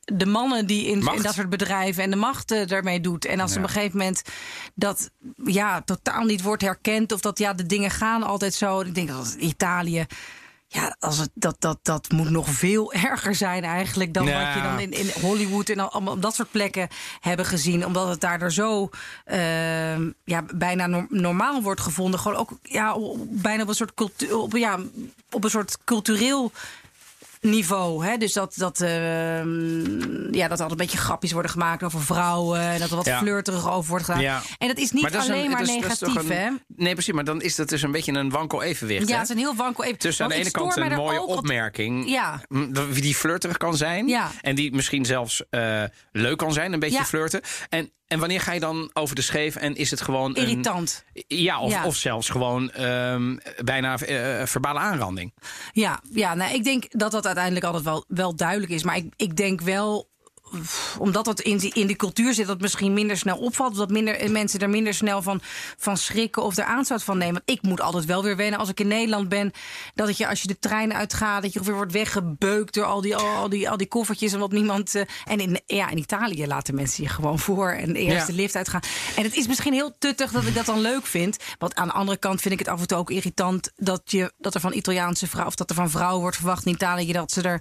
de, 0.05 0.27
mannen 0.27 0.67
die 0.67 0.87
in 0.87 1.01
dat 1.23 1.35
soort 1.35 1.49
bedrijven 1.49 2.03
en 2.03 2.11
de 2.11 2.17
macht 2.17 2.51
eh, 2.51 2.67
daarmee 2.67 3.01
doet. 3.01 3.25
En 3.25 3.41
als 3.41 3.51
Ja. 3.53 3.57
op 3.59 3.63
een 3.63 3.71
gegeven 3.71 3.99
moment 3.99 4.23
dat 4.75 5.11
ja, 5.45 5.83
totaal 5.83 6.25
niet 6.25 6.43
wordt 6.43 6.63
herkend, 6.63 7.13
of 7.13 7.21
dat 7.21 7.39
ja, 7.39 7.53
de 7.53 7.67
dingen 7.67 7.91
gaan 7.91 8.23
altijd 8.23 8.55
zo. 8.55 8.81
Ik 8.81 8.95
denk 8.95 9.09
dat 9.09 9.37
Italië. 9.39 10.07
Ja, 10.69 10.97
als 10.99 11.19
het, 11.19 11.31
dat, 11.35 11.57
dat, 11.59 11.79
dat 11.83 12.11
moet 12.11 12.31
nog 12.31 12.49
veel 12.51 12.93
erger 12.93 13.35
zijn 13.35 13.65
eigenlijk 13.65 14.15
dan 14.15 14.27
Ja. 14.27 14.45
wat 14.45 14.55
je 14.55 14.63
dan 14.69 14.81
in, 14.81 14.93
in 14.93 15.23
Hollywood 15.23 15.69
en 15.69 15.79
al- 15.79 15.91
allemaal 15.91 16.13
op 16.15 16.23
dat 16.23 16.35
soort 16.35 16.51
plekken 16.51 16.89
hebben 17.21 17.47
gezien. 17.47 17.87
Omdat 17.87 18.09
het 18.09 18.21
daar 18.21 18.53
zo 18.53 18.91
ehm, 19.25 20.11
ja, 20.25 20.45
bijna 20.55 20.87
no- 20.87 21.07
normaal 21.09 21.63
wordt 21.63 21.81
gevonden. 21.81 22.21
Gewoon 22.21 22.39
ook 22.39 22.51
ja, 22.63 22.97
bijna 23.29 23.63
op 23.63 23.69
een 23.69 23.75
soort, 23.75 23.95
cultu- 23.95 24.33
op, 24.33 24.57
ja, 24.57 24.79
op 25.31 25.45
een 25.45 25.51
soort 25.51 25.79
cultureel 25.85 26.53
niveau. 27.41 28.07
Hè? 28.07 28.17
Dus 28.17 28.33
dat, 28.33 28.55
dat, 28.57 28.81
ehm, 28.81 30.35
ja, 30.35 30.49
dat 30.49 30.59
er 30.59 30.63
altijd 30.65 30.71
een 30.71 30.77
beetje 30.77 30.99
grapjes 30.99 31.33
worden 31.33 31.51
gemaakt 31.51 31.83
over 31.83 32.03
vrouwen. 32.03 32.61
En 32.61 32.79
dat 32.81 32.91
er 32.91 32.97
wat 32.97 33.05
Ja. 33.07 33.19
flirterig 33.19 33.71
over 33.71 33.91
wordt 33.91 34.05
gedaan. 34.05 34.21
Ja. 34.21 34.43
En 34.59 34.69
dat 34.69 34.79
is 34.79 34.91
niet 34.93 35.03
dat 35.03 35.23
is 35.23 35.29
alleen 35.31 35.45
een- 35.45 35.51
maar 35.51 35.63
is- 35.63 35.69
negatief, 35.69 36.15
een- 36.15 36.31
hè? 36.31 36.49
Nee, 36.77 36.93
precies. 36.93 37.15
Maar 37.15 37.25
dan 37.25 37.43
is 37.43 37.55
dat 37.57 37.69
dus 37.69 37.83
een 37.83 37.93
beetje 37.93 38.13
een 38.13 38.31
wankel 38.31 38.63
evenwicht. 38.63 39.09
Ja, 39.09 39.15
hè? 39.15 39.21
het 39.21 39.29
is 39.29 39.35
een 39.35 39.41
heel 39.41 39.55
wankel. 39.57 39.85
Even. 39.85 39.99
Tussen 39.99 40.25
aan 40.25 40.31
de 40.31 40.37
ene 40.37 40.51
kant 40.51 40.77
een 40.77 40.93
mooie 40.95 41.23
opmerking. 41.23 42.09
Ja. 42.09 42.41
Die 43.01 43.15
flirterig 43.15 43.57
kan 43.57 43.77
zijn. 43.77 44.09
Ja. 44.09 44.31
En 44.41 44.55
die 44.55 44.75
misschien 44.75 45.05
zelfs 45.05 45.43
eh, 45.51 45.83
leuk 46.13 46.37
kan 46.39 46.53
zijn. 46.53 46.73
Een 46.73 46.79
beetje 46.81 47.05
flirten. 47.05 47.41
En, 47.69 47.91
en 48.07 48.19
wanneer 48.19 48.41
ga 48.41 48.53
je 48.53 48.61
dan 48.61 48.91
over 48.93 49.15
de 49.15 49.23
scheef 49.23 49.57
en 49.57 49.77
is 49.77 49.91
het 49.91 50.01
gewoon. 50.01 50.31
Een, 50.31 50.37
Irritant. 50.43 51.05
ja, 51.27 51.61
of, 51.61 51.71
Ja. 51.73 51.85
of 51.85 51.97
zelfs 51.97 52.29
gewoon 52.29 52.71
ehm, 52.71 53.37
bijna 53.65 53.99
eh, 53.99 54.47
verbale 54.47 54.79
aanranding. 54.79 55.35
Ja, 55.73 56.01
ja 56.11 56.35
nou, 56.35 56.55
ik 56.55 56.65
denk 56.65 56.85
dat 56.91 57.11
dat 57.13 57.26
uiteindelijk 57.27 57.65
altijd 57.65 57.85
wel, 57.85 58.05
wel 58.09 58.37
duidelijk 58.37 58.73
is. 58.73 58.83
Maar 58.83 58.97
ik, 58.97 59.13
ik 59.17 59.37
denk 59.37 59.61
wel 59.61 60.09
omdat 60.99 61.27
het 61.27 61.41
in 61.41 61.57
die, 61.59 61.73
in 61.75 61.87
die 61.87 61.97
cultuur 61.97 62.35
zit, 62.35 62.47
dat 62.47 62.61
misschien 62.61 62.93
minder 62.93 63.17
snel 63.17 63.37
opvalt. 63.37 63.71
Of 63.73 63.77
dat 63.79 63.91
minder, 63.91 64.31
mensen 64.31 64.61
er 64.61 64.71
minder 64.71 64.95
snel 64.95 65.23
van, 65.23 65.41
van 65.77 65.97
schrikken 65.97 66.43
of 66.43 66.57
er 66.57 66.65
aanstoot 66.65 67.03
van 67.03 67.19
nemen. 67.19 67.35
Want 67.47 67.59
ik 67.59 67.63
moet 67.63 67.81
altijd 67.81 68.05
wel 68.05 68.23
weer 68.23 68.37
wennen 68.37 68.59
als 68.59 68.69
ik 68.69 68.81
in 68.81 68.89
Nederland 68.89 69.29
ben. 69.29 69.53
Dat 69.95 70.09
het 70.09 70.17
je 70.17 70.29
als 70.29 70.43
je 70.43 70.49
de 70.49 70.59
trein 70.59 70.95
uitgaat, 70.95 71.43
dat 71.43 71.53
je 71.53 71.63
weer 71.63 71.75
wordt 71.75 71.93
weggebeukt 71.93 72.75
door 72.75 72.85
al 72.85 73.01
die, 73.01 73.17
al, 73.17 73.49
die, 73.49 73.71
al 73.71 73.77
die 73.77 73.87
koffertjes. 73.89 74.33
En 74.33 74.39
wat 74.39 74.53
niemand. 74.53 74.95
eh, 74.95 75.03
en 75.25 75.39
in, 75.41 75.61
ja, 75.67 75.91
in 75.91 75.99
Italië 75.99 76.47
laten 76.47 76.75
mensen 76.75 77.03
je 77.03 77.09
gewoon 77.09 77.39
voor 77.39 77.71
en 77.71 77.93
de 77.93 77.99
eerste 77.99 78.33
Ja. 78.33 78.37
lift 78.39 78.57
uitgaan. 78.57 78.81
En 79.17 79.23
het 79.23 79.37
is 79.37 79.47
misschien 79.47 79.73
heel 79.73 79.95
tuttig 79.99 80.31
dat 80.33 80.45
ik 80.47 80.55
dat 80.55 80.67
dan 80.67 80.81
leuk 80.81 81.07
vind. 81.07 81.37
Want 81.59 81.75
aan 81.75 81.87
de 81.87 81.93
andere 81.95 82.19
kant 82.19 82.41
vind 82.41 82.53
ik 82.55 82.59
het 82.61 82.69
af 82.69 82.81
en 82.81 82.87
toe 82.87 82.99
ook 82.99 83.11
irritant 83.11 83.71
dat, 83.77 84.01
je, 84.05 84.33
dat 84.39 84.55
er 84.55 84.61
van 84.61 84.73
Italiaanse 84.73 85.27
vrouw 85.27 85.47
of 85.47 85.55
dat 85.55 85.71
er 85.71 85.77
van 85.77 85.91
vrouwen 85.91 86.21
wordt 86.21 86.37
verwacht 86.37 86.67
in 86.67 86.73
Italië 86.73 87.13
dat 87.13 87.33
ze 87.33 87.43
er 87.43 87.61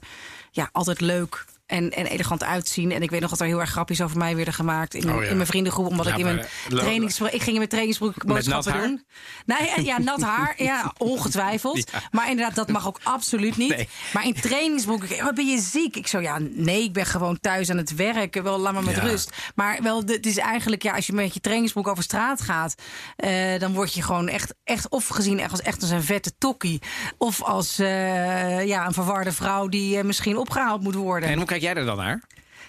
ja, 0.52 0.69
altijd 0.71 1.02
leuk 1.02 1.45
en, 1.65 1.91
en 1.91 2.06
elegant 2.06 2.43
uitzien. 2.43 2.91
En 2.91 3.01
ik 3.01 3.10
weet 3.10 3.21
nog 3.21 3.30
dat 3.30 3.39
er 3.39 3.45
heel 3.45 3.60
erg 3.60 3.69
grapjes 3.69 4.01
over 4.01 4.17
mij 4.17 4.36
werden 4.36 4.54
gemaakt 4.54 4.93
in, 4.93 5.10
Oh 5.13 5.23
ja. 5.23 5.30
in 5.30 5.36
mijn 5.36 5.47
vriendengroep. 5.47 5.88
Omdat 5.88 6.06
Ja, 6.06 6.12
ik 6.12 6.17
in 6.17 6.25
mijn 6.25 6.39
eh, 6.39 6.78
trainingsbroek. 6.78 7.30
Ik 7.30 7.38
ging 7.41 7.51
in 7.51 7.58
mijn 7.58 7.69
trainingsbroek 7.69 8.25
boodschappen 8.25 8.82
doen. 8.82 9.06
Nee, 9.45 9.67
ja, 9.67 9.82
ja, 9.82 9.99
nat 9.99 10.21
haar. 10.21 10.54
Ja, 10.58 10.93
ongetwijfeld. 10.97 11.73
Ja. 11.95 12.01
Maar 12.12 12.30
inderdaad, 12.30 12.56
dat 12.56 12.69
mag 12.69 12.88
ook 12.88 12.99
absoluut 13.04 13.58
niet. 13.58 13.69
Nee. 13.75 13.88
Maar 14.13 14.25
in 14.25 14.34
trainingsbroek, 14.34 15.04
ik, 15.04 15.21
wat 15.21 15.36
ben 15.36 15.47
je 15.47 15.60
ziek? 15.60 15.95
Ik 15.95 16.08
zo, 16.08 16.19
ja, 16.19 16.38
nee, 16.39 16.84
ik 16.84 16.93
ben 16.93 17.06
gewoon 17.06 17.39
thuis 17.39 17.69
aan 17.69 17.78
het 17.78 17.95
werken. 17.95 18.43
Wel, 18.43 18.60
laat 18.60 18.73
maar 18.73 18.84
met 18.84 18.97
rust. 18.97 19.32
Maar 19.56 19.80
wel, 19.84 20.01
het 20.06 20.25
is 20.25 20.38
eigenlijk, 20.38 20.84
ja, 20.84 20.93
als 20.95 21.08
je 21.08 21.13
met 21.13 21.34
je 21.34 21.39
trainingsbroek 21.39 21.88
over 21.88 22.04
straat 22.04 22.41
gaat, 22.41 22.75
eh, 23.15 23.60
dan 23.60 23.73
word 23.73 23.93
je 23.93 24.01
gewoon 24.01 24.28
echt, 24.28 24.54
echt 24.63 24.89
of 24.89 25.08
gezien 25.08 25.39
echt 25.39 25.51
als 25.51 25.62
echt 25.62 25.82
als 25.82 25.89
een 25.91 26.04
vette 26.04 26.32
tokkie, 26.38 26.82
of 27.17 27.43
als 27.43 27.80
eh, 27.80 28.65
ja, 28.65 28.86
een 28.86 28.93
verwarde 28.93 29.32
vrouw 29.32 29.67
die 29.67 29.97
eh, 29.97 30.04
misschien 30.04 30.38
opgehaald 30.38 30.82
moet 30.82 30.95
worden. 30.95 31.30
En 31.30 31.38
hoe 31.38 31.45
kijk 31.60 31.74
jij 31.74 31.82
er 31.82 31.86
dan 31.88 31.98
naar? 31.98 32.22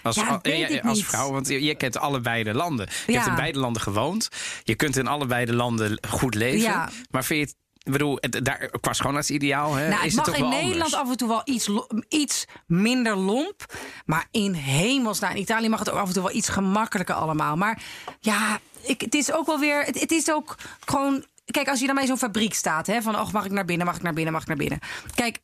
Als, 0.03 0.15
Ja, 0.15 0.79
als 0.83 1.05
vrouw, 1.05 1.31
want 1.31 1.47
je, 1.47 1.63
je 1.63 1.75
kent 1.75 1.97
allebei 1.97 2.43
de 2.43 2.53
landen. 2.53 2.87
Je 3.05 3.11
Ja. 3.11 3.17
hebt 3.17 3.29
in 3.29 3.35
beide 3.35 3.59
landen 3.59 3.81
gewoond. 3.81 4.29
Je 4.63 4.75
kunt 4.75 4.97
in 4.97 5.07
allebei 5.07 5.45
de 5.45 5.53
landen 5.53 5.99
goed 6.09 6.35
leven. 6.35 6.59
Ja. 6.59 6.89
Maar 7.11 7.23
vind 7.23 7.39
je 7.39 7.45
het, 7.45 7.55
ik 7.83 7.91
bedoel, 7.91 8.17
het, 8.19 8.45
daar, 8.45 8.69
qua 8.81 8.93
schoonheidsideaal 8.93 9.73
hè, 9.75 9.89
Nou, 9.89 10.05
is 10.05 10.15
het 10.15 10.25
het 10.25 10.37
mag 10.37 10.43
in 10.43 10.49
Nederland 10.49 10.81
anders? 10.81 10.93
af 10.93 11.09
en 11.09 11.17
toe 11.17 11.27
wel 11.27 11.41
iets, 11.45 11.69
iets 12.09 12.45
minder 12.67 13.15
lomp. 13.15 13.73
Maar 14.05 14.27
in 14.31 14.53
hemelsnaam, 14.53 15.31
in 15.31 15.41
Italië 15.41 15.69
mag 15.69 15.79
het 15.79 15.89
ook 15.89 15.99
af 15.99 16.07
en 16.07 16.13
toe 16.13 16.23
wel 16.23 16.35
iets 16.35 16.49
gemakkelijker 16.49 17.15
allemaal. 17.15 17.55
Maar 17.55 17.81
ja, 18.19 18.59
ik, 18.81 19.01
het 19.01 19.15
is 19.15 19.31
ook 19.31 19.45
wel 19.45 19.59
weer. 19.59 19.83
Het, 19.83 19.99
het 19.99 20.11
is 20.11 20.31
ook 20.31 20.55
gewoon. 20.85 21.25
Kijk, 21.45 21.67
als 21.69 21.79
je 21.79 21.85
dan 21.85 21.95
bij 21.95 22.05
zo'n 22.05 22.17
fabriek 22.17 22.53
staat, 22.53 22.87
hè, 22.87 23.01
van 23.01 23.15
oh, 23.19 23.31
mag 23.31 23.45
ik 23.45 23.51
naar 23.51 23.65
binnen, 23.65 23.85
mag 23.85 23.95
ik 23.95 24.01
naar 24.01 24.13
binnen, 24.13 24.33
mag 24.33 24.41
ik 24.41 24.47
naar 24.47 24.57
binnen. 24.57 24.79
Kijk. 25.15 25.39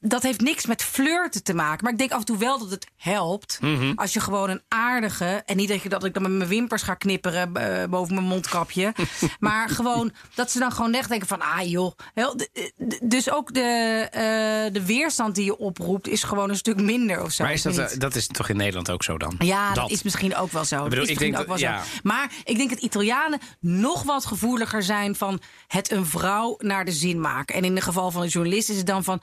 Dat 0.00 0.22
heeft 0.22 0.40
niks 0.40 0.66
met 0.66 0.82
flirten 0.82 1.42
te 1.42 1.54
maken. 1.54 1.84
Maar 1.84 1.92
ik 1.92 1.98
denk 1.98 2.10
af 2.12 2.18
en 2.18 2.24
toe 2.24 2.38
wel 2.38 2.58
dat 2.58 2.70
het 2.70 2.86
helpt. 2.96 3.58
Mhm. 3.60 3.92
Als 3.94 4.12
je 4.12 4.20
gewoon 4.20 4.50
een 4.50 4.62
aardige. 4.68 5.42
En 5.46 5.56
niet 5.56 5.68
dat, 5.68 5.82
je, 5.82 5.88
dat 5.88 6.04
ik 6.04 6.14
dan 6.14 6.22
met 6.22 6.32
mijn 6.32 6.48
wimpers 6.48 6.82
ga 6.82 6.94
knipperen 6.94 7.54
eh, 7.56 7.88
boven 7.88 8.14
mijn 8.14 8.26
mondkapje. 8.26 8.94
maar 9.40 9.68
gewoon 9.68 10.12
dat 10.34 10.50
ze 10.50 10.58
dan 10.58 10.72
gewoon 10.72 10.94
echt 10.94 11.08
denken: 11.08 11.28
van 11.28 11.40
ah 11.40 11.70
joh. 11.70 11.92
Heel, 12.14 12.40
dus 13.02 13.30
ook 13.30 13.54
de, 13.54 13.60
eh, 14.10 14.72
de 14.72 14.86
weerstand 14.86 15.34
die 15.34 15.44
je 15.44 15.58
oproept 15.58 16.08
is 16.08 16.22
gewoon 16.22 16.50
een 16.50 16.56
stuk 16.56 16.80
minder 16.80 17.22
of 17.22 17.32
zo. 17.32 17.44
Maar 17.44 17.52
is 17.52 17.62
dat, 17.62 17.78
eh, 17.78 17.98
dat 17.98 18.14
is 18.14 18.26
toch 18.26 18.48
in 18.48 18.56
Nederland 18.56 18.90
ook 18.90 19.02
zo 19.04 19.18
dan? 19.18 19.34
Ja, 19.38 19.72
dat. 19.72 19.90
is 19.90 20.02
misschien 20.02 20.36
ook 20.36 20.52
wel 20.52 20.64
zo. 20.64 20.76
bedoel, 20.82 20.90
Dat 20.98 21.02
is 21.04 21.10
ik 21.10 21.18
denk 21.18 21.38
ook 21.38 21.46
wel 21.46 21.58
dat- 21.58 21.84
zo. 21.86 21.98
Maar 22.02 22.30
ik 22.44 22.56
denk 22.56 22.70
dat 22.70 22.78
Italianen 22.78 23.40
nog 23.60 24.02
wat 24.02 24.26
gevoeliger 24.26 24.82
zijn 24.82 25.14
van 25.14 25.40
het 25.66 25.90
een 25.90 26.06
vrouw 26.06 26.54
naar 26.58 26.84
de 26.84 26.92
zin 26.92 27.20
maken. 27.20 27.54
En 27.54 27.64
in 27.64 27.74
het 27.74 27.84
geval 27.84 28.10
van 28.10 28.22
een 28.22 28.28
journalist 28.28 28.68
is 28.70 28.76
het 28.76 28.86
dan 28.86 29.04
van. 29.04 29.20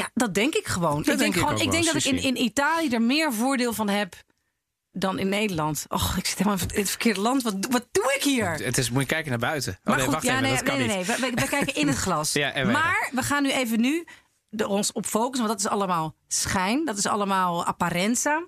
Ja, 0.00 0.10
dat 0.14 0.34
denk 0.34 0.54
ik 0.54 0.66
gewoon. 0.66 0.98
ik 0.98 1.04
denk 1.18 1.34
ik 1.34 1.40
gewoon, 1.40 1.60
ik 1.60 1.70
denk 1.70 1.84
dat 1.84 1.94
ik 1.94 2.04
in, 2.04 2.18
in 2.22 2.36
Italië 2.42 2.88
er 2.88 3.02
meer 3.02 3.32
voordeel 3.32 3.72
van 3.72 3.88
heb 3.88 4.14
dan 4.92 5.18
in 5.18 5.28
Nederland. 5.28 5.84
Och, 5.88 6.16
ik 6.16 6.26
zit 6.26 6.38
helemaal 6.38 6.58
in 6.72 6.80
het 6.80 6.88
verkeerde 6.90 7.20
land. 7.20 7.42
Wat, 7.42 7.54
wat 7.70 7.88
doe 7.92 8.12
ik 8.16 8.22
hier? 8.22 8.50
Het 8.50 8.78
is, 8.78 8.90
moet 8.90 9.02
je 9.02 9.08
kijken 9.08 9.30
naar 9.30 9.38
buiten. 9.38 9.72
Oh, 9.72 9.78
Maar 9.84 9.94
nee, 9.96 10.04
goed, 10.04 10.14
wacht 10.14 10.26
ja, 10.26 10.30
even, 10.30 10.42
nee, 10.42 10.52
dat 10.54 10.62
kan 10.62 10.78
nee, 10.78 10.86
nee, 10.86 10.96
niet. 10.96 11.06
nee. 11.06 11.16
We, 11.16 11.22
we- 11.34 11.40
we 11.42 11.48
kijken 11.48 11.74
in 11.74 11.88
het 11.88 11.96
glas. 12.06 12.32
Ja, 12.32 12.52
en 12.52 12.70
maar 12.70 13.08
we 13.12 13.22
gaan 13.22 13.42
nu 13.42 13.50
even 13.52 13.80
nu 13.80 14.04
er 14.50 14.66
ons 14.68 14.92
op 14.92 15.06
focussen, 15.06 15.46
want 15.46 15.60
dat 15.60 15.72
is 15.72 15.78
allemaal 15.78 16.16
schijn. 16.28 16.84
Dat 16.84 16.98
is 16.98 17.06
allemaal 17.06 17.64
apparenza. 17.64 18.46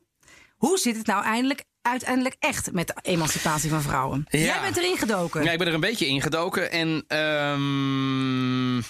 Hoe 0.57 0.79
zit 0.79 0.97
het 0.97 1.07
nou 1.07 1.25
eindelijk, 1.25 1.65
uiteindelijk 1.83 2.37
echt 2.39 2.73
met 2.73 2.87
de 2.87 2.95
emancipatie 3.03 3.71
van 3.71 3.83
vrouwen? 3.83 4.25
Ja. 4.29 4.39
Jij 4.39 4.61
bent 4.61 4.77
erin 4.77 4.97
gedoken. 4.99 5.43
Ja, 5.45 5.51
ik 5.53 5.59
ben 5.59 5.67
er 5.67 5.75
een 5.75 5.81
beetje 5.81 6.07
ingedoken. 6.07 6.71
En 6.71 7.05
ehm, 7.07 8.81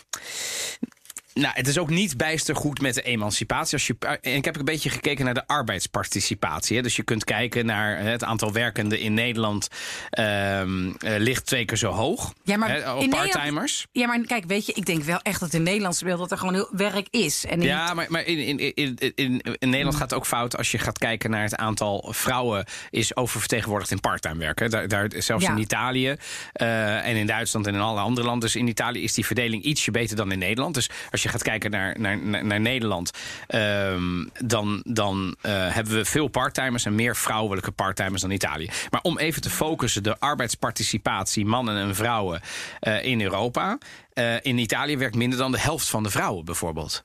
nou, 1.35 1.55
het 1.55 1.69
is 1.69 1.79
ook 1.79 1.91
niet 1.91 2.17
bijster 2.17 2.57
goed 2.57 2.81
met 2.81 2.95
de 2.95 3.03
emancipatie. 3.03 3.73
Als 3.75 3.87
je, 3.87 3.97
en 4.21 4.35
ik 4.35 4.45
heb 4.45 4.57
een 4.57 4.65
beetje 4.65 4.91
gekeken 4.91 5.25
naar 5.25 5.35
de 5.35 5.47
arbeidsparticipatie. 5.47 6.77
Hè. 6.77 6.83
Dus 6.83 6.97
je 6.97 7.03
kunt 7.03 7.25
kijken 7.25 7.67
naar 7.67 7.99
eh, 7.99 8.05
het 8.05 8.25
aantal 8.25 8.53
werkenden 8.53 8.99
in 9.01 9.15
Nederland. 9.15 9.69
ehm, 10.11 10.91
eh, 10.99 11.19
ligt 11.19 11.47
twee 11.47 11.65
keer 11.65 11.77
zo 11.77 11.91
hoog. 11.91 12.33
Ja, 12.45 12.57
maar 12.57 12.69
hè, 12.69 12.79
in 12.79 13.05
op 13.05 13.11
parttimers. 13.11 13.87
Ja, 13.93 14.07
maar 14.07 14.21
kijk, 14.21 14.45
weet 14.47 14.67
je, 14.67 14.73
ik 14.73 14.87
denk 14.87 15.03
wel 15.03 15.19
echt 15.23 15.41
dat 15.41 15.53
in 15.53 15.63
Nederlandse 15.63 16.05
beeld 16.05 16.19
dat 16.19 16.31
er 16.31 16.39
gewoon 16.39 16.55
heel 16.55 16.69
werk 16.73 17.07
is. 17.11 17.45
En 17.47 17.61
Ja, 17.61 17.95
maar, 17.95 18.07
maar 18.09 18.25
in, 18.25 18.39
in, 18.59 18.75
in, 18.75 18.97
in, 19.15 19.41
in 19.59 19.69
Nederland 19.71 19.97
gaat 19.97 20.11
het 20.11 20.19
ook 20.19 20.27
fout 20.27 20.57
als 20.57 20.71
je 20.71 20.79
gaat 20.79 20.99
kijken 20.99 21.31
naar 21.31 21.43
het 21.43 21.57
aantal 21.57 22.09
vrouwen 22.15 22.65
is 22.91 23.17
oververtegenwoordigd 23.17 23.91
in 23.91 24.01
parttime 24.01 24.39
werken. 24.39 24.71
Daar, 24.71 24.89
daar, 24.89 25.11
zelfs 25.19 25.45
Ja. 25.45 25.51
in 25.51 25.59
Italië 25.59 26.17
eh, 26.53 27.07
en 27.07 27.17
in 27.17 27.27
Duitsland 27.27 27.67
en 27.67 27.75
in 27.75 27.81
alle 27.81 28.01
andere 28.01 28.27
landen. 28.27 28.49
Dus 28.49 28.57
in 28.61 28.69
Italië 28.69 29.03
is 29.03 29.13
die 29.15 29.27
verdeling 29.27 29.63
ietsje 29.63 29.91
beter 29.91 30.17
dan 30.17 30.33
in 30.33 30.39
Nederland. 30.39 30.75
Dus 30.75 30.91
als 31.11 31.22
je 31.23 31.29
gaat 31.29 31.43
kijken 31.43 31.71
naar, 31.71 32.01
naar, 32.01 32.19
naar, 32.19 32.45
naar 32.45 32.61
Nederland, 32.61 33.11
ehm, 33.47 34.25
dan, 34.45 34.83
dan 34.87 35.37
eh, 35.41 35.53
hebben 35.75 35.95
we 35.95 36.05
veel 36.05 36.29
parttimers 36.29 36.85
en 36.85 36.95
meer 36.95 37.17
vrouwelijke 37.17 37.71
parttimers 37.71 38.23
dan 38.23 38.31
Italië. 38.31 38.71
Maar 38.91 39.01
om 39.01 39.19
even 39.19 39.43
te 39.43 39.51
focussen, 39.51 40.03
de 40.03 40.19
arbeidsparticipatie 40.19 41.45
mannen 41.45 41.77
en 41.77 41.95
vrouwen 41.95 42.41
eh, 42.81 43.05
in 43.05 43.21
Europa. 43.21 43.79
Eh, 44.13 44.35
in 44.41 44.59
Italië 44.59 44.97
werkt 44.97 45.17
minder 45.17 45.39
dan 45.39 45.53
de 45.53 45.61
helft 45.61 45.89
van 45.89 46.03
de 46.03 46.11
vrouwen 46.11 46.45
bijvoorbeeld. 46.45 47.05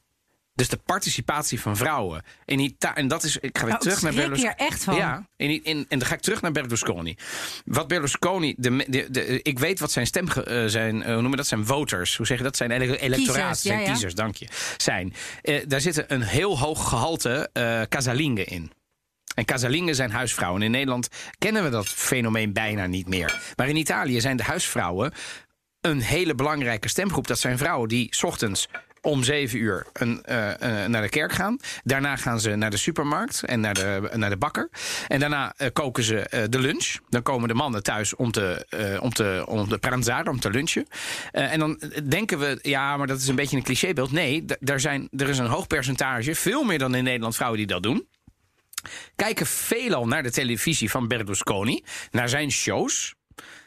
Dus 0.57 0.69
de 0.69 0.77
participatie 0.77 1.61
van 1.61 1.77
vrouwen. 1.77 2.23
In 2.45 2.59
Ita 2.59 2.95
en 2.95 3.07
dat 3.07 3.23
is. 3.23 3.37
Ik 3.37 3.57
ga 3.57 3.63
weer 3.63 3.71
Nou, 3.71 3.81
terug 3.83 4.01
naar 4.01 4.13
Berlusconi. 4.13 4.53
hier 4.57 4.67
echt 4.67 4.83
van. 4.83 4.95
Ja, 4.95 5.27
in, 5.35 5.63
in, 5.63 5.85
en 5.89 5.99
dan 5.99 6.07
ga 6.07 6.13
ik 6.13 6.21
terug 6.21 6.41
naar 6.41 6.51
Berlusconi. 6.51 7.15
Wat 7.65 7.87
Berlusconi. 7.87 8.53
De, 8.57 8.85
de, 8.87 9.07
de, 9.11 9.41
ik 9.41 9.59
weet 9.59 9.79
wat 9.79 9.91
zijn 9.91 10.05
stem. 10.07 10.27
eh, 10.29 10.65
zijn, 10.65 11.01
eh, 11.03 11.05
hoe 11.11 11.19
noemen 11.21 11.37
dat? 11.37 11.47
Zijn 11.47 11.65
voters. 11.65 12.17
Hoe 12.17 12.25
zeg 12.25 12.37
je 12.37 12.43
dat? 12.43 12.57
Zijn 12.57 12.71
ele- 12.71 12.95
electoraat. 12.97 13.57
Zijn 13.59 13.77
ja, 13.79 13.83
ja. 13.85 13.89
kiezers, 13.91 14.13
dank 14.15 14.35
je. 14.35 14.47
Zijn. 14.77 15.13
Eh, 15.41 15.63
daar 15.67 15.81
zitten 15.81 16.13
een 16.13 16.21
heel 16.21 16.59
hoog 16.59 16.89
gehalte 16.89 17.49
eh 17.53 17.81
casalingen 17.89 18.45
in. 18.47 18.71
En 19.35 19.45
casalingen 19.45 19.95
zijn 19.95 20.11
huisvrouwen. 20.11 20.61
In 20.61 20.71
Nederland 20.71 21.07
kennen 21.37 21.63
we 21.63 21.69
dat 21.69 21.87
fenomeen 21.87 22.53
bijna 22.53 22.85
niet 22.85 23.07
meer. 23.07 23.39
Maar 23.55 23.69
in 23.69 23.75
Italië 23.75 24.21
zijn 24.21 24.37
de 24.37 24.43
huisvrouwen 24.43 25.13
een 25.81 26.01
hele 26.01 26.35
belangrijke 26.35 26.87
stemgroep. 26.87 27.27
Dat 27.27 27.39
zijn 27.39 27.57
vrouwen 27.57 27.89
die 27.89 28.07
's 28.09 28.23
ochtends 28.23 28.67
om 29.01 29.23
zeven 29.23 29.59
uur 29.59 29.85
een, 29.93 30.23
eh, 30.23 30.83
eh, 30.83 30.89
naar 30.89 31.01
de 31.01 31.09
kerk 31.09 31.31
gaan. 31.31 31.57
Daarna 31.83 32.15
gaan 32.15 32.39
ze 32.39 32.55
naar 32.55 32.69
de 32.69 32.77
supermarkt 32.77 33.43
en 33.43 33.59
naar 33.59 33.73
de, 33.73 34.09
naar 34.13 34.29
de 34.29 34.37
bakker. 34.37 34.69
En 35.07 35.19
daarna 35.19 35.53
eh, 35.57 35.67
koken 35.73 36.03
ze 36.03 36.19
eh, 36.19 36.43
de 36.49 36.59
lunch. 36.59 36.95
Dan 37.09 37.21
komen 37.21 37.47
de 37.47 37.53
mannen 37.53 37.83
thuis 37.83 38.15
om 38.15 38.31
te, 38.31 38.65
om 39.01 39.13
te, 39.13 39.43
om 39.47 39.67
te 39.67 39.77
pranzare, 39.77 40.29
om 40.29 40.39
te 40.39 40.49
lunchen. 40.49 40.87
En 41.31 41.59
dan 41.59 41.81
denken 42.03 42.39
we, 42.39 42.59
ja, 42.61 42.97
maar 42.97 43.07
dat 43.07 43.19
is 43.19 43.27
een 43.27 43.35
beetje 43.35 43.57
een 43.57 43.63
clichébeeld. 43.63 44.11
Nee, 44.11 44.45
daar 44.59 44.79
zijn, 44.79 45.07
er 45.17 45.29
is 45.29 45.37
een 45.37 45.45
hoog 45.45 45.67
percentage, 45.67 46.35
veel 46.35 46.63
meer 46.63 46.79
dan 46.79 46.95
in 46.95 47.03
Nederland, 47.03 47.35
vrouwen 47.35 47.59
die 47.59 47.67
dat 47.67 47.83
doen 47.83 48.07
kijken 49.15 49.45
veelal 49.45 50.07
naar 50.07 50.23
de 50.23 50.31
televisie 50.31 50.89
van 50.89 51.07
Berlusconi, 51.07 51.83
naar 52.11 52.29
zijn 52.29 52.51
shows, 52.51 53.15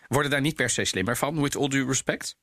worden 0.08 0.30
daar 0.30 0.40
niet 0.40 0.54
per 0.54 0.70
se 0.70 0.84
slimmer 0.84 1.16
van, 1.16 1.42
with 1.42 1.56
all 1.56 1.68
due 1.68 1.86
respect. 1.86 2.36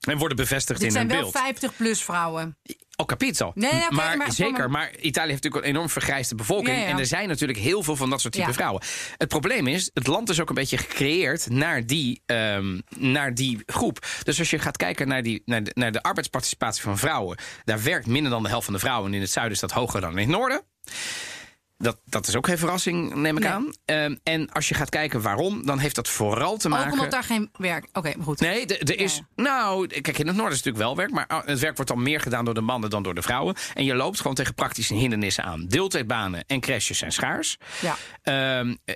En 0.00 0.18
worden 0.18 0.36
bevestigd 0.36 0.78
Dit 0.78 0.88
in 0.88 0.94
zijn 0.94 1.06
hun 1.10 1.20
wel 1.20 1.30
beeld. 1.30 1.44
50 1.44 1.76
plus 1.76 2.02
vrouwen. 2.02 2.56
Oh, 2.96 3.06
capito. 3.06 3.52
Nee, 3.54 3.86
maar, 3.90 4.16
maar- 4.16 4.32
zeker, 4.32 4.70
maar 4.70 4.96
Italië 4.96 5.30
heeft 5.30 5.42
natuurlijk 5.42 5.64
een 5.64 5.70
enorm 5.70 5.88
vergrijsde 5.88 6.34
bevolking. 6.34 6.76
Ja, 6.76 6.82
ja. 6.82 6.88
En 6.88 6.98
er 6.98 7.06
zijn 7.06 7.28
natuurlijk 7.28 7.58
heel 7.58 7.82
veel 7.82 7.96
van 7.96 8.10
dat 8.10 8.20
soort 8.20 8.32
type 8.32 8.46
Ja. 8.46 8.52
vrouwen. 8.52 8.82
Het 9.16 9.28
probleem 9.28 9.66
is, 9.66 9.90
het 9.94 10.06
land 10.06 10.28
is 10.28 10.40
ook 10.40 10.48
een 10.48 10.54
beetje 10.54 10.76
gecreëerd 10.76 11.50
naar 11.50 11.86
die, 11.86 12.22
ehm, 12.26 12.80
naar 12.96 13.34
die 13.34 13.62
groep. 13.66 14.06
Dus 14.22 14.38
als 14.38 14.50
je 14.50 14.58
gaat 14.58 14.76
kijken 14.76 15.08
naar, 15.08 15.22
die, 15.22 15.42
naar, 15.44 15.62
de, 15.62 15.70
naar 15.74 15.92
de 15.92 16.02
arbeidsparticipatie 16.02 16.82
van 16.82 16.98
vrouwen, 16.98 17.38
daar 17.64 17.82
werkt 17.82 18.06
minder 18.06 18.30
dan 18.30 18.42
de 18.42 18.48
helft 18.48 18.64
van 18.64 18.74
de 18.74 18.80
vrouwen. 18.80 19.08
En 19.08 19.14
in 19.14 19.20
het 19.20 19.30
zuiden 19.30 19.54
is 19.54 19.60
dat 19.60 19.70
hoger 19.70 20.00
dan 20.00 20.10
in 20.10 20.18
het 20.18 20.28
noorden. 20.38 20.62
Dat, 21.82 22.00
dat 22.04 22.26
is 22.28 22.36
ook 22.36 22.46
geen 22.46 22.58
verrassing, 22.58 23.14
neem 23.14 23.36
ik 23.36 23.42
Nee. 23.42 23.52
aan. 23.52 23.72
Ehm, 23.84 24.16
en 24.22 24.50
als 24.52 24.68
je 24.68 24.74
gaat 24.74 24.88
kijken 24.88 25.20
waarom, 25.22 25.66
dan 25.66 25.78
heeft 25.78 25.94
dat 25.94 26.08
vooral 26.08 26.56
te 26.56 26.68
maken. 26.68 26.86
Ook 26.86 26.92
omdat 26.92 27.10
daar 27.10 27.22
geen 27.24 27.50
werk... 27.52 27.88
Oké, 27.92 28.12
goed. 28.22 28.40
Nee, 28.40 28.66
er- 28.66 28.98
is. 29.00 29.16
Ja. 29.34 29.42
Nou, 29.42 29.86
kijk, 29.86 30.18
in 30.18 30.26
het 30.26 30.36
noorden 30.36 30.54
is 30.56 30.62
natuurlijk 30.62 30.84
wel 30.84 30.96
werk. 30.96 31.10
Maar 31.10 31.26
ah, 31.26 31.46
het 31.46 31.58
werk 31.58 31.76
wordt 31.76 31.90
dan 31.90 32.02
meer 32.02 32.20
gedaan 32.20 32.44
door 32.44 32.54
de 32.54 32.60
mannen 32.60 32.90
dan 32.90 33.02
door 33.02 33.14
de 33.14 33.22
vrouwen. 33.22 33.54
En 33.74 33.84
je 33.84 33.94
loopt 33.94 34.20
gewoon 34.20 34.34
tegen 34.36 34.54
praktische 34.54 34.94
hindernissen 34.94 35.44
aan. 35.44 35.66
Deeltijdbanen 35.66 36.44
en 36.46 36.60
crashes 36.60 36.98
zijn 36.98 37.12
schaars. 37.12 37.56
Ja. 37.80 37.96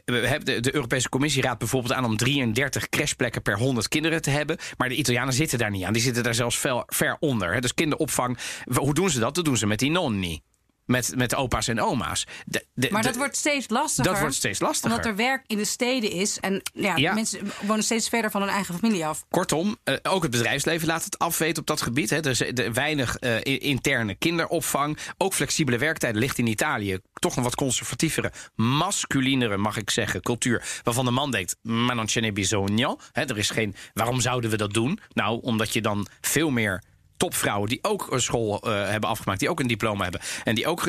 We 0.05 0.27
hebben 0.27 0.45
de, 0.45 0.61
de 0.61 0.75
Europese 0.75 1.09
Commissie 1.09 1.43
raadt 1.43 1.59
bijvoorbeeld 1.59 1.93
aan 1.93 2.05
om 2.05 2.17
33 2.17 2.89
crashplekken 2.89 3.43
per 3.43 3.59
100 3.59 3.89
kinderen 3.89 4.23
te 4.23 4.31
hebben. 4.31 4.59
Maar 4.77 4.89
de 4.89 4.95
Italianen 4.97 5.35
zitten 5.35 5.59
daar 5.59 5.71
niet 5.71 5.85
aan. 5.85 5.93
Die 5.93 6.03
zitten 6.03 6.23
daar 6.23 6.35
zelfs 6.35 6.59
ver, 6.59 6.83
ver 6.87 7.17
onder. 7.21 7.53
Hè. 7.55 7.61
Dus 7.61 7.75
kinderopvang. 7.75 8.39
Hoe 8.75 8.95
doen 8.95 9.11
ze 9.11 9.19
dat? 9.21 9.35
Dat 9.35 9.45
doen 9.45 9.57
ze 9.57 9.67
met 9.67 9.79
die 9.79 9.91
nonni. 9.91 10.41
Met, 10.87 11.13
met 11.17 11.35
opa's 11.35 11.69
en 11.69 11.81
oma's. 11.81 12.27
De- 12.47 12.67
de- 12.75 12.89
Maar 12.91 13.03
de- 13.03 13.09
dat 13.09 13.17
wordt 13.17 13.37
steeds 13.37 13.69
lastiger. 13.69 14.11
dat 14.13 14.21
wordt 14.21 14.35
steeds 14.35 14.61
lastiger. 14.61 14.91
Omdat 14.91 15.07
er 15.07 15.17
werk 15.17 15.45
in 15.47 15.57
de 15.57 15.65
steden 15.65 16.11
is. 16.11 16.41
En 16.41 16.63
ja, 16.75 16.97
Ja. 16.97 17.15
mensen 17.15 17.51
wonen 17.63 17.85
steeds 17.85 18.09
verder 18.09 18.31
van 18.31 18.41
hun 18.41 18.51
eigen 18.51 18.75
familie 18.75 19.07
af. 19.07 19.25
Kortom, 19.31 19.77
eh, 19.85 19.95
ook 20.03 20.23
het 20.23 20.31
bedrijfsleven 20.31 20.87
laat 20.87 21.05
het 21.05 21.19
afweten 21.19 21.61
op 21.61 21.67
dat 21.67 21.83
gebied. 21.83 22.11
Hè. 22.11 22.21
Dus 22.21 22.39
de, 22.39 22.73
weinig 22.73 23.17
eh, 23.17 23.37
interne 23.45 24.15
kinderopvang. 24.15 24.99
Ook 25.19 25.35
flexibele 25.35 25.79
werktijden 25.79 26.21
ligt 26.21 26.39
in 26.39 26.47
Italië. 26.47 26.99
Toch 27.15 27.37
een 27.37 27.43
wat 27.43 27.55
conservatievere, 27.55 28.33
masculinere, 28.79 29.57
mag 29.57 29.77
ik 29.77 29.91
zeggen, 29.91 30.23
cultuur. 30.23 30.63
Waarvan 30.83 31.05
de 31.05 31.11
man 31.11 31.31
denkt, 31.31 31.57
ma 31.63 31.95
non 31.95 32.09
ce 32.09 32.21
n'è 32.21 32.33
bisogno. 32.33 32.99
Hè, 33.13 33.23
er 33.23 33.39
is 33.39 33.51
geen, 33.51 33.75
waarom 33.95 34.21
zouden 34.21 34.51
we 34.51 34.57
dat 34.57 34.73
doen? 34.75 34.99
Nou, 35.13 35.41
omdat 35.43 35.73
je 35.73 35.81
dan 35.81 36.07
veel 36.21 36.51
meer 36.51 36.83
topvrouwen 37.17 37.69
die 37.69 37.79
ook 37.83 38.07
een 38.11 38.21
school 38.21 38.61
eh, 38.61 38.89
hebben 38.89 39.11
afgemaakt, 39.11 39.41
die 39.41 39.49
ook 39.49 39.61
een 39.61 39.67
diploma 39.67 40.03
hebben 40.03 40.21
en 40.45 40.55
die 40.55 40.67
ook 40.67 40.83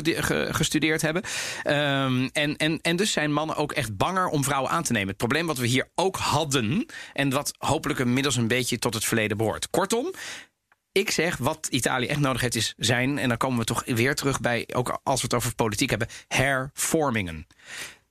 gestudeerd 0.49 1.01
hebben. 1.01 1.23
Ehm, 1.63 2.27
en, 2.31 2.57
en, 2.57 2.79
en 2.81 2.95
dus 2.95 3.11
zijn 3.11 3.33
mannen 3.33 3.55
ook 3.55 3.71
echt 3.71 3.97
banger 3.97 4.27
om 4.27 4.43
vrouwen 4.43 4.71
aan 4.71 4.83
te 4.83 4.91
nemen. 4.91 5.07
Het 5.07 5.17
probleem 5.17 5.47
wat 5.47 5.57
we 5.57 5.67
hier 5.67 5.89
ook 5.95 6.15
hadden 6.15 6.85
en 7.13 7.29
wat 7.29 7.53
hopelijk 7.57 7.99
inmiddels 7.99 8.35
een 8.35 8.47
beetje 8.47 8.79
tot 8.79 8.93
het 8.93 9.05
verleden 9.05 9.37
behoort. 9.37 9.69
Kortom, 9.69 10.11
ik 10.91 11.11
zeg 11.11 11.37
wat 11.37 11.67
Italië 11.69 12.07
echt 12.07 12.19
nodig 12.19 12.41
heeft 12.41 12.55
is 12.55 12.73
zijn, 12.77 13.17
en 13.17 13.27
dan 13.27 13.37
komen 13.37 13.59
we 13.59 13.65
toch 13.65 13.83
weer 13.85 14.15
terug 14.15 14.39
bij, 14.39 14.67
ook 14.73 14.99
als 15.03 15.19
we 15.21 15.25
het 15.25 15.35
over 15.35 15.55
politiek 15.55 15.89
hebben, 15.89 16.07
hervormingen. 16.27 17.47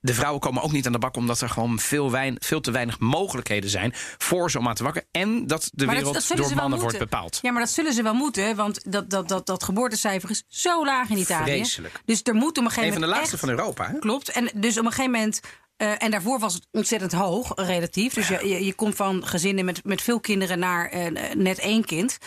De 0.05 0.13
vrouwen 0.13 0.41
komen 0.41 0.61
ook 0.63 0.71
niet 0.71 0.85
aan 0.85 0.91
de 0.91 0.97
bak 0.99 1.15
omdat 1.15 1.41
er 1.41 1.49
gewoon 1.49 1.79
veel, 1.79 2.11
wein, 2.11 2.35
veel 2.39 2.61
te 2.61 2.71
weinig 2.71 2.99
mogelijkheden 2.99 3.69
zijn 3.69 3.91
voor 4.17 4.51
ze 4.51 4.59
om 4.59 4.67
aan 4.67 4.75
te 4.75 4.83
wakken. 4.83 5.03
En 5.11 5.47
dat 5.47 5.69
de 5.73 5.85
Maar 5.85 5.95
wereld 5.95 6.13
dat, 6.13 6.21
dat 6.27 6.37
zullen 6.37 6.51
door 6.51 6.61
mannen 6.61 6.79
wordt 6.79 6.97
bepaald. 6.97 7.39
Ja, 7.41 7.51
maar 7.51 7.61
dat 7.61 7.71
zullen 7.71 7.93
ze 7.93 8.03
wel 8.03 8.13
moeten. 8.13 8.55
Want 8.55 8.91
dat, 8.91 9.09
dat, 9.09 9.27
dat, 9.27 9.45
dat 9.45 9.63
geboortecijfer 9.63 10.29
is 10.29 10.43
zo 10.47 10.85
laag 10.85 11.09
in 11.09 11.17
Italië. 11.17 11.43
Vreselijk. 11.51 12.01
Dus 12.05 12.19
er 12.23 12.33
moet 12.35 12.57
op 12.57 12.63
een 12.63 12.69
gegeven 12.71 12.83
Een 12.85 12.91
van 12.91 13.01
de 13.01 13.07
moment. 13.07 13.17
laagste 13.29 13.35
echt- 13.35 13.45
van 13.45 13.49
Europa. 13.49 13.87
Hè? 13.91 13.99
Klopt. 13.99 14.29
En 14.29 14.49
dus 14.55 14.77
op 14.77 14.85
een 14.85 14.91
gegeven 14.91 15.11
moment. 15.11 15.39
eh, 15.77 16.03
en 16.03 16.11
daarvoor 16.11 16.39
was 16.39 16.53
het 16.53 16.67
ontzettend 16.71 17.11
hoog, 17.11 17.51
relatief. 17.55 18.13
Dus 18.13 18.27
je, 18.27 18.47
je, 18.47 18.65
je 18.65 18.73
komt 18.73 18.95
van 18.95 19.25
gezinnen 19.27 19.65
met, 19.65 19.83
met 19.83 20.01
veel 20.01 20.19
kinderen 20.19 20.59
naar 20.59 20.89
eh, 20.89 21.33
net 21.35 21.59
één 21.59 21.85
kind. 21.85 22.17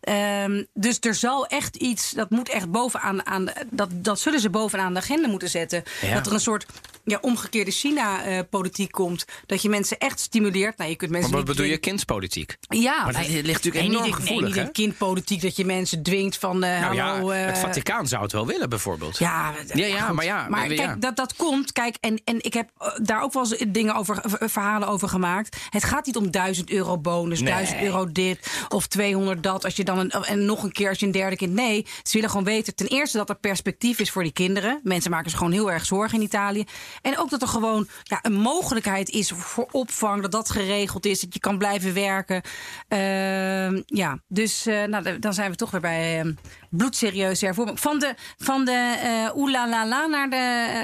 Ehm, 0.00 0.64
dus 0.74 0.98
er 1.00 1.14
zal 1.14 1.46
echt 1.46 1.76
iets, 1.76 2.10
dat 2.10 2.30
moet 2.30 2.48
echt 2.48 2.70
bovenaan, 2.70 3.26
aan, 3.26 3.44
de- 3.44 3.66
dat, 3.70 3.88
dat 3.92 4.20
zullen 4.20 4.40
ze 4.40 4.50
bovenaan 4.50 4.92
de 4.94 5.00
agenda 5.00 5.28
moeten 5.28 5.48
zetten. 5.50 5.82
Ja. 6.02 6.14
Dat 6.14 6.26
er 6.26 6.32
een 6.32 6.40
soort 6.40 6.66
ja, 7.04 7.18
omgekeerde 7.20 7.70
China-politiek 7.70 8.90
komt. 8.92 9.24
Dat 9.46 9.62
je 9.62 9.68
mensen 9.68 9.98
echt 9.98 10.20
stimuleert. 10.20 10.76
Nou, 10.78 10.90
je 10.90 10.96
kunt 10.96 11.10
mensen 11.10 11.30
Maar 11.30 11.38
wat 11.38 11.48
bedoel 11.48 11.66
je, 11.70 11.78
kindspolitiek? 11.78 12.56
Ja, 12.68 13.04
Maar 13.04 13.12
dat 13.12 13.28
ligt 13.28 13.46
natuurlijk 13.46 13.74
nee, 13.74 13.84
enorm 13.86 14.04
niet, 14.04 14.14
gevoelig, 14.14 14.54
Nee, 14.54 14.64
niet 14.64 14.72
kindpolitiek 14.72 15.42
dat 15.42 15.56
je 15.56 15.64
mensen 15.64 16.02
dwingt 16.02 16.36
van... 16.38 16.62
eh 16.64 16.80
Nou 16.80 16.98
hallo, 16.98 17.32
ja, 17.34 17.38
het 17.38 17.54
eh, 17.56 17.60
Vaticaan 17.62 18.06
zou 18.08 18.22
het 18.22 18.32
wel 18.32 18.46
willen, 18.46 18.68
bijvoorbeeld. 18.68 19.18
ja, 19.18 19.54
Ja, 19.74 19.86
ja, 19.86 20.00
goed. 20.06 20.14
maar 20.14 20.24
ja, 20.24 20.46
Maar 20.48 20.70
ja. 20.72 20.86
kijk, 20.86 21.00
dat, 21.00 21.16
dat 21.16 21.36
komt. 21.36 21.72
Kijk, 21.72 21.96
en, 22.00 22.20
en 22.24 22.36
ik 22.44 22.54
heb 22.54 22.70
eh, 22.78 22.88
daar 23.02 23.22
ook 23.22 23.32
wel 23.32 23.42
eens 23.52 23.64
dingen 23.68 23.94
over, 23.94 24.22
verhalen 24.50 24.88
over 24.88 25.08
gemaakt. 25.08 25.56
Het 25.70 25.84
gaat 25.84 26.06
niet 26.06 26.16
om 26.16 26.30
1000 26.30 26.70
euro 26.70 26.98
bonus, 26.98 27.40
Nee. 27.40 27.52
1000 27.52 27.80
euro 27.82 28.12
dit 28.12 28.50
of 28.68 28.86
200 28.86 29.42
dat. 29.42 29.64
Als 29.64 29.76
je 29.76 29.84
dan 29.84 29.97
en 30.00 30.44
nog 30.44 30.62
een 30.62 30.72
keer 30.72 30.88
als 30.88 30.98
je 30.98 31.06
een 31.06 31.12
derde 31.12 31.36
kind. 31.36 31.52
Nee, 31.52 31.86
ze 32.02 32.12
willen 32.12 32.30
gewoon 32.30 32.44
weten 32.44 32.74
ten 32.74 32.86
eerste 32.86 33.16
dat 33.16 33.28
er 33.28 33.38
perspectief 33.38 33.98
is 33.98 34.10
voor 34.10 34.22
die 34.22 34.32
kinderen. 34.32 34.80
Mensen 34.82 35.10
maken 35.10 35.30
zich 35.30 35.38
gewoon 35.38 35.52
heel 35.52 35.70
erg 35.70 35.86
zorgen 35.86 36.18
in 36.18 36.24
Italië. 36.24 36.64
En 37.02 37.18
ook 37.18 37.30
dat 37.30 37.42
er 37.42 37.48
gewoon 37.48 37.88
ja, 38.02 38.18
een 38.22 38.34
mogelijkheid 38.34 39.08
is 39.08 39.30
voor 39.30 39.68
opvang, 39.70 40.22
dat 40.22 40.32
dat 40.32 40.50
geregeld 40.50 41.06
is, 41.06 41.20
dat 41.20 41.34
je 41.34 41.40
kan 41.40 41.58
blijven 41.58 41.94
werken. 41.94 42.42
Ehm, 42.88 43.82
ja, 43.86 44.18
dus 44.28 44.66
eh, 44.66 44.84
nou, 44.84 45.18
dan 45.18 45.34
zijn 45.34 45.50
we 45.50 45.56
toch 45.56 45.70
weer 45.70 45.80
bij 45.80 46.20
eh, 46.20 46.26
bloedserieuze 46.70 47.44
hervorming. 47.44 47.80
Van 47.80 47.98
de, 47.98 48.14
van 48.38 48.64
de 48.64 48.96
eh 49.34 49.50
la 49.52 49.68
la 49.88 50.06
naar 50.06 50.30
de 50.30 50.36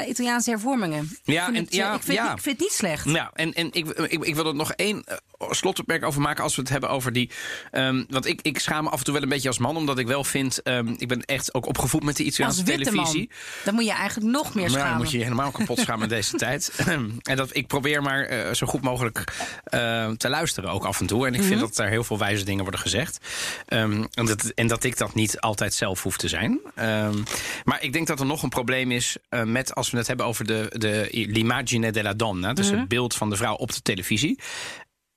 eh, 0.03 0.09
Italiaanse 0.09 0.51
hervormingen. 0.51 1.19
Ja, 1.25 1.47
ik 1.49 1.55
vind, 1.55 1.57
en- 1.57 1.65
het, 1.65 1.73
eh, 1.73 1.79
ja, 1.79 1.95
ik, 1.95 2.03
vind, 2.03 2.19
ja. 2.19 2.33
ik 2.33 2.41
vind 2.41 2.57
het 2.57 2.61
niet 2.61 2.73
slecht. 2.77 3.05
Nou, 3.05 3.29
en, 3.35 3.53
en 3.53 3.69
ik, 3.73 3.87
ik, 3.89 4.25
ik 4.25 4.35
wil 4.35 4.47
er 4.47 4.55
nog 4.55 4.73
één 4.73 5.05
eh, 5.05 5.17
slotopmerking 5.51 6.09
over 6.09 6.21
maken 6.23 6.43
als 6.43 6.55
we 6.57 6.61
het 6.63 6.71
hebben 6.71 6.91
over 6.91 7.13
die. 7.13 7.31
ehm, 7.71 8.05
want 8.09 8.27
ik, 8.27 8.41
ik 8.43 8.59
schaam 8.59 8.85
me 8.85 8.91
af 8.91 8.99
en 8.99 9.05
toe 9.05 9.13
wel 9.15 9.23
een 9.23 9.29
beetje 9.29 9.49
als 9.49 9.59
man, 9.59 9.77
omdat 9.77 9.99
ik 9.99 10.07
wel 10.07 10.25
vind. 10.25 10.63
ehm, 10.63 10.95
ik 10.97 11.09
ben 11.09 11.23
echt 11.25 11.55
ook 11.55 11.67
opgevoed 11.67 12.03
met 12.03 12.17
de 12.17 12.25
Als 12.25 12.33
Italiaanse 12.33 12.65
witte 12.65 12.85
televisie. 12.91 13.29
man, 13.29 13.65
dan 13.65 13.75
moet 13.75 13.85
je 13.85 13.93
eigenlijk 13.93 14.33
nog 14.33 14.55
meer 14.55 14.71
schamen. 14.71 14.89
dan 14.89 14.97
moet 14.99 15.11
je 15.11 15.19
je 15.19 15.23
helemaal 15.25 15.51
kapot 15.51 15.79
schamen 15.79 16.03
in 16.03 16.09
deze 16.09 16.37
tijd. 16.45 16.73
en 17.23 17.37
dat, 17.37 17.57
ik 17.57 17.67
probeer 17.67 18.03
maar 18.03 18.23
eh, 18.25 18.55
zo 18.55 18.67
goed 18.67 18.83
mogelijk 18.83 19.25
eh, 19.65 20.11
te 20.11 20.29
luisteren 20.29 20.71
ook 20.71 20.85
af 20.85 21.01
en 21.01 21.07
toe. 21.07 21.27
En 21.27 21.35
ik 21.35 21.41
Mhm. 21.41 21.49
vind 21.49 21.61
dat 21.61 21.79
er 21.79 21.89
heel 21.89 22.05
veel 22.05 22.19
wijze 22.19 22.45
dingen 22.45 22.63
worden 22.63 22.81
gezegd. 22.81 23.19
Ehm, 23.67 24.05
en, 24.15 24.25
dat, 24.27 24.45
en 24.55 24.67
dat 24.67 24.85
ik 24.85 24.99
dat 24.99 25.15
niet 25.15 25.41
altijd 25.41 25.74
zelf 25.75 26.03
hoef 26.03 26.17
te 26.17 26.29
zijn. 26.29 26.61
Ehm, 26.75 27.23
maar 27.65 27.83
ik 27.83 27.93
denk 27.93 28.07
dat 28.07 28.21
er 28.21 28.27
nog 28.27 28.43
een 28.43 28.49
probleem 28.49 28.91
is 28.91 29.17
eh, 29.29 29.43
met 29.43 29.75
als 29.75 29.91
we 29.91 29.97
het 29.97 30.07
hebben 30.07 30.27
over 30.27 30.45
de, 30.45 30.67
de 30.79 31.09
l'immagine 31.11 31.93
della 31.93 32.13
donna. 32.15 32.53
Dus 32.53 32.71
Mhm. 32.71 32.79
het 32.79 32.89
beeld 32.89 33.15
van 33.15 33.31
de 33.31 33.37
vrouw 33.37 33.55
op 33.55 33.73
de 33.73 33.83
televisie. 33.83 34.39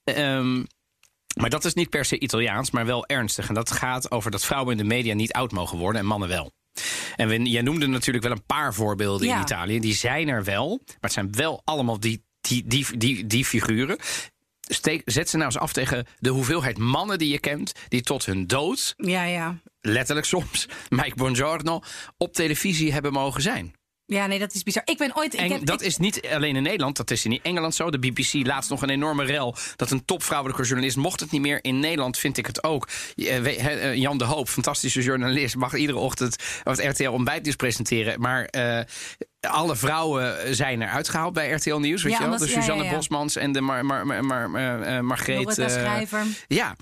Ehm, 0.04 0.64
maar 1.40 1.50
dat 1.50 1.66
is 1.66 1.74
niet 1.74 1.90
per 1.90 2.06
se 2.06 2.20
Italiaans, 2.20 2.72
maar 2.72 2.86
wel 2.86 3.06
ernstig. 3.06 3.48
En 3.48 3.54
dat 3.54 3.72
gaat 3.72 4.12
over 4.12 4.32
dat 4.32 4.46
vrouwen 4.46 4.72
in 4.72 4.78
de 4.78 4.84
media 4.96 5.14
niet 5.14 5.34
oud 5.34 5.52
mogen 5.52 5.78
worden 5.78 6.02
en 6.02 6.08
mannen 6.08 6.30
wel. 6.30 6.52
En 7.16 7.28
we, 7.28 7.42
jij 7.42 7.62
noemde 7.62 7.88
natuurlijk 7.88 8.26
wel 8.26 8.34
een 8.36 8.46
paar 8.46 8.74
voorbeelden 8.74 9.28
in. 9.28 9.40
Italië. 9.40 9.80
Die 9.80 9.94
zijn 9.96 10.28
er 10.28 10.44
wel, 10.44 10.68
maar 10.86 10.96
het 11.00 11.12
zijn 11.12 11.32
wel 11.36 11.62
allemaal 11.64 12.00
die, 12.00 12.24
die, 12.42 12.64
die, 12.68 12.98
die, 12.98 13.28
die 13.28 13.46
figuren. 13.46 13.98
Steek, 14.68 15.02
zet 15.06 15.30
ze 15.30 15.38
nou 15.38 15.50
eens 15.52 15.62
af 15.62 15.74
tegen 15.74 16.08
de 16.20 16.30
hoeveelheid 16.30 16.78
mannen 16.78 17.18
die 17.18 17.32
je 17.32 17.40
kent... 17.40 17.72
die 17.88 18.02
tot 18.02 18.26
hun 18.26 18.48
dood, 18.48 18.94
Ja, 18.98 19.24
ja. 19.24 19.60
letterlijk 19.82 20.28
soms, 20.28 20.68
Mike 20.90 21.16
Buongiorno... 21.16 21.80
op 22.18 22.34
televisie 22.34 22.94
hebben 22.94 23.12
mogen 23.12 23.42
zijn. 23.42 23.77
Ja, 24.10 24.28
nee, 24.28 24.40
dat 24.40 24.54
is 24.54 24.64
bizar. 24.64 24.82
Ik 24.86 24.98
ben 24.98 25.16
ooit. 25.16 25.34
ik 25.34 25.40
En 25.40 25.52
heb, 25.52 25.66
dat 25.66 25.82
ik- 25.82 25.88
is 25.88 25.98
niet 25.98 26.28
alleen 26.32 26.56
in 26.56 26.64
Nederland, 26.64 26.98
dat 26.98 27.12
is 27.12 27.26
in 27.26 27.40
Engeland 27.44 27.76
zo. 27.76 27.90
De 27.90 28.00
BBC 28.00 28.34
laatst 28.34 28.70
nog 28.70 28.82
een 28.82 28.90
enorme 28.90 29.24
rel. 29.26 29.56
Dat 29.76 29.92
een 29.92 30.06
topvrouwelijke 30.06 30.64
journalist 30.64 30.98
mocht 30.98 31.20
het 31.20 31.32
niet 31.32 31.42
meer. 31.42 31.60
In 31.64 31.80
Nederland 31.80 32.18
vind 32.18 32.38
ik 32.38 32.46
het 32.46 32.64
ook. 32.64 32.88
He- 33.16 33.40
eh, 33.52 33.96
Jan 33.96 34.18
de 34.18 34.24
Hoop, 34.24 34.50
fantastische 34.50 35.02
journalist, 35.02 35.56
mag 35.56 35.76
iedere 35.76 35.98
ochtend 35.98 36.36
het 36.64 36.80
RTL 36.84 37.10
ontbijtnieuws 37.10 37.56
presenteren. 37.56 38.20
Maar 38.22 38.46
eh, 38.46 38.80
alle 39.40 39.76
vrouwen 39.76 40.56
zijn 40.56 40.82
eruit 40.82 41.10
gehaald 41.10 41.34
bij 41.34 41.52
RTL 41.52 41.76
Nieuws. 41.76 42.04
Weet 42.04 42.12
Ja, 42.12 42.18
je 42.18 42.24
wel? 42.24 42.34
omdat- 42.34 42.48
De 42.48 42.54
Suzanne 42.54 42.84
ja, 42.84 42.90
ja. 42.90 42.96
Bosmans 42.96 43.36
en 43.36 43.52
de 43.52 43.62
Mar, 43.62 43.86
Mar, 43.86 44.06
Mar, 44.06 44.24
Mar- 44.26 44.54
eh, 44.56 44.98
eh, 44.98 45.04
Margreet. 45.04 45.58
Eh, 45.58 45.68
Schrijver. 45.70 46.26
Ja. 46.48 46.76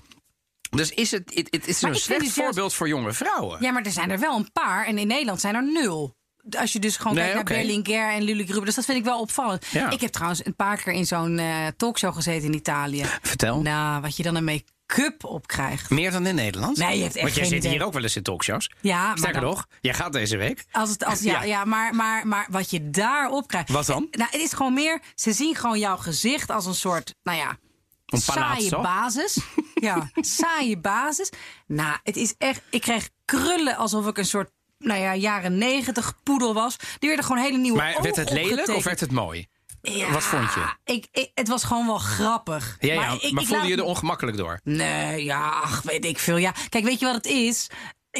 Dus 0.70 0.90
is 0.90 1.10
het, 1.10 1.30
het, 1.34 1.48
het 1.50 1.66
is 1.68 1.80
Maar 1.80 1.90
een 1.90 1.96
slecht 1.96 2.20
juist- 2.20 2.36
voorbeeld 2.36 2.74
voor 2.74 2.88
jonge 2.88 3.12
vrouwen. 3.12 3.58
Ja, 3.62 3.70
maar 3.70 3.82
er 3.82 3.90
zijn 3.90 4.10
er 4.10 4.18
wel 4.18 4.36
een 4.36 4.52
paar. 4.52 4.86
En 4.86 4.98
in 4.98 5.06
Nederland 5.06 5.40
zijn 5.40 5.54
er 5.54 5.72
nul. 5.72 6.14
Als 6.58 6.72
je 6.72 6.78
dus 6.78 6.96
gewoon 6.96 7.14
Nee, 7.14 7.32
kijkt 7.32 7.48
naar 7.48 7.58
Berlinguer 7.58 8.10
en 8.10 8.22
Lully 8.22 8.44
Gruber. 8.44 8.64
Dus 8.64 8.74
dat 8.74 8.84
vind 8.84 8.98
ik 8.98 9.04
wel 9.04 9.20
opvallend. 9.20 9.66
Ja. 9.66 9.90
Ik 9.90 10.00
heb 10.00 10.10
trouwens 10.12 10.46
een 10.46 10.54
paar 10.56 10.82
keer 10.82 10.92
in 10.92 11.06
zo'n 11.06 11.38
eh, 11.38 11.66
talkshow 11.76 12.14
gezeten 12.14 12.48
in 12.48 12.54
Italië. 12.54 13.04
Vertel. 13.22 13.60
Nou, 13.62 14.00
wat 14.00 14.16
je 14.16 14.22
dan 14.22 14.34
een 14.34 14.44
make-up 14.44 15.24
op 15.24 15.46
krijgt. 15.46 15.90
Meer 15.90 16.10
dan 16.10 16.26
in 16.26 16.34
Nederland? 16.34 16.76
Nee, 16.76 16.96
je 16.96 17.02
hebt 17.02 17.14
echt 17.14 17.22
Want 17.24 17.34
jij 17.34 17.42
geen 17.44 17.52
zit 17.52 17.62
idee. 17.64 17.76
hier 17.76 17.86
ook 17.86 17.92
wel 17.92 18.02
eens 18.02 18.16
in 18.16 18.22
talkshows. 18.22 18.70
Ja, 18.80 19.06
maar 19.06 19.18
Sterker 19.18 19.40
dan- 19.40 19.50
nog, 19.50 19.66
jij 19.80 19.94
gaat 19.94 20.12
deze 20.12 20.36
week. 20.36 20.64
Als 20.72 20.90
het, 20.90 21.04
als, 21.04 21.20
ja, 21.20 21.32
Ja. 21.40 21.42
ja. 21.42 21.64
maar, 21.64 21.94
maar, 21.94 22.26
maar 22.26 22.46
wat 22.50 22.70
je 22.70 22.90
daarop 22.90 23.48
krijgt. 23.48 23.68
Wat 23.70 23.86
dan? 23.86 24.06
Nou, 24.10 24.30
het 24.30 24.40
is 24.40 24.52
gewoon 24.52 24.74
meer. 24.74 25.00
Ze 25.14 25.32
zien 25.32 25.54
gewoon 25.54 25.78
jouw 25.78 25.96
gezicht 25.96 26.50
als 26.50 26.66
een 26.66 26.74
soort. 26.74 27.14
Nou 27.22 27.38
ja. 27.38 27.56
Een 28.06 28.20
Saaie 28.20 28.70
basis. 28.70 29.38
Ja, 29.80 30.10
saaie 30.14 30.78
basis. 30.78 31.30
Nou, 31.66 31.96
het 32.02 32.16
is 32.16 32.34
echt. 32.38 32.62
Ik 32.70 32.80
kreeg 32.80 33.08
krullen 33.24 33.76
alsof 33.76 34.06
ik 34.06 34.18
een 34.18 34.24
soort. 34.26 34.50
Nou 34.78 35.00
ja, 35.00 35.14
jaren 35.14 35.58
negentig 35.58 36.14
poedel 36.22 36.54
was. 36.54 36.76
Die 36.98 37.08
werden 37.08 37.24
gewoon 37.26 37.42
hele 37.42 37.58
nieuwe 37.58 37.78
Maar 37.78 38.02
werd 38.02 38.16
het 38.16 38.30
lelijk 38.30 38.68
of 38.68 38.84
werd 38.84 39.00
het 39.00 39.12
mooi? 39.12 39.46
Ja, 39.82 40.10
Wat 40.10 40.22
vond 40.22 40.52
je? 40.54 40.74
Ik, 40.92 41.06
ik, 41.12 41.30
het 41.34 41.48
was 41.48 41.64
gewoon 41.64 41.86
wel 41.86 41.98
grappig. 41.98 42.76
Ja, 42.80 42.92
ja, 42.94 43.00
maar, 43.00 43.14
ik- 43.14 43.22
ik 43.22 43.46
voelde 43.46 43.66
je 43.66 43.76
er 43.76 43.82
ongemakkelijk 43.84 44.36
door? 44.36 44.60
Nee, 44.64 45.24
ja, 45.24 45.48
ach, 45.48 45.82
weet 45.82 46.04
ik 46.04 46.18
veel. 46.18 46.36
Ja, 46.36 46.54
kijk, 46.68 46.84
weet 46.84 46.98
je 46.98 47.06
wat 47.06 47.14
het 47.14 47.26
is? 47.26 47.66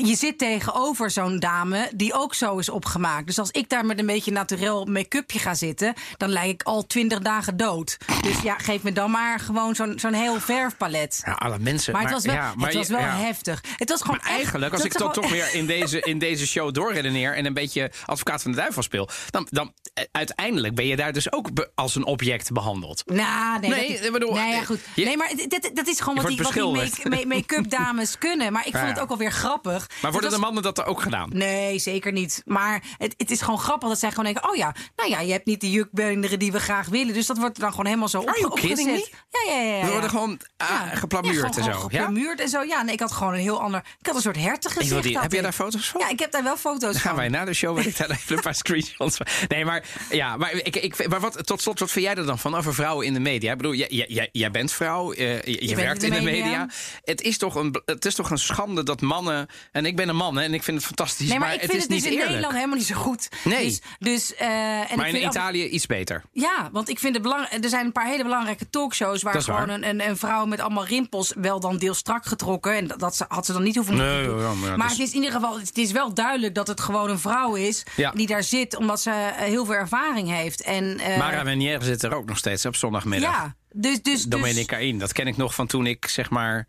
Je 0.03 0.16
zit 0.16 0.38
tegenover 0.38 1.11
zo'n 1.11 1.38
dame 1.38 1.90
die 1.94 2.12
ook 2.14 2.34
zo 2.34 2.59
is 2.59 2.68
opgemaakt. 2.68 3.26
Dus 3.26 3.38
als 3.38 3.51
ik 3.51 3.68
daar 3.68 3.86
met 3.86 3.99
een 3.99 4.07
beetje 4.07 4.30
naturel 4.32 4.84
make-upje 4.84 5.38
ga 5.38 5.55
zitten, 5.55 5.94
dan 6.16 6.28
lijk 6.28 6.44
ik 6.47 6.62
al 6.62 6.86
twintig 6.86 7.18
dagen 7.18 7.57
dood. 7.57 7.97
Dus 8.22 8.40
ja, 8.42 8.59
geef 8.59 8.82
me 8.82 8.92
dan 8.92 9.11
maar 9.11 9.40
gewoon 9.40 9.74
zo'n 9.74 9.99
zo'n 9.99 10.12
heel 10.12 10.40
verfpalet. 10.40 11.22
Ja, 11.24 11.32
alle 11.32 11.59
mensen. 11.59 11.92
Maar 11.92 12.03
het 12.03 12.11
was 12.11 12.24
wel, 12.24 12.34
ja, 12.34 12.53
maar 12.57 12.66
het 12.68 12.76
was 12.76 12.88
wel 12.88 12.99
ja. 12.99 13.16
heftig. 13.16 13.61
Het 13.76 13.88
was 13.88 14.01
gewoon 14.03 14.18
Maar 14.22 14.30
eigenlijk, 14.30 14.72
als 14.72 14.82
echt, 14.82 14.92
ik 14.94 14.99
dat 15.01 15.14
dan 15.14 15.22
toch 15.22 15.32
weer 15.32 15.55
in 15.55 15.66
deze, 15.66 16.01
in 16.01 16.18
deze 16.18 16.47
show 16.47 16.74
doorredeneer 16.74 17.34
en 17.34 17.47
een 17.47 17.55
beetje 17.55 17.90
advocaat 18.07 18.42
van 18.42 18.51
de 18.51 18.57
duivel 18.57 18.82
speel, 18.82 19.09
dan, 19.30 19.47
dan 19.51 19.72
eh, 19.94 20.05
uiteindelijk 20.12 20.74
ben 20.74 20.86
je 20.86 20.97
daar 20.97 21.12
dus 21.12 21.32
ook 21.32 21.49
als 21.74 21.94
een 21.94 22.05
object 22.05 22.53
behandeld. 22.53 23.03
Nou, 23.07 23.61
nee, 23.61 23.70
Nee, 23.70 23.92
dat, 23.97 24.05
ik 24.05 24.12
bedoel, 24.12 24.32
nee, 24.34 24.51
ja, 24.53 24.61
eh, 24.61 24.66
goed. 24.66 24.80
je- 24.94 25.05
nee, 25.05 25.16
maar 25.16 25.32
dat 25.74 25.86
is 25.88 26.01
gewoon 26.01 26.14
wat 26.16 26.26
die, 26.26 26.53
die 26.53 27.09
make- 27.09 27.26
make-up 27.26 27.70
dames 27.70 28.18
kunnen. 28.18 28.53
Maar 28.53 28.66
ik 28.66 28.72
Ja, 28.72 28.78
vond 28.78 28.88
het 28.88 28.97
ja. 28.97 29.03
ook 29.03 29.11
alweer 29.11 29.32
grappig 29.32 29.86
grappig. 29.87 30.03
Maar 30.03 30.12
worden 30.12 30.30
de 30.30 30.39
mannen 30.39 30.62
dat 30.62 30.78
er 30.78 30.84
ook 30.87 31.01
gedaan? 31.03 31.30
Nee, 31.32 31.78
zeker 31.78 32.12
niet. 32.12 32.43
Maar 32.45 32.82
het, 32.99 33.14
het 33.16 33.30
is 33.30 33.41
gewoon 33.41 33.59
grappig 33.59 33.89
dat 33.89 33.99
zij 33.99 34.09
gewoon 34.11 34.24
denken... 34.24 34.49
oh 34.51 34.57
ja, 34.57 34.74
nou 34.97 35.11
ja, 35.11 35.20
je 35.20 35.32
hebt 35.32 35.47
niet 35.47 35.61
de 35.61 35.70
jukbeenderen 35.70 36.39
die 36.39 36.53
we 36.53 36.61
graag 36.61 36.87
willen. 36.89 37.14
Dus 37.14 37.26
dat 37.26 37.39
wordt 37.39 37.61
dan 37.61 37.70
gewoon 37.70 37.87
helemaal 37.87 38.09
zo 38.09 38.20
op, 38.20 38.45
opgezet. 38.45 38.87
Ja, 38.87 39.53
ja, 39.53 39.61
ja. 39.61 39.76
ja, 39.76 39.84
We 39.84 39.91
worden 39.91 40.11
gewoon 40.11 40.41
ah, 40.57 40.82
geplamuurd 40.93 41.57
en 41.57 41.64
zo. 41.64 41.72
Geplamuurd 41.72 42.41
en 42.41 42.49
zo. 42.49 42.62
Ja, 42.62 42.82
nee, 42.82 42.93
ik 42.95 43.01
had 43.01 43.12
gewoon 43.12 43.32
een 43.32 43.41
heel 43.41 43.61
ander... 43.61 43.84
Ik 44.01 44.07
had 44.07 44.14
een 44.14 44.20
soort 44.22 44.37
hertengezicht. 44.37 45.03
Die, 45.03 45.14
had 45.14 45.22
heb 45.22 45.32
jij 45.32 45.43
daar 45.43 45.53
foto's 45.53 45.89
van? 45.89 46.01
Ja, 46.01 46.09
ik 46.09 46.18
heb 46.18 46.32
daar 46.32 46.43
wel 46.43 46.57
foto's 46.57 46.80
Dan 46.80 46.93
van. 46.93 47.01
gaan 47.01 47.16
wij 47.16 47.28
na 47.28 47.45
de 47.45 47.55
show 47.55 47.78
ik 47.78 47.97
daar 47.97 48.11
even 48.11 48.37
een 48.37 48.43
paar 48.43 48.55
screenshots 48.64 49.16
van. 49.16 49.26
Nee, 49.49 49.64
maar, 49.64 49.84
ja, 50.11 50.37
maar, 50.37 50.53
ik, 50.53 50.76
ik, 50.76 51.09
maar 51.09 51.20
wat, 51.20 51.47
tot 51.47 51.62
slot, 51.62 51.78
wat 51.78 51.91
vind 51.91 52.05
jij 52.05 52.14
er 52.14 52.26
dan 52.26 52.39
van 52.39 52.55
over 52.55 52.74
vrouwen 52.74 53.07
in 53.07 53.14
de 53.14 53.20
media? 53.20 53.51
Ik 53.51 53.57
bedoel, 53.57 53.74
jij, 53.74 54.07
jij- 54.09 54.28
jij, 54.32 54.51
bent 54.51 54.72
vrouw, 54.72 55.12
eh, 55.12 55.43
je, 55.43 55.53
je 55.53 55.66
bent 55.66 55.80
werkt 55.80 56.03
in 56.03 56.12
de 56.12 56.20
media. 56.20 56.43
media. 56.45 56.68
Het, 57.05 57.20
is 57.22 57.39
toch 57.39 57.55
een, 57.55 57.82
het 57.84 58.05
is 58.05 58.14
toch 58.14 58.30
een 58.30 58.39
schande 58.39 58.82
dat 58.82 59.01
mannen... 59.01 59.47
En 59.77 59.87
ik 59.87 59.97
ben 59.97 60.09
een 60.09 60.16
man 60.16 60.37
hè, 60.37 60.43
en 60.43 60.55
ik 60.55 60.62
vind 60.62 60.77
het 60.77 60.87
fantastisch, 60.87 61.29
Nee, 61.29 61.39
maar, 61.39 61.47
maar, 61.47 61.57
ik 61.57 61.61
het 61.62 61.70
vind 61.70 61.83
is 61.83 61.89
het 61.89 62.03
dus 62.03 62.03
niet 62.03 62.12
in 62.12 62.18
eerlijk. 62.18 62.29
Nederland 62.31 62.55
helemaal 62.55 62.77
niet 62.79 62.87
zo 62.87 62.95
goed. 62.95 63.29
Nee. 63.45 63.64
Dus, 63.64 63.81
dus, 63.99 64.35
eh, 64.35 64.91
en 64.91 64.97
maar 64.97 65.09
ik 65.09 65.14
in 65.14 65.27
Italië 65.29 65.64
iets 65.68 65.87
beter. 65.87 66.22
Ja, 66.33 66.68
want 66.72 66.89
ik 66.89 66.99
vind 66.99 67.14
het 67.14 67.22
belangrijk. 67.22 67.64
Er 67.64 67.70
zijn 67.70 67.87
een 67.87 67.93
paar 67.93 68.07
hele 68.07 68.22
belangrijke 68.22 68.70
talkshows 68.70 69.22
waar 69.22 69.43
gewoon 69.43 69.66
waar. 69.66 69.68
een, 69.68 69.89
een, 69.89 70.09
een 70.09 70.16
vrouw 70.16 70.45
met 70.47 70.61
allemaal 70.61 70.87
rimpels 70.87 71.33
wel 71.37 71.61
dan 71.61 71.77
deels 71.79 71.99
strak 71.99 72.27
getrokken. 72.27 72.74
En 72.77 72.87
dat, 72.87 72.99
dat 73.01 73.16
ze, 73.16 73.24
had 73.29 73.47
ze 73.47 73.53
dan 73.53 73.62
niet 73.62 73.74
hoeven 73.74 73.97
Nee, 73.97 74.27
doen. 74.27 74.41
ja, 74.41 74.53
maar 74.55 74.70
ja, 74.70 74.77
maar 74.77 74.89
dus- 74.89 74.97
het 74.99 75.07
is 75.07 75.12
in 75.14 75.22
ieder 75.22 75.33
geval, 75.41 75.59
het 75.59 75.79
is 75.79 75.93
wel 75.93 76.14
duidelijk 76.14 76.55
dat 76.55 76.66
het 76.66 76.81
gewoon 76.81 77.11
een 77.11 77.18
vrouw 77.18 77.55
is 77.55 77.83
Ja. 77.97 78.11
die 78.11 78.27
daar 78.27 78.43
zit, 78.43 78.77
omdat 78.77 79.01
ze 79.01 79.11
eh, 79.11 79.33
heel 79.45 79.64
veel 79.64 79.74
ervaring 79.74 80.29
heeft. 80.31 80.62
En, 80.62 80.99
eh, 80.99 81.18
Mara 81.18 81.43
Menier 81.43 81.83
zit 81.83 82.03
er 82.03 82.14
ook 82.14 82.27
nog 82.29 82.39
steeds 82.39 82.66
op 82.66 82.77
zondagmiddag. 82.77 83.33
ja, 83.33 83.55
dus, 83.72 83.93
dus, 84.03 84.03
dus 84.03 84.22
Domenica 84.24 84.77
In. 84.77 84.99
Dat 84.99 85.12
ken 85.12 85.27
ik 85.27 85.37
nog 85.37 85.55
van 85.55 85.66
toen 85.66 85.87
ik 85.87 86.07
zeg 86.09 86.31
maar. 86.31 86.66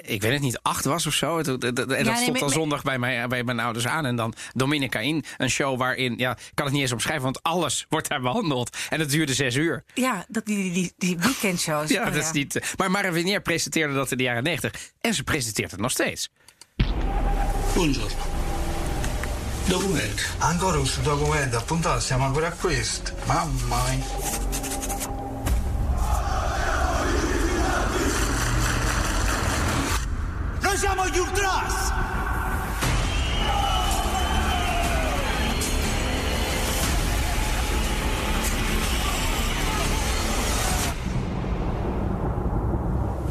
Ik 0.00 0.22
weet 0.22 0.32
het 0.32 0.40
niet, 0.40 0.58
acht 0.62 0.84
was 0.84 1.06
of 1.06 1.14
zo. 1.14 1.38
En 1.38 1.58
dat 1.58 1.86
nee, 1.88 2.14
stond 2.16 2.38
dan 2.38 2.50
zondag 2.50 2.82
bij, 2.82 2.98
mij, 2.98 3.26
bij 3.28 3.44
mijn 3.44 3.60
ouders 3.60 3.86
aan. 3.86 4.06
En 4.06 4.16
dan 4.16 4.34
Dominica 4.52 4.98
In. 4.98 5.24
Een 5.36 5.50
show 5.50 5.78
waarin, 5.78 6.14
ja, 6.16 6.30
ik 6.30 6.50
kan 6.54 6.64
het 6.64 6.74
niet 6.74 6.82
eens 6.82 6.92
omschrijven, 6.92 7.24
want 7.24 7.42
alles 7.42 7.86
wordt 7.88 8.08
daar 8.08 8.20
behandeld. 8.20 8.76
En 8.88 9.00
het 9.00 9.10
duurde 9.10 9.34
zes 9.34 9.54
uur. 9.54 9.84
ja, 9.94 10.24
dat, 10.28 10.46
die, 10.46 10.72
die, 10.72 10.92
die, 10.96 11.18
weekendshows. 11.18 11.90
Ja, 11.90 12.06
Oh, 12.06 12.12
dat 12.14 12.24
is 12.24 12.32
niet. 12.32 12.56
eh, 12.56 12.68
Maar 12.76 12.90
Mara 12.90 13.40
presenteerde 13.40 13.94
dat 13.94 14.10
in 14.10 14.16
de 14.16 14.22
jaren 14.22 14.42
negentig. 14.42 14.90
En 15.00 15.14
ze 15.14 15.22
presenteert 15.22 15.70
het 15.70 15.80
nog 15.80 15.90
steeds. 15.90 16.30
Buongiorno. 17.74 18.16
Documento. 19.68 20.22
Ancora 20.38 20.78
questo 20.78 21.02
documento, 21.02 21.56
appuntato, 21.56 22.00
siamo 22.00 22.24
ancora 22.24 22.48
a 22.48 22.50
questo. 22.50 23.12
Mamma 23.26 23.76
mia. 23.88 24.71
Siamo 30.82 31.06
gli 31.06 31.18
Ultras! 31.18 31.92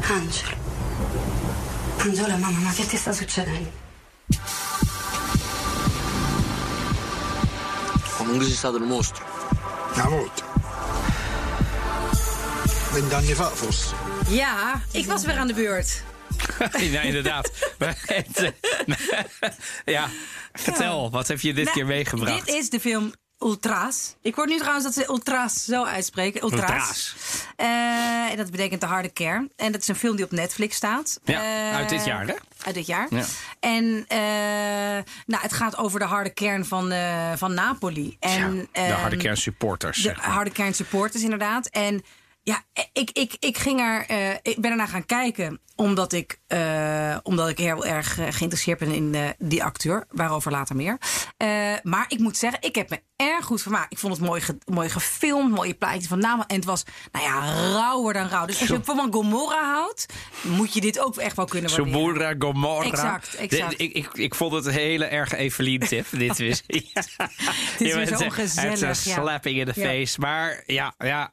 Angelo. 0.00 0.56
Angelo, 1.98 2.36
mamma, 2.38 2.58
ma 2.58 2.72
che 2.72 2.86
ti 2.86 2.96
sta 2.96 3.12
succedendo? 3.12 3.70
Comunque 8.16 8.46
sei 8.46 8.54
stato 8.54 8.76
un 8.78 8.84
mostro. 8.84 9.22
Una 9.92 10.08
volta. 10.08 10.42
Vent'anni 12.92 13.34
fa 13.34 13.48
forse. 13.48 13.94
Ja, 14.28 14.80
ik 14.92 15.06
was 15.06 15.24
weer 15.24 15.36
aan 15.36 15.46
de 15.46 15.54
beurt. 15.54 16.10
ja, 16.94 17.00
inderdaad. 17.00 17.50
Eh, 17.78 17.88
ja, 19.94 20.08
vertel, 20.52 21.10
wat 21.10 21.28
heb 21.28 21.40
je 21.40 21.54
dit 21.54 21.64
Nou, 21.64 21.76
keer 21.76 21.86
meegebracht? 21.86 22.46
Dit 22.46 22.54
is 22.54 22.70
de 22.70 22.80
film 22.80 23.12
Ultras. 23.38 24.14
Ik 24.22 24.34
hoor 24.34 24.46
nu 24.46 24.56
trouwens 24.58 24.84
dat 24.84 24.94
ze 24.94 25.04
Ultras 25.08 25.64
zo 25.64 25.84
uitspreken. 25.84 26.42
Ultras. 26.42 26.68
Ultras. 26.70 27.14
Eh, 27.56 28.30
en 28.30 28.36
dat 28.36 28.50
betekent 28.50 28.80
de 28.80 28.86
harde 28.86 29.08
kern. 29.08 29.50
En 29.56 29.72
dat 29.72 29.80
is 29.80 29.88
een 29.88 29.96
film 29.96 30.16
die 30.16 30.24
op 30.24 30.30
Netflix 30.30 30.76
staat. 30.76 31.20
Ja, 31.24 31.42
Eh, 31.70 31.76
uit 31.76 31.88
dit 31.88 32.04
jaar, 32.04 32.26
hè? 32.26 32.34
Uit 32.64 32.74
dit 32.74 32.86
jaar. 32.86 33.06
Ja. 33.10 33.24
En 33.60 34.04
nou, 35.26 35.42
het 35.42 35.52
gaat 35.52 35.76
over 35.76 35.98
de 35.98 36.04
harde 36.06 36.30
kern 36.30 36.64
van, 36.64 36.92
van 37.36 37.54
Napoli. 37.54 38.16
En, 38.20 38.56
Ja, 38.72 38.86
de 38.86 38.92
harde 38.92 39.16
ehm, 39.16 39.24
kern 39.24 39.36
supporters. 39.36 39.96
de 39.96 40.02
zeg 40.02 40.16
maar. 40.16 40.26
harde 40.26 40.50
kern 40.50 40.74
supporters, 40.74 41.22
inderdaad. 41.22 41.66
En 41.66 42.02
ja, 42.42 42.62
ik, 42.92 43.10
ik, 43.10 43.36
ik, 43.38 43.58
ging 43.58 43.80
er, 43.80 44.04
eh, 44.08 44.30
ik 44.42 44.60
ben 44.60 44.70
ernaar 44.70 44.88
gaan 44.88 45.06
kijken 45.06 45.60
omdat 45.76 46.12
ik, 46.12 46.38
eh, 46.46 47.16
omdat 47.22 47.48
ik 47.48 47.58
heel 47.58 47.86
erg 47.86 48.18
eh, 48.18 48.26
geïnteresseerd 48.30 48.78
ben 48.78 48.90
in 48.92 49.14
eh, 49.14 49.28
die 49.38 49.64
acteur. 49.64 50.04
Waarover 50.10 50.50
later 50.50 50.76
meer. 50.76 50.98
Eh, 51.36 51.48
maar 51.82 52.04
ik 52.08 52.18
moet 52.18 52.36
zeggen, 52.36 52.62
ik 52.62 52.74
heb 52.74 52.90
me 52.90 53.02
erg 53.16 53.44
goed 53.44 53.62
vermaakt. 53.62 53.92
Ik 53.92 53.98
vond 53.98 54.16
het 54.16 54.26
mooi, 54.26 54.40
ge- 54.40 54.58
mooi 54.64 54.88
gefilmd, 54.88 55.54
mooie 55.54 55.74
plaatjes 55.74 56.06
van 56.06 56.18
namen. 56.18 56.46
En 56.46 56.56
het 56.56 56.64
was, 56.64 56.84
nou 57.12 57.24
ja, 57.24 57.54
rauwer 57.72 58.12
dan 58.12 58.28
rauw. 58.28 58.46
Dus 58.46 58.60
als 58.60 58.68
je 58.68 58.80
van 58.82 59.12
Gomorra 59.12 59.64
houdt, 59.72 60.06
moet 60.42 60.74
je 60.74 60.80
dit 60.80 60.98
ook 60.98 61.16
echt 61.16 61.36
wel 61.36 61.44
kunnen 61.46 61.70
waarderen. 61.70 62.00
Subura, 62.00 62.34
Gomorra. 62.38 62.86
Exact, 62.86 63.34
exact. 63.34 63.70
De- 63.70 63.84
ik, 63.84 63.92
ik, 63.94 64.08
ik 64.14 64.34
vond 64.34 64.52
het 64.52 64.66
een 64.66 64.72
hele 64.72 65.04
erg 65.04 65.32
Evelien-tip. 65.32 66.06
dit 66.18 66.40
is, 66.40 66.62
ja. 66.66 66.80
Het 66.94 67.80
is 67.80 67.92
zo 67.92 67.98
Het 67.98 68.32
gezellig, 68.32 68.80
een 68.80 68.86
ja. 68.88 68.94
slapping 68.94 69.58
in 69.58 69.66
Ja. 69.74 69.88
face. 69.88 70.20
Maar 70.20 70.62
ja, 70.66 70.94
ja, 70.98 71.32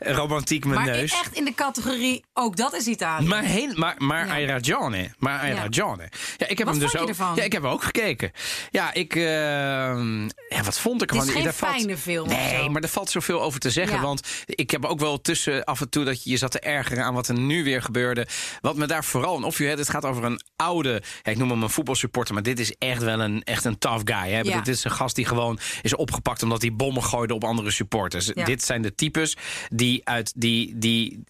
romantiek 0.00 0.64
mijn 0.64 0.76
Maar 0.84 0.90
neus. 0.96 1.12
echt 1.12 1.34
in 1.36 1.44
de 1.44 1.54
categorie, 1.54 2.24
ook 2.32 2.56
dat 2.56 2.74
is 2.74 2.86
Italië. 2.86 3.26
Maar, 3.26 3.42
heel, 3.42 3.72
maar, 3.74 3.94
maar 3.98 4.40
Ja. 4.40 4.46
ragione. 4.46 5.10
Maar 5.18 5.38
hai 5.38 5.54
Ja. 5.54 5.62
ragione. 5.62 6.08
Ja, 6.36 6.48
ik 6.48 6.58
heb 6.58 6.66
Wat 6.66 6.76
hem 6.76 6.78
dus 6.84 6.92
je 6.92 6.98
ook. 6.98 7.08
ervan? 7.08 7.34
Ja, 7.34 7.42
ik 7.42 7.52
heb 7.52 7.64
ook 7.64 7.82
gekeken. 7.82 8.30
Ja, 8.70 8.92
ik. 8.92 9.14
ehm, 9.16 10.22
ja, 10.48 10.62
wat 10.64 10.78
vond 10.78 11.02
ik 11.02 11.10
Het 11.10 11.22
is 11.22 11.26
ervan? 11.28 11.42
geen 11.42 11.52
valt- 11.52 11.72
fijne 11.74 11.96
film 11.96 12.26
of 12.26 12.32
Nee, 12.36 12.68
maar 12.68 12.82
er 12.82 12.88
valt 12.88 13.10
zoveel 13.10 13.42
over 13.42 13.60
te 13.60 13.70
zeggen. 13.70 13.96
Ja. 13.96 14.02
Want 14.02 14.28
ik 14.46 14.70
heb 14.70 14.84
ook 14.84 15.00
wel 15.00 15.20
tussen 15.20 15.64
af 15.64 15.80
en 15.80 15.88
toe 15.90 16.04
dat 16.04 16.24
je 16.24 16.30
je 16.30 16.36
zat 16.36 16.50
te 16.50 16.60
ergeren 16.60 17.04
aan 17.04 17.14
wat 17.14 17.28
er 17.28 17.38
nu 17.38 17.64
weer 17.64 17.82
gebeurde. 17.82 18.26
Wat 18.60 18.76
me 18.76 18.86
daar 18.86 19.04
vooral 19.04 19.42
opviel. 19.42 19.68
hè, 19.68 19.74
Het 19.74 19.90
gaat 19.90 20.04
over 20.04 20.24
een 20.24 20.40
oude. 20.56 21.02
Ik 21.22 21.36
noem 21.36 21.50
hem 21.50 21.62
een 21.62 21.70
voetbalsupporter. 21.70 22.34
Maar 22.34 22.42
dit 22.42 22.58
is 22.58 22.74
echt 22.78 23.02
wel 23.02 23.20
een, 23.20 23.42
echt 23.42 23.64
een 23.64 23.78
tough 23.78 24.02
guy. 24.04 24.30
Hè? 24.32 24.42
Dit 24.42 24.68
is 24.68 24.84
een 24.84 24.90
gast 24.90 25.14
die 25.16 25.24
gewoon 25.24 25.58
is 25.82 25.94
opgepakt 25.96 26.42
omdat 26.42 26.60
hij 26.62 26.72
bommen 26.74 27.02
gooide 27.04 27.34
op 27.34 27.44
andere 27.44 27.70
supporters. 27.70 28.26
Dit 28.26 28.64
zijn 28.64 28.82
de 28.82 28.94
types 28.94 29.36
die 29.68 29.89
uit 30.04 30.32
die. 30.36 30.78
die 30.78 31.24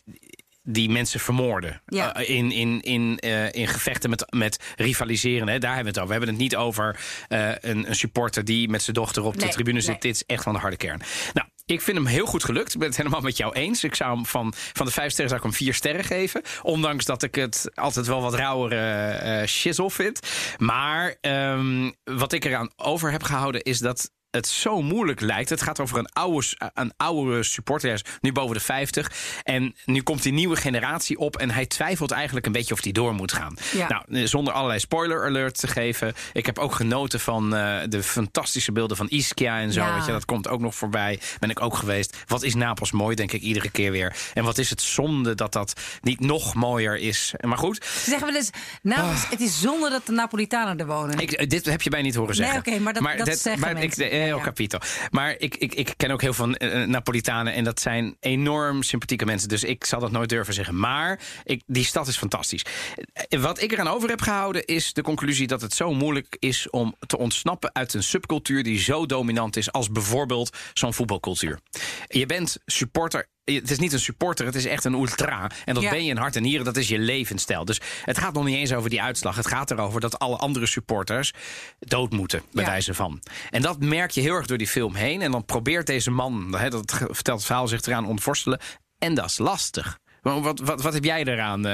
die 0.63 0.91
mensen 0.91 1.21
vermoorden. 1.21 1.83
Ja. 1.87 2.15
Eh, 2.15 2.37
in, 2.37 2.53
in, 2.53 2.81
in, 2.81 3.19
eh, 3.19 3.53
in 3.53 3.67
gevechten 3.67 4.11
met, 4.11 4.25
met 4.31 4.59
rivaliseren. 4.77 5.49
Hè? 5.49 5.59
Daar 5.59 5.75
hebben 5.75 5.93
we 5.95 6.01
het 6.01 6.09
over. 6.09 6.21
We 6.21 6.25
hebben 6.25 6.35
het 6.35 6.43
niet 6.43 6.57
over 6.57 7.01
eh, 7.29 7.51
een, 7.61 7.89
een 7.89 7.95
supporter 7.95 8.45
die 8.45 8.69
met 8.69 8.83
zijn 8.83 8.97
dochter 8.97 9.23
op 9.23 9.39
de 9.39 9.49
tribune 9.49 9.81
zit. 9.81 9.89
nee. 9.91 9.99
Dit 10.01 10.15
is 10.15 10.25
echt 10.27 10.43
van 10.43 10.53
de 10.53 10.59
harde 10.59 10.77
kern. 10.77 11.03
Nou, 11.33 11.49
ik 11.67 11.81
vind 11.81 11.97
hem 11.97 12.07
heel 12.07 12.27
goed 12.27 12.45
gelukt. 12.45 12.73
Ik 12.73 12.79
ben 12.79 12.89
het 12.89 12.97
helemaal 12.97 13.21
met 13.21 13.37
jou 13.37 13.55
eens. 13.55 13.85
Ik 13.85 13.95
zou 13.95 14.15
hem 14.15 14.27
van, 14.27 14.53
van 14.73 14.87
de 14.87 14.93
vijf 14.93 15.13
sterren 15.13 15.29
zou 15.29 15.45
ik 15.45 15.51
hem 15.51 15.57
vier 15.67 15.75
sterren 15.75 16.05
geven. 16.05 16.43
Ondanks 16.63 17.05
dat 17.05 17.23
ik 17.23 17.35
het 17.35 17.71
altijd 17.75 18.07
wel 18.07 18.23
wat 18.23 18.35
rauwere 18.35 19.11
eh 19.11 19.47
shizzle 19.47 19.91
vind. 19.91 20.21
Maar 20.59 21.17
ehm, 21.21 21.91
wat 22.05 22.33
ik 22.33 22.45
eraan 22.45 22.71
over 22.77 23.11
heb 23.11 23.23
gehouden 23.23 23.63
is 23.63 23.79
dat 23.79 24.11
het 24.31 24.47
zo 24.49 24.83
moeilijk 24.83 25.21
lijkt. 25.21 25.49
Het 25.51 25.63
gaat 25.63 25.81
over 25.81 25.99
een 25.99 26.09
oude, 26.13 26.47
een 26.75 26.93
oude 26.97 27.43
supporter. 27.43 27.89
Hij 27.89 27.97
is 28.05 28.13
nu 28.21 28.33
boven 28.33 28.55
de 28.55 28.61
50. 28.63 29.13
En 29.43 29.75
nu 29.85 30.03
komt 30.03 30.23
die 30.23 30.33
nieuwe 30.33 30.57
generatie 30.57 31.19
op. 31.19 31.37
En 31.37 31.51
hij 31.51 31.67
twijfelt 31.67 32.11
eigenlijk 32.11 32.47
een 32.47 32.53
beetje 32.53 32.75
of 32.75 32.83
hij 32.83 32.93
door 32.93 33.15
moet 33.15 33.33
gaan. 33.33 33.57
Ja. 33.73 34.03
Nou, 34.09 34.27
zonder 34.27 34.53
allerlei 34.55 34.81
spoiler 34.81 35.25
alert 35.27 35.59
te 35.59 35.67
geven. 35.67 36.15
Ik 36.33 36.47
heb 36.47 36.59
ook 36.59 36.75
genoten 36.75 37.21
van 37.21 37.55
eh, 37.55 37.77
de 37.89 38.03
fantastische 38.03 38.73
beelden 38.73 38.97
van 38.97 39.07
Ischia 39.09 39.59
en 39.59 39.73
zo. 39.73 39.81
Ja. 39.81 39.95
Weet 39.95 40.07
je, 40.07 40.13
dat 40.13 40.25
komt 40.25 40.49
ook 40.49 40.61
nog 40.61 40.75
voorbij. 40.75 41.21
Ben 41.39 41.51
ik 41.51 41.61
ook 41.61 41.77
geweest. 41.77 42.17
Wat 42.27 42.43
is 42.43 42.55
Napels 42.55 42.93
mooi, 42.93 43.17
denk 43.17 43.33
ik 43.33 43.43
iedere 43.43 43.71
keer 43.71 43.91
weer. 43.93 44.17
En 44.35 44.45
wat 44.45 44.59
is 44.59 44.71
het 44.71 44.83
zonde 44.83 45.35
dat 45.35 45.53
dat 45.53 45.73
niet 46.01 46.21
nog 46.21 46.55
mooier 46.55 46.97
is. 46.97 47.35
Maar 47.41 47.59
goed, 47.59 47.85
Ze 47.85 48.11
zeggen 48.11 48.27
wel 48.27 48.37
eens, 48.37 48.51
nou, 48.83 49.15
het 49.31 49.41
is 49.41 49.61
zonde 49.61 49.91
dat 49.91 50.07
de 50.07 50.13
Napolitanen 50.13 50.79
er 50.79 50.87
wonen. 50.87 51.17
Ah. 51.17 51.23
ik, 51.23 51.51
dit 51.51 51.65
heb 51.67 51.83
je 51.83 51.91
mij 51.91 52.03
niet 52.03 52.15
horen 52.15 52.37
Nee, 52.37 52.45
zeggen. 52.51 52.73
oké, 52.73 52.79
maar 52.83 52.93
dat- 52.93 53.27
dat 53.27 53.39
zeggen 53.39 53.61
maar. 53.75 53.83
Ik, 53.83 53.95
eh, 54.21 54.27
heel 54.27 54.41
capito. 54.41 54.79
Maar 55.11 55.35
ik, 55.39 55.57
ik, 55.57 55.75
ik 55.75 55.95
ken 55.97 56.11
ook 56.11 56.21
heel 56.21 56.33
veel 56.33 56.53
eh, 56.55 56.87
Napolitanen 56.87 57.53
en 57.53 57.65
dat 57.65 57.81
zijn 57.81 58.17
enorm 58.21 58.83
sympathieke 58.83 59.25
mensen. 59.25 59.49
Dus 59.49 59.65
ik 59.65 59.85
zal 59.85 60.01
dat 60.01 60.11
nooit 60.11 60.29
durven 60.29 60.55
zeggen. 60.55 60.79
Maar 60.79 61.21
ik, 61.45 61.63
die 61.67 61.85
stad 61.85 62.09
is 62.09 62.17
fantastisch. 62.17 62.65
Eh, 63.13 63.41
Wat 63.41 63.63
ik 63.63 63.73
eraan 63.73 63.89
over 63.89 64.09
heb 64.09 64.21
gehouden 64.21 64.65
is 64.65 64.93
de 64.93 65.03
conclusie 65.03 65.47
dat 65.47 65.61
het 65.61 65.75
zo 65.75 65.95
moeilijk 65.95 66.37
is 66.39 66.71
om 66.71 66.95
te 67.07 67.19
ontsnappen 67.19 67.75
uit 67.75 67.95
een 67.95 68.03
subcultuur 68.03 68.63
die 68.63 68.79
zo 68.79 69.07
dominant 69.07 69.57
is 69.57 69.73
als 69.73 69.91
bijvoorbeeld 69.91 70.57
zo'n 70.73 70.95
voetbalcultuur. 70.95 71.59
Je 72.07 72.27
bent 72.27 72.59
supporter. 72.67 73.29
Het 73.55 73.71
is 73.71 73.79
niet 73.79 73.93
een 73.93 74.01
supporter, 74.01 74.47
het 74.47 74.55
is 74.55 74.65
echt 74.67 74.85
een 74.85 74.93
ultra. 74.95 75.51
En 75.65 75.75
dat 75.75 75.83
Ja. 75.83 75.91
ben 75.91 76.05
je 76.05 76.11
in 76.11 76.17
hart 76.17 76.37
en 76.37 76.43
nieren, 76.43 76.65
dat 76.65 76.77
is 76.77 76.89
je 76.89 76.99
levensstijl. 76.99 77.65
Dus 77.65 77.81
het 78.05 78.19
gaat 78.19 78.33
nog 78.33 78.45
niet 78.45 78.57
eens 78.57 78.73
over 78.73 78.91
die 78.91 79.03
uitslag. 79.03 79.37
Het 79.37 79.47
gaat 79.47 79.71
erover 79.71 80.01
dat 80.01 80.19
alle 80.19 80.37
andere 80.37 80.67
supporters 80.67 81.33
dood 81.79 82.11
moeten, 82.13 82.43
bij 82.53 82.65
Ja. 82.65 82.71
wijze 82.71 82.95
van. 82.95 83.21
En 83.51 83.63
dat 83.63 83.81
merk 83.81 84.11
je 84.11 84.21
heel 84.21 84.35
erg 84.35 84.47
door 84.47 84.59
die 84.59 84.69
film 84.69 84.95
heen. 84.95 85.23
En 85.23 85.31
dan 85.31 85.45
probeert 85.45 85.87
deze 85.87 86.11
man, 86.11 86.51
dat 86.51 86.91
vertelt 86.97 87.39
het 87.39 87.45
verhaal, 87.45 87.69
zich 87.69 87.81
eraan 87.83 88.07
ontworstelen. 88.07 88.61
En 88.99 89.15
dat 89.15 89.25
is 89.25 89.39
lastig. 89.39 89.99
Wat, 90.23 90.41
wat, 90.43 90.59
wat, 90.61 90.83
wat 90.83 90.93
heb 90.95 91.05
jij 91.05 91.25
eraan? 91.25 91.67
eh? 91.67 91.73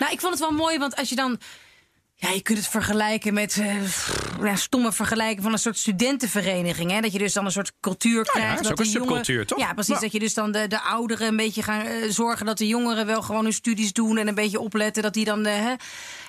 Nou, 0.00 0.12
ik 0.12 0.20
vond 0.20 0.32
het 0.32 0.38
wel 0.38 0.50
mooi, 0.50 0.78
want 0.78 0.96
als 0.96 1.08
je 1.08 1.14
dan. 1.16 1.38
Ja, 2.22 2.30
je 2.30 2.40
kunt 2.42 2.58
het 2.58 2.68
vergelijken 2.68 3.34
met 3.34 3.62
ja, 4.42 4.56
stomme 4.56 4.92
vergelijking 4.92 5.42
van 5.42 5.52
een 5.52 5.58
soort 5.58 5.78
studentenvereniging. 5.78 6.90
Hè? 6.90 7.00
Dat 7.00 7.12
je 7.12 7.18
dus 7.18 7.32
dan 7.32 7.44
een 7.44 7.52
soort 7.52 7.72
cultuur 7.80 8.14
Nou 8.14 8.24
ja, 8.26 8.32
krijgt. 8.32 8.56
dat 8.56 8.64
is 8.64 8.70
ook 8.70 8.78
een 8.78 8.86
subcultuur, 8.86 9.46
toch? 9.46 9.58
Ja, 9.58 9.72
precies. 9.72 9.94
Ja. 9.94 10.00
Dat 10.00 10.12
je 10.12 10.18
dus 10.18 10.34
dan 10.34 10.52
de, 10.52 10.66
de 10.68 10.80
ouderen 10.80 11.28
een 11.28 11.36
beetje 11.36 11.62
gaan 11.62 11.80
eh, 11.86 11.92
zorgen 12.08 12.46
dat 12.46 12.58
de 12.58 12.66
jongeren 12.66 13.06
wel 13.06 13.22
gewoon 13.22 13.42
hun 13.44 13.52
studies 13.52 13.92
doen 13.92 14.18
en 14.18 14.28
een 14.28 14.34
beetje 14.34 14.60
opletten. 14.60 15.02
Dat 15.02 15.14
die 15.14 15.24
dan. 15.24 15.44
hè? 15.44 15.72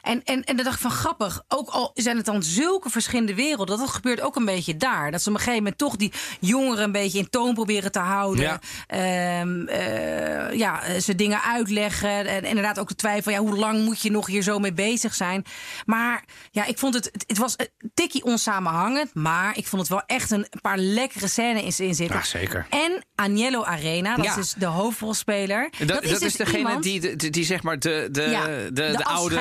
En, 0.02 0.24
en, 0.24 0.44
en 0.44 0.56
dan 0.56 0.66
dacht 0.66 0.76
ik 0.76 0.82
van 0.82 0.92
grappig. 0.92 1.44
Ook 1.48 1.70
al 1.70 1.92
zijn 1.94 2.18
het 2.18 2.26
dan 2.26 2.44
zulke 2.44 2.90
verschillende 2.90 3.36
werelden. 3.36 3.78
Dat 3.78 3.90
gebeurt 3.90 4.22
ook 4.22 4.36
een 4.36 4.46
beetje 4.46 4.78
daar. 4.78 5.12
Dat 5.12 5.22
ze 5.22 5.28
op 5.30 5.34
een 5.36 5.40
gegeven 5.40 5.64
moment 5.64 5.80
toch 5.80 5.96
die 5.96 6.12
jongeren 6.40 6.84
een 6.84 6.92
beetje 6.92 7.18
in 7.20 7.30
toon 7.30 7.54
proberen 7.54 7.92
te 7.92 8.00
houden. 8.00 8.44
Ja. 8.44 8.60
Ehm, 8.88 9.68
eh, 9.68 10.54
ja, 10.58 10.84
eh, 10.84 11.00
ze 11.00 11.16
dingen 11.16 11.42
uitleggen. 11.42 12.26
En 12.28 12.44
inderdaad 12.44 12.80
ook 12.80 12.88
de 12.88 12.96
twijfel, 12.96 13.32
ja, 13.32 13.40
hoe 13.40 13.58
lang 13.58 13.84
moet 13.86 14.02
je 14.02 14.12
nog 14.12 14.28
hier 14.28 14.42
zo 14.42 14.60
mee 14.60 14.74
bezig 14.74 15.14
zijn? 15.14 15.46
Maar 15.86 16.24
ja, 16.52 16.66
ik 16.66 16.78
vond 16.78 16.94
het, 16.94 17.12
het, 17.28 17.38
was 17.38 17.54
een 17.58 17.92
tikkie 17.94 18.24
onsamenhangend. 18.24 19.14
Maar 19.14 19.58
ik 19.58 19.68
vond 19.68 19.82
het 19.82 19.92
wel 19.92 20.04
echt 20.06 20.32
een 20.32 20.48
paar 20.62 20.78
lekkere 20.78 21.28
scènes 21.28 21.80
in 21.80 21.96
zitten. 21.96 22.18
Ja, 22.18 22.24
zeker. 22.24 22.66
En 22.70 23.06
Agnello 23.16 23.64
Arena, 23.64 24.16
dat 24.16 24.26
Ja. 24.26 24.30
is 24.32 24.36
dus 24.38 24.54
de 24.54 24.66
hoofdrolspeler. 24.66 25.70
Dat, 25.78 25.88
dat, 25.88 26.04
is, 26.04 26.20
dus 26.20 26.36
degene 26.36 26.58
iemand- 26.58 26.84
die, 26.84 27.16
die, 27.16 27.30
die 27.30 27.44
zeg 27.44 27.64
maar 27.64 27.80
de, 27.80 28.08
de, 28.12 28.22
ja, 28.22 28.46
de, 28.46 28.70
de, 28.74 28.94
de, 28.98 29.04
oude... 29.06 29.36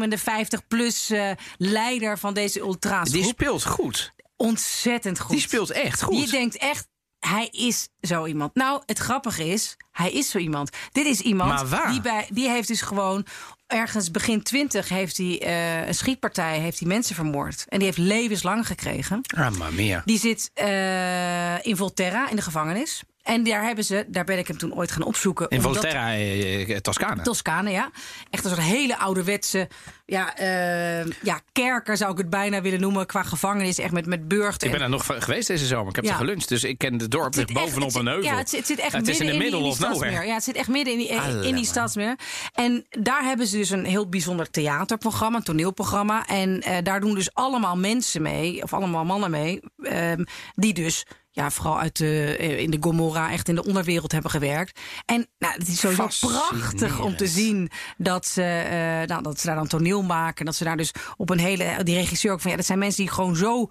afscheidsnemende 0.00 0.66
50-plus 0.66 1.10
eh, 1.10 1.30
leider 1.56 2.18
van 2.18 2.34
deze 2.34 2.60
ultra's. 2.60 3.10
Die 3.10 3.24
speelt 3.24 3.64
goed. 3.64 4.12
Ontzettend 4.36 5.20
goed. 5.20 5.30
Die 5.30 5.40
speelt 5.40 5.70
echt 5.70 6.02
goed. 6.02 6.20
Je 6.20 6.30
denkt 6.30 6.56
echt, 6.56 6.88
hij 7.18 7.48
is 7.50 7.88
zo 8.00 8.26
iemand. 8.26 8.54
Nou, 8.54 8.82
het 8.86 8.98
grappige 8.98 9.48
is, 9.48 9.76
hij 9.92 10.10
is 10.10 10.30
zo 10.30 10.38
iemand. 10.38 10.70
Dit 10.92 11.06
is 11.06 11.20
iemand 11.20 11.50
Maar 11.50 11.68
waar? 11.68 11.90
die, 11.90 12.00
bij, 12.00 12.26
die 12.30 12.48
heeft 12.48 12.68
dus 12.68 12.80
gewoon 12.80 13.26
ergens 13.66 14.10
begin 14.10 14.42
twintig 14.42 14.88
heeft 14.88 15.16
hij 15.16 15.40
eh, 15.42 15.86
een 15.86 15.94
schietpartij, 15.94 16.58
heeft 16.58 16.78
hij 16.78 16.88
mensen 16.88 17.14
vermoord. 17.14 17.64
En 17.68 17.78
die 17.78 17.86
heeft 17.86 17.98
levenslang 17.98 18.66
gekregen. 18.66 19.20
Ah, 19.36 19.50
maar 19.50 19.72
meer. 19.72 20.02
Die 20.04 20.18
zit 20.18 20.50
eh, 20.54 21.64
in 21.64 21.76
Volterra 21.76 22.30
in 22.30 22.36
de 22.36 22.42
gevangenis. 22.42 23.02
En 23.30 23.44
daar 23.44 23.62
hebben 23.62 23.84
ze, 23.84 24.04
daar 24.08 24.24
ben 24.24 24.38
ik 24.38 24.46
hem 24.48 24.58
toen 24.58 24.74
ooit 24.74 24.90
gaan 24.90 25.02
opzoeken. 25.02 25.48
In 25.48 25.60
Volterra, 25.60 26.12
eh, 26.12 26.70
eh, 26.70 26.76
Toscane. 26.78 27.22
Toscane, 27.22 27.70
ja. 27.70 27.90
Echt 28.30 28.44
een 28.44 28.50
soort 28.50 28.62
hele 28.62 28.98
ouderwetse 28.98 29.68
ja, 30.06 30.36
eh, 30.36 31.04
ja, 31.22 31.40
kerker 31.52 31.96
zou 31.96 32.12
ik 32.12 32.18
het 32.18 32.30
bijna 32.30 32.60
willen 32.60 32.80
noemen. 32.80 33.06
Qua 33.06 33.22
gevangenis, 33.22 33.78
echt 33.78 33.92
met, 33.92 34.06
met 34.06 34.28
burcht. 34.28 34.62
Ik 34.64 34.70
ben 34.70 34.80
en- 34.80 34.90
daar 34.90 34.98
nog 34.98 35.24
geweest 35.24 35.48
deze 35.48 35.66
zomer. 35.66 35.88
Ik 35.88 35.96
heb 35.96 36.04
Ja. 36.04 36.10
er 36.10 36.16
geluncht. 36.16 36.48
Dus 36.48 36.64
ik 36.64 36.78
ken 36.78 36.96
de 36.98 37.08
dorp 37.08 37.24
Het 37.24 37.36
ligt 37.36 37.52
bovenop 37.52 37.86
echt- 37.88 37.96
het 37.96 38.06
een 38.06 38.12
heuvel. 38.12 38.30
Ja, 38.30 38.36
het 38.38 38.48
zit, 38.48 38.58
het 38.58 38.68
zit 38.68 38.78
echt 38.78 38.92
Het 38.92 39.08
is 39.08 39.18
midden 39.18 39.26
in 39.26 39.32
de 39.38 39.44
middle 39.44 39.60
die 39.62 39.70
of 39.70 39.78
nowhere. 39.78 40.26
Ja, 40.26 40.34
het 40.34 40.44
zit 40.44 40.56
echt 40.56 40.68
midden 40.68 40.92
in 40.92 40.98
die, 40.98 41.46
in 41.48 41.54
die 41.54 41.64
stadsmeer. 41.64 42.18
En 42.54 42.86
daar 42.90 43.22
hebben 43.24 43.46
ze 43.46 43.56
dus 43.56 43.70
een 43.70 43.84
heel 43.84 44.08
bijzonder 44.08 44.50
theaterprogramma, 44.50 45.36
een 45.38 45.44
toneelprogramma. 45.44 46.26
En 46.26 46.62
daar 46.82 47.00
doen 47.00 47.14
dus 47.14 47.34
allemaal 47.34 47.76
mensen 47.76 48.22
mee, 48.22 48.62
of 48.62 48.72
allemaal 48.72 49.04
mannen 49.04 49.30
mee, 49.30 49.60
ehm, 49.82 50.24
die 50.54 50.72
dus 50.74 51.06
ja, 51.30 51.50
vooral 51.50 51.78
uit 51.78 51.96
de, 51.96 52.36
eh, 52.36 52.58
in 52.58 52.70
de 52.70 52.76
Gomorra 52.80 53.30
echt 53.30 53.48
in 53.48 53.54
de 53.54 53.64
onderwereld 53.64 54.12
hebben 54.12 54.30
gewerkt. 54.30 54.80
En 55.04 55.26
nou, 55.38 55.54
het 55.54 55.68
is 55.68 55.80
sowieso 55.80 56.26
prachtig 56.26 57.00
om 57.00 57.16
te 57.16 57.26
zien 57.26 57.70
dat 57.96 58.26
ze, 58.26 58.42
eh, 58.42 59.08
nou, 59.08 59.22
dat 59.22 59.40
ze 59.40 59.46
daar 59.46 59.56
dan 59.56 59.66
toneel 59.68 60.02
maken. 60.02 60.44
Dat 60.44 60.54
ze 60.54 60.64
daar 60.64 60.76
dus 60.76 60.92
op 61.16 61.30
een 61.30 61.38
hele. 61.38 61.82
Die 61.82 61.94
regisseur 61.94 62.32
ook 62.32 62.40
van 62.40 62.50
ja, 62.50 62.56
dat 62.56 62.66
zijn 62.66 62.78
mensen 62.78 63.04
die 63.04 63.12
gewoon 63.12 63.36
zo 63.36 63.66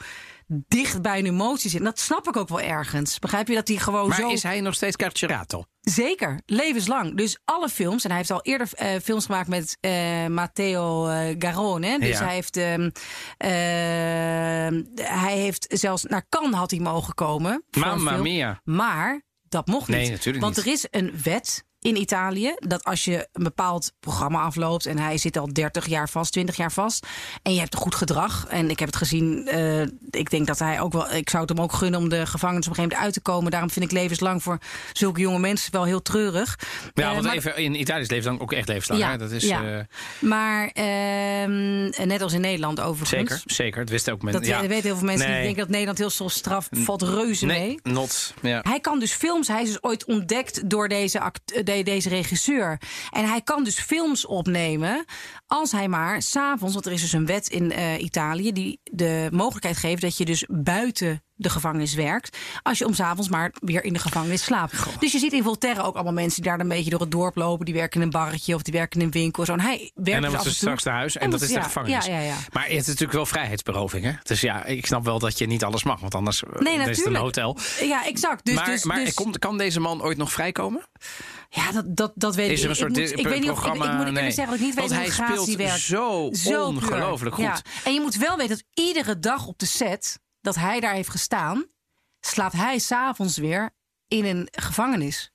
dicht 0.47 1.01
bij 1.01 1.15
hun 1.15 1.25
emoties 1.25 1.71
zitten. 1.71 1.89
Dat 1.89 1.99
snap 1.99 2.27
ik 2.27 2.37
ook 2.37 2.49
wel 2.49 2.61
ergens. 2.61 3.19
Begrijp 3.19 3.47
je 3.47 3.55
dat 3.55 3.65
die 3.65 3.79
gewoon 3.79 4.07
Maar 4.07 4.19
zo. 4.19 4.29
is 4.29 4.43
hij 4.43 4.61
nog 4.61 4.73
steeds 4.73 4.95
Carcerato? 4.95 5.63
Zeker, 5.89 6.41
levenslang. 6.45 7.17
Dus 7.17 7.37
alle 7.45 7.69
films, 7.69 8.03
en 8.03 8.09
hij 8.09 8.17
heeft 8.17 8.31
al 8.31 8.41
eerder 8.41 8.69
eh, 8.73 8.99
films 9.03 9.25
gemaakt 9.25 9.47
met 9.47 9.77
eh, 9.79 10.25
Matteo 10.27 11.07
eh, 11.07 11.35
Garone. 11.39 11.99
Dus 11.99 12.17
Ja. 12.17 12.23
hij 12.25 12.33
heeft, 12.33 12.57
ehm, 12.57 12.89
ehm, 13.37 14.83
hij 15.01 15.37
heeft 15.37 15.65
zelfs 15.69 16.03
naar 16.03 16.25
Cannes 16.29 16.55
had 16.55 16.71
hij 16.71 16.79
mogen 16.79 17.13
komen. 17.13 17.63
Mamma 17.77 18.17
mia. 18.17 18.61
Maar 18.63 19.21
dat 19.49 19.67
mocht 19.67 19.87
niet. 19.87 19.97
Nee, 19.97 20.09
natuurlijk 20.09 20.43
Want 20.43 20.55
niet. 20.55 20.65
er 20.65 20.71
is 20.71 20.87
een 20.91 21.13
wet 21.23 21.63
in 21.81 21.95
Italië 21.95 22.55
dat 22.59 22.83
als 22.83 23.05
je 23.05 23.27
een 23.33 23.43
bepaald 23.43 23.91
programma 23.99 24.41
afloopt 24.41 24.85
en 24.85 24.97
hij 24.99 25.17
zit 25.17 25.37
al 25.37 25.53
30 25.53 25.85
jaar 25.87 26.09
vast, 26.09 26.31
20 26.31 26.55
jaar 26.55 26.71
vast 26.71 27.07
en 27.43 27.53
je 27.53 27.59
hebt 27.59 27.73
een 27.73 27.79
goed 27.79 27.95
gedrag 27.95 28.45
en 28.49 28.69
ik 28.69 28.79
heb 28.79 28.87
het 28.87 28.97
gezien, 28.97 29.47
eh, 29.47 29.81
ik 30.09 30.29
denk 30.29 30.47
dat 30.47 30.59
hij 30.59 30.79
ook 30.81 30.93
wel, 30.93 31.11
ik 31.13 31.29
zou 31.29 31.41
het 31.43 31.51
hem 31.51 31.61
ook 31.61 31.73
gunnen 31.73 31.99
om 31.99 32.09
de 32.09 32.25
gevangenis 32.25 32.65
op 32.67 32.69
een 32.71 32.75
gegeven 32.75 32.81
moment 32.83 33.01
uit 33.03 33.13
te 33.13 33.21
komen. 33.21 33.51
Daarom 33.51 33.69
vind 33.69 33.85
ik 33.85 33.91
levenslang 33.91 34.43
voor 34.43 34.57
zulke 34.93 35.19
jonge 35.21 35.39
mensen 35.39 35.71
wel 35.71 35.83
heel 35.83 36.01
treurig. 36.01 36.59
Ja, 36.93 37.03
Eh, 37.07 37.11
want 37.13 37.25
maar- 37.25 37.35
even, 37.35 37.55
in 37.57 37.79
Italië 37.79 38.01
is 38.01 38.09
levenslang 38.09 38.39
ook 38.41 38.53
echt 38.53 38.67
levenslang. 38.67 39.01
Ja, 39.01 39.09
hè? 39.11 39.17
Dat 39.17 39.31
is, 39.31 39.43
ja. 39.43 39.77
eh, 39.77 39.83
Maar 40.19 40.67
ehm, 40.73 42.07
net 42.07 42.21
als 42.21 42.33
in 42.33 42.41
Nederland 42.41 42.79
overigens. 42.79 43.09
zeker, 43.29 43.41
zeker. 43.45 43.79
Dat 43.79 43.89
wisten 43.89 44.13
ook 44.13 44.21
mensen. 44.21 44.41
Dat 44.41 44.49
ja. 44.51 44.61
weten 44.67 44.83
heel 44.83 44.97
veel 44.97 45.05
mensen 45.05 45.25
die 45.25 45.35
Nee. 45.35 45.43
denken 45.43 45.61
dat 45.61 45.69
Nederland 45.69 45.97
heel 45.97 46.09
veel 46.09 46.29
straf 46.29 46.67
valt 46.71 47.01
reuze 47.01 47.45
Nee, 47.45 47.79
mee. 47.83 47.93
not. 47.93 48.33
Ja. 48.41 48.59
Hij 48.63 48.79
kan 48.79 48.99
dus 48.99 49.11
films, 49.13 49.47
hij 49.47 49.61
is 49.61 49.67
dus 49.67 49.83
ooit 49.83 50.05
ontdekt 50.05 50.69
door 50.69 50.87
deze, 50.87 51.19
act, 51.19 51.65
de- 51.75 51.83
deze 51.83 52.09
regisseur. 52.09 52.81
En 53.09 53.27
hij 53.29 53.41
kan 53.41 53.63
dus 53.63 53.79
films 53.79 54.25
opnemen 54.25 55.05
als 55.47 55.71
hij 55.71 55.87
maar 55.87 56.21
s'avonds, 56.21 56.73
want 56.73 56.85
er 56.85 56.91
is 56.91 57.01
dus 57.01 57.13
een 57.13 57.25
wet 57.25 57.47
in 57.49 57.71
eh, 57.71 58.01
Italië 58.01 58.51
die 58.51 58.79
de 58.83 59.27
mogelijkheid 59.31 59.77
geeft 59.77 60.01
dat 60.01 60.17
je 60.17 60.25
dus 60.25 60.45
buiten 60.47 61.23
de 61.39 61.49
gevangenis 61.49 61.93
werkt. 61.93 62.37
Als 62.63 62.77
je 62.77 62.85
om 62.85 62.93
s'avonds 62.93 63.29
maar 63.29 63.51
weer 63.59 63.83
in 63.83 63.93
de 63.93 63.99
gevangenis 63.99 64.43
slaapt. 64.43 64.73
Dus 64.99 65.11
je 65.11 65.19
ziet 65.19 65.33
in 65.33 65.43
Volterra 65.43 65.81
ook 65.81 65.95
allemaal 65.95 66.13
mensen 66.13 66.41
die 66.41 66.51
daar 66.51 66.59
een 66.59 66.67
beetje 66.67 66.89
door 66.89 66.99
het 66.99 67.11
dorp 67.11 67.35
lopen. 67.35 67.65
Die 67.65 67.73
werken 67.73 67.99
in 67.99 68.05
een 68.05 68.11
barretje 68.11 68.55
of 68.55 68.61
die 68.61 68.73
werken 68.73 68.99
in 68.99 69.05
een 69.05 69.11
winkel. 69.11 69.45
Zo. 69.45 69.53
En 69.53 69.59
hij 69.59 69.91
werkt 69.95 70.15
En 70.15 70.21
dan 70.21 70.31
dus 70.31 70.39
af 70.39 70.45
ze 70.45 70.53
straks 70.53 70.83
naar 70.83 70.95
huis 70.95 71.15
en 71.15 71.21
En 71.21 71.29
dat 71.29 71.41
is 71.41 71.47
de 71.47 71.61
gevangenis. 71.61 72.05
Ja, 72.05 72.13
ja, 72.13 72.19
ja. 72.19 72.35
Maar 72.53 72.63
het 72.63 72.71
is 72.71 72.85
natuurlijk 72.85 73.13
wel 73.13 73.25
vrijheidsberoving. 73.25 74.03
Hè? 74.05 74.11
Dus 74.23 74.41
ja, 74.41 74.65
ik 74.65 74.85
snap 74.85 75.05
wel 75.05 75.19
dat 75.19 75.37
je 75.37 75.45
niet 75.45 75.63
alles 75.63 75.83
mag. 75.83 75.99
Want 75.99 76.15
anders 76.15 76.43
eh, 76.43 76.59
Nee, 76.59 76.77
is 76.89 76.97
het 76.97 77.05
een 77.05 77.15
hotel. 77.15 77.57
Ja, 77.81 78.05
exact. 78.05 78.45
Dus, 78.45 78.55
maar 78.55 78.65
dus, 78.65 78.83
maar 78.83 79.03
dus, 79.03 79.13
komt, 79.13 79.39
kan 79.39 79.57
deze 79.57 79.79
man 79.79 80.01
ooit 80.01 80.17
nog 80.17 80.31
vrijkomen? 80.31 80.81
ja, 81.49 81.71
dat, 81.71 81.95
dat, 81.95 82.11
dat 82.15 82.35
weet 82.35 82.49
Is 82.49 82.57
er 82.59 82.63
ik 82.63 82.69
een 82.69 82.75
soort 82.75 82.97
ik. 82.97 83.09
Moet, 83.09 83.19
ik 83.19 83.27
weet 83.27 83.39
niet 83.41 83.49
of 83.49 83.65
ik, 83.65 83.73
ik 83.73 83.93
moet 83.93 84.11
Nee. 84.11 84.31
zeggen 84.31 84.45
dat 84.45 84.55
ik 84.55 84.61
niet 84.61 84.75
weet 84.75 84.85
hoe 84.85 84.93
hij 84.97 85.09
speelt 85.09 85.55
werkt. 85.55 85.79
zo 85.79 86.29
puur. 86.29 86.61
ongelooflijk 86.63 87.35
goed. 87.35 87.43
Ja. 87.43 87.61
En 87.83 87.93
je 87.93 88.01
moet 88.01 88.15
wel 88.15 88.37
weten 88.37 88.57
dat 88.57 88.85
iedere 88.85 89.19
dag 89.19 89.47
op 89.47 89.59
de 89.59 89.65
set 89.65 90.19
dat 90.41 90.55
hij 90.55 90.79
daar 90.79 90.93
heeft 90.93 91.09
gestaan, 91.09 91.65
slaapt 92.19 92.53
hij 92.53 92.79
s'avonds 92.79 93.37
weer 93.37 93.69
in 94.07 94.25
een 94.25 94.47
gevangenis. 94.51 95.31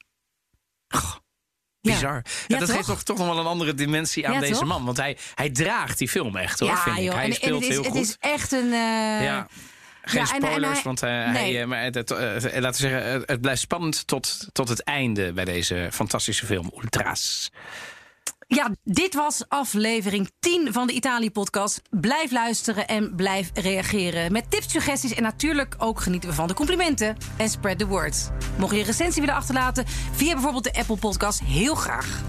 Bizar. 1.81 2.15
Ja, 2.15 2.23
Ja, 2.47 2.59
dat 2.59 2.67
toch? 2.69 2.77
geeft 2.77 2.89
toch, 2.89 3.03
toch 3.03 3.19
nog 3.19 3.27
wel 3.27 3.39
een 3.39 3.47
andere 3.47 3.75
dimensie 3.75 4.27
aan 4.27 4.33
Ja, 4.35 4.41
deze 4.41 4.53
toch? 4.53 4.65
man. 4.65 4.85
Want 4.85 4.97
hij, 4.97 5.17
hij 5.35 5.51
draagt 5.51 5.99
die 5.99 6.09
film 6.09 6.37
echt 6.37 6.59
hoor, 6.61 6.69
ja, 6.69 6.77
vind 6.83 6.97
ik. 6.97 7.03
joh. 7.03 7.15
Hij 7.15 7.25
en, 7.25 7.31
en 7.31 7.37
speelt 7.37 7.61
het 7.61 7.63
is, 7.63 7.69
heel 7.77 7.83
het 7.85 7.93
goed. 7.93 8.01
is 8.01 8.17
echt 8.19 8.53
een. 8.53 8.69
ja. 8.69 9.47
Geen 10.03 10.21
ja, 10.21 10.27
en- 10.29 10.35
en 10.35 10.43
spoilers, 10.43 10.73
hij- 10.73 10.83
want 10.83 11.03
eh, 11.03 11.11
nee. 11.11 11.27
hij, 11.53 11.61
eh, 11.61 11.67
maar 11.67 11.83
het, 11.83 11.95
het, 11.95 12.11
laten 12.11 12.61
we 12.63 12.73
zeggen, 12.75 13.05
het, 13.13 13.29
het 13.29 13.41
blijft 13.41 13.61
spannend 13.61 14.07
tot, 14.07 14.47
tot 14.53 14.69
het 14.69 14.83
einde 14.83 15.33
bij 15.33 15.45
deze 15.45 15.89
fantastische 15.93 16.47
film 16.47 16.71
Ultras. 16.83 17.51
Ja, 18.55 18.71
dit 18.85 19.15
was 19.15 19.45
aflevering 19.49 20.31
10 20.41 20.73
van 20.73 20.87
de 20.87 20.93
Italië-podcast. 20.93 21.83
Blijf 21.91 22.31
luisteren 22.31 22.87
en 22.87 23.15
blijf 23.17 23.51
reageren. 23.55 24.33
Met 24.33 24.51
tips, 24.51 24.71
suggesties 24.71 25.15
en 25.15 25.23
natuurlijk 25.23 25.75
ook 25.79 26.01
genieten 26.01 26.29
we 26.29 26.35
van 26.35 26.49
de 26.49 26.55
complimenten. 26.55 27.17
En 27.37 27.49
spread 27.49 27.79
the 27.79 27.87
word. 27.87 28.31
Mocht 28.59 28.73
je 28.73 28.79
een 28.79 28.85
recensie 28.85 29.21
willen 29.21 29.37
achterlaten 29.37 29.85
via 30.13 30.33
bijvoorbeeld 30.33 30.65
de 30.65 30.75
Apple 30.75 30.97
Podcast, 30.97 31.41
heel 31.41 31.75
graag. 31.75 32.23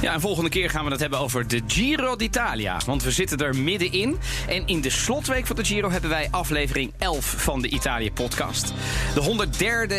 Ja, 0.00 0.12
en 0.12 0.20
volgende 0.20 0.50
keer 0.50 0.70
gaan 0.70 0.84
we 0.84 0.90
het 0.90 1.00
hebben 1.00 1.18
over 1.18 1.48
de 1.48 1.62
Giro 1.66 2.16
d'Italia. 2.16 2.80
Want 2.86 3.02
we 3.02 3.10
zitten 3.10 3.38
er 3.38 3.56
middenin. 3.56 4.18
En 4.48 4.66
in 4.66 4.80
de 4.80 4.90
slotweek 4.90 5.46
van 5.46 5.56
de 5.56 5.64
Giro 5.64 5.90
hebben 5.90 6.10
wij 6.10 6.28
aflevering 6.30 6.92
11 6.98 7.34
van 7.38 7.62
de 7.62 7.68
Italië-podcast. 7.68 8.72
De 9.14 9.46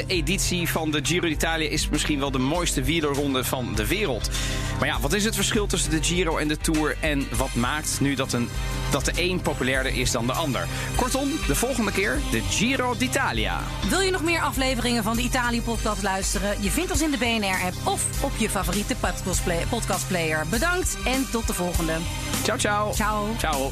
103e 0.02 0.08
editie 0.08 0.70
van 0.70 0.92
de 0.92 1.00
Giro 1.04 1.28
d'Italia 1.28 1.70
is 1.70 1.90
misschien 1.90 2.20
wel 2.20 2.32
de 2.32 2.38
mooiste 2.38 2.84
wielerronde 2.84 3.44
van 3.44 3.76
de 3.76 3.88
wereld. 3.88 4.30
Maar 4.80 4.88
ja, 4.88 5.00
wat 5.00 5.14
is 5.14 5.24
het 5.24 5.36
verschil 5.36 5.68
tussen 5.68 5.92
de 5.92 6.04
Giro 6.04 6.38
en 6.38 6.48
de 6.48 6.58
Tour? 6.58 6.98
En 7.00 7.28
wat 7.38 7.54
maakt 7.56 7.98
nu 8.00 8.16
dat, 8.16 8.34
een, 8.34 8.50
dat 8.92 9.06
de 9.06 9.12
een 9.16 9.42
populairder 9.42 9.94
is 9.98 10.12
dan 10.12 10.28
de 10.28 10.34
ander? 10.34 10.68
Kortom, 10.96 11.30
de 11.48 11.56
volgende 11.56 11.92
keer 11.92 12.20
de 12.32 12.42
Giro 12.50 12.96
d'Italia. 12.98 13.60
Wil 13.90 14.00
je 14.00 14.12
nog 14.12 14.24
meer 14.24 14.42
afleveringen 14.42 15.04
van 15.04 15.16
de 15.16 15.22
Italië-podcast 15.22 16.04
luisteren? 16.04 16.64
Je 16.64 16.72
vindt 16.72 16.92
ons 16.92 17.02
in 17.02 17.12
de 17.12 17.18
BNR-app 17.18 17.76
of 17.84 18.24
op 18.24 18.32
je 18.38 18.50
favoriete 18.50 18.96
podcastplay- 18.96 19.67
podcastplayer. 19.70 20.46
Bedankt 20.50 20.98
en 21.06 21.28
tot 21.32 21.48
de 21.48 21.54
volgende. 21.54 21.94
Ciao, 22.44 22.58
ciao. 22.58 22.94
Ciao. 22.94 23.28
Ciao. 23.38 23.72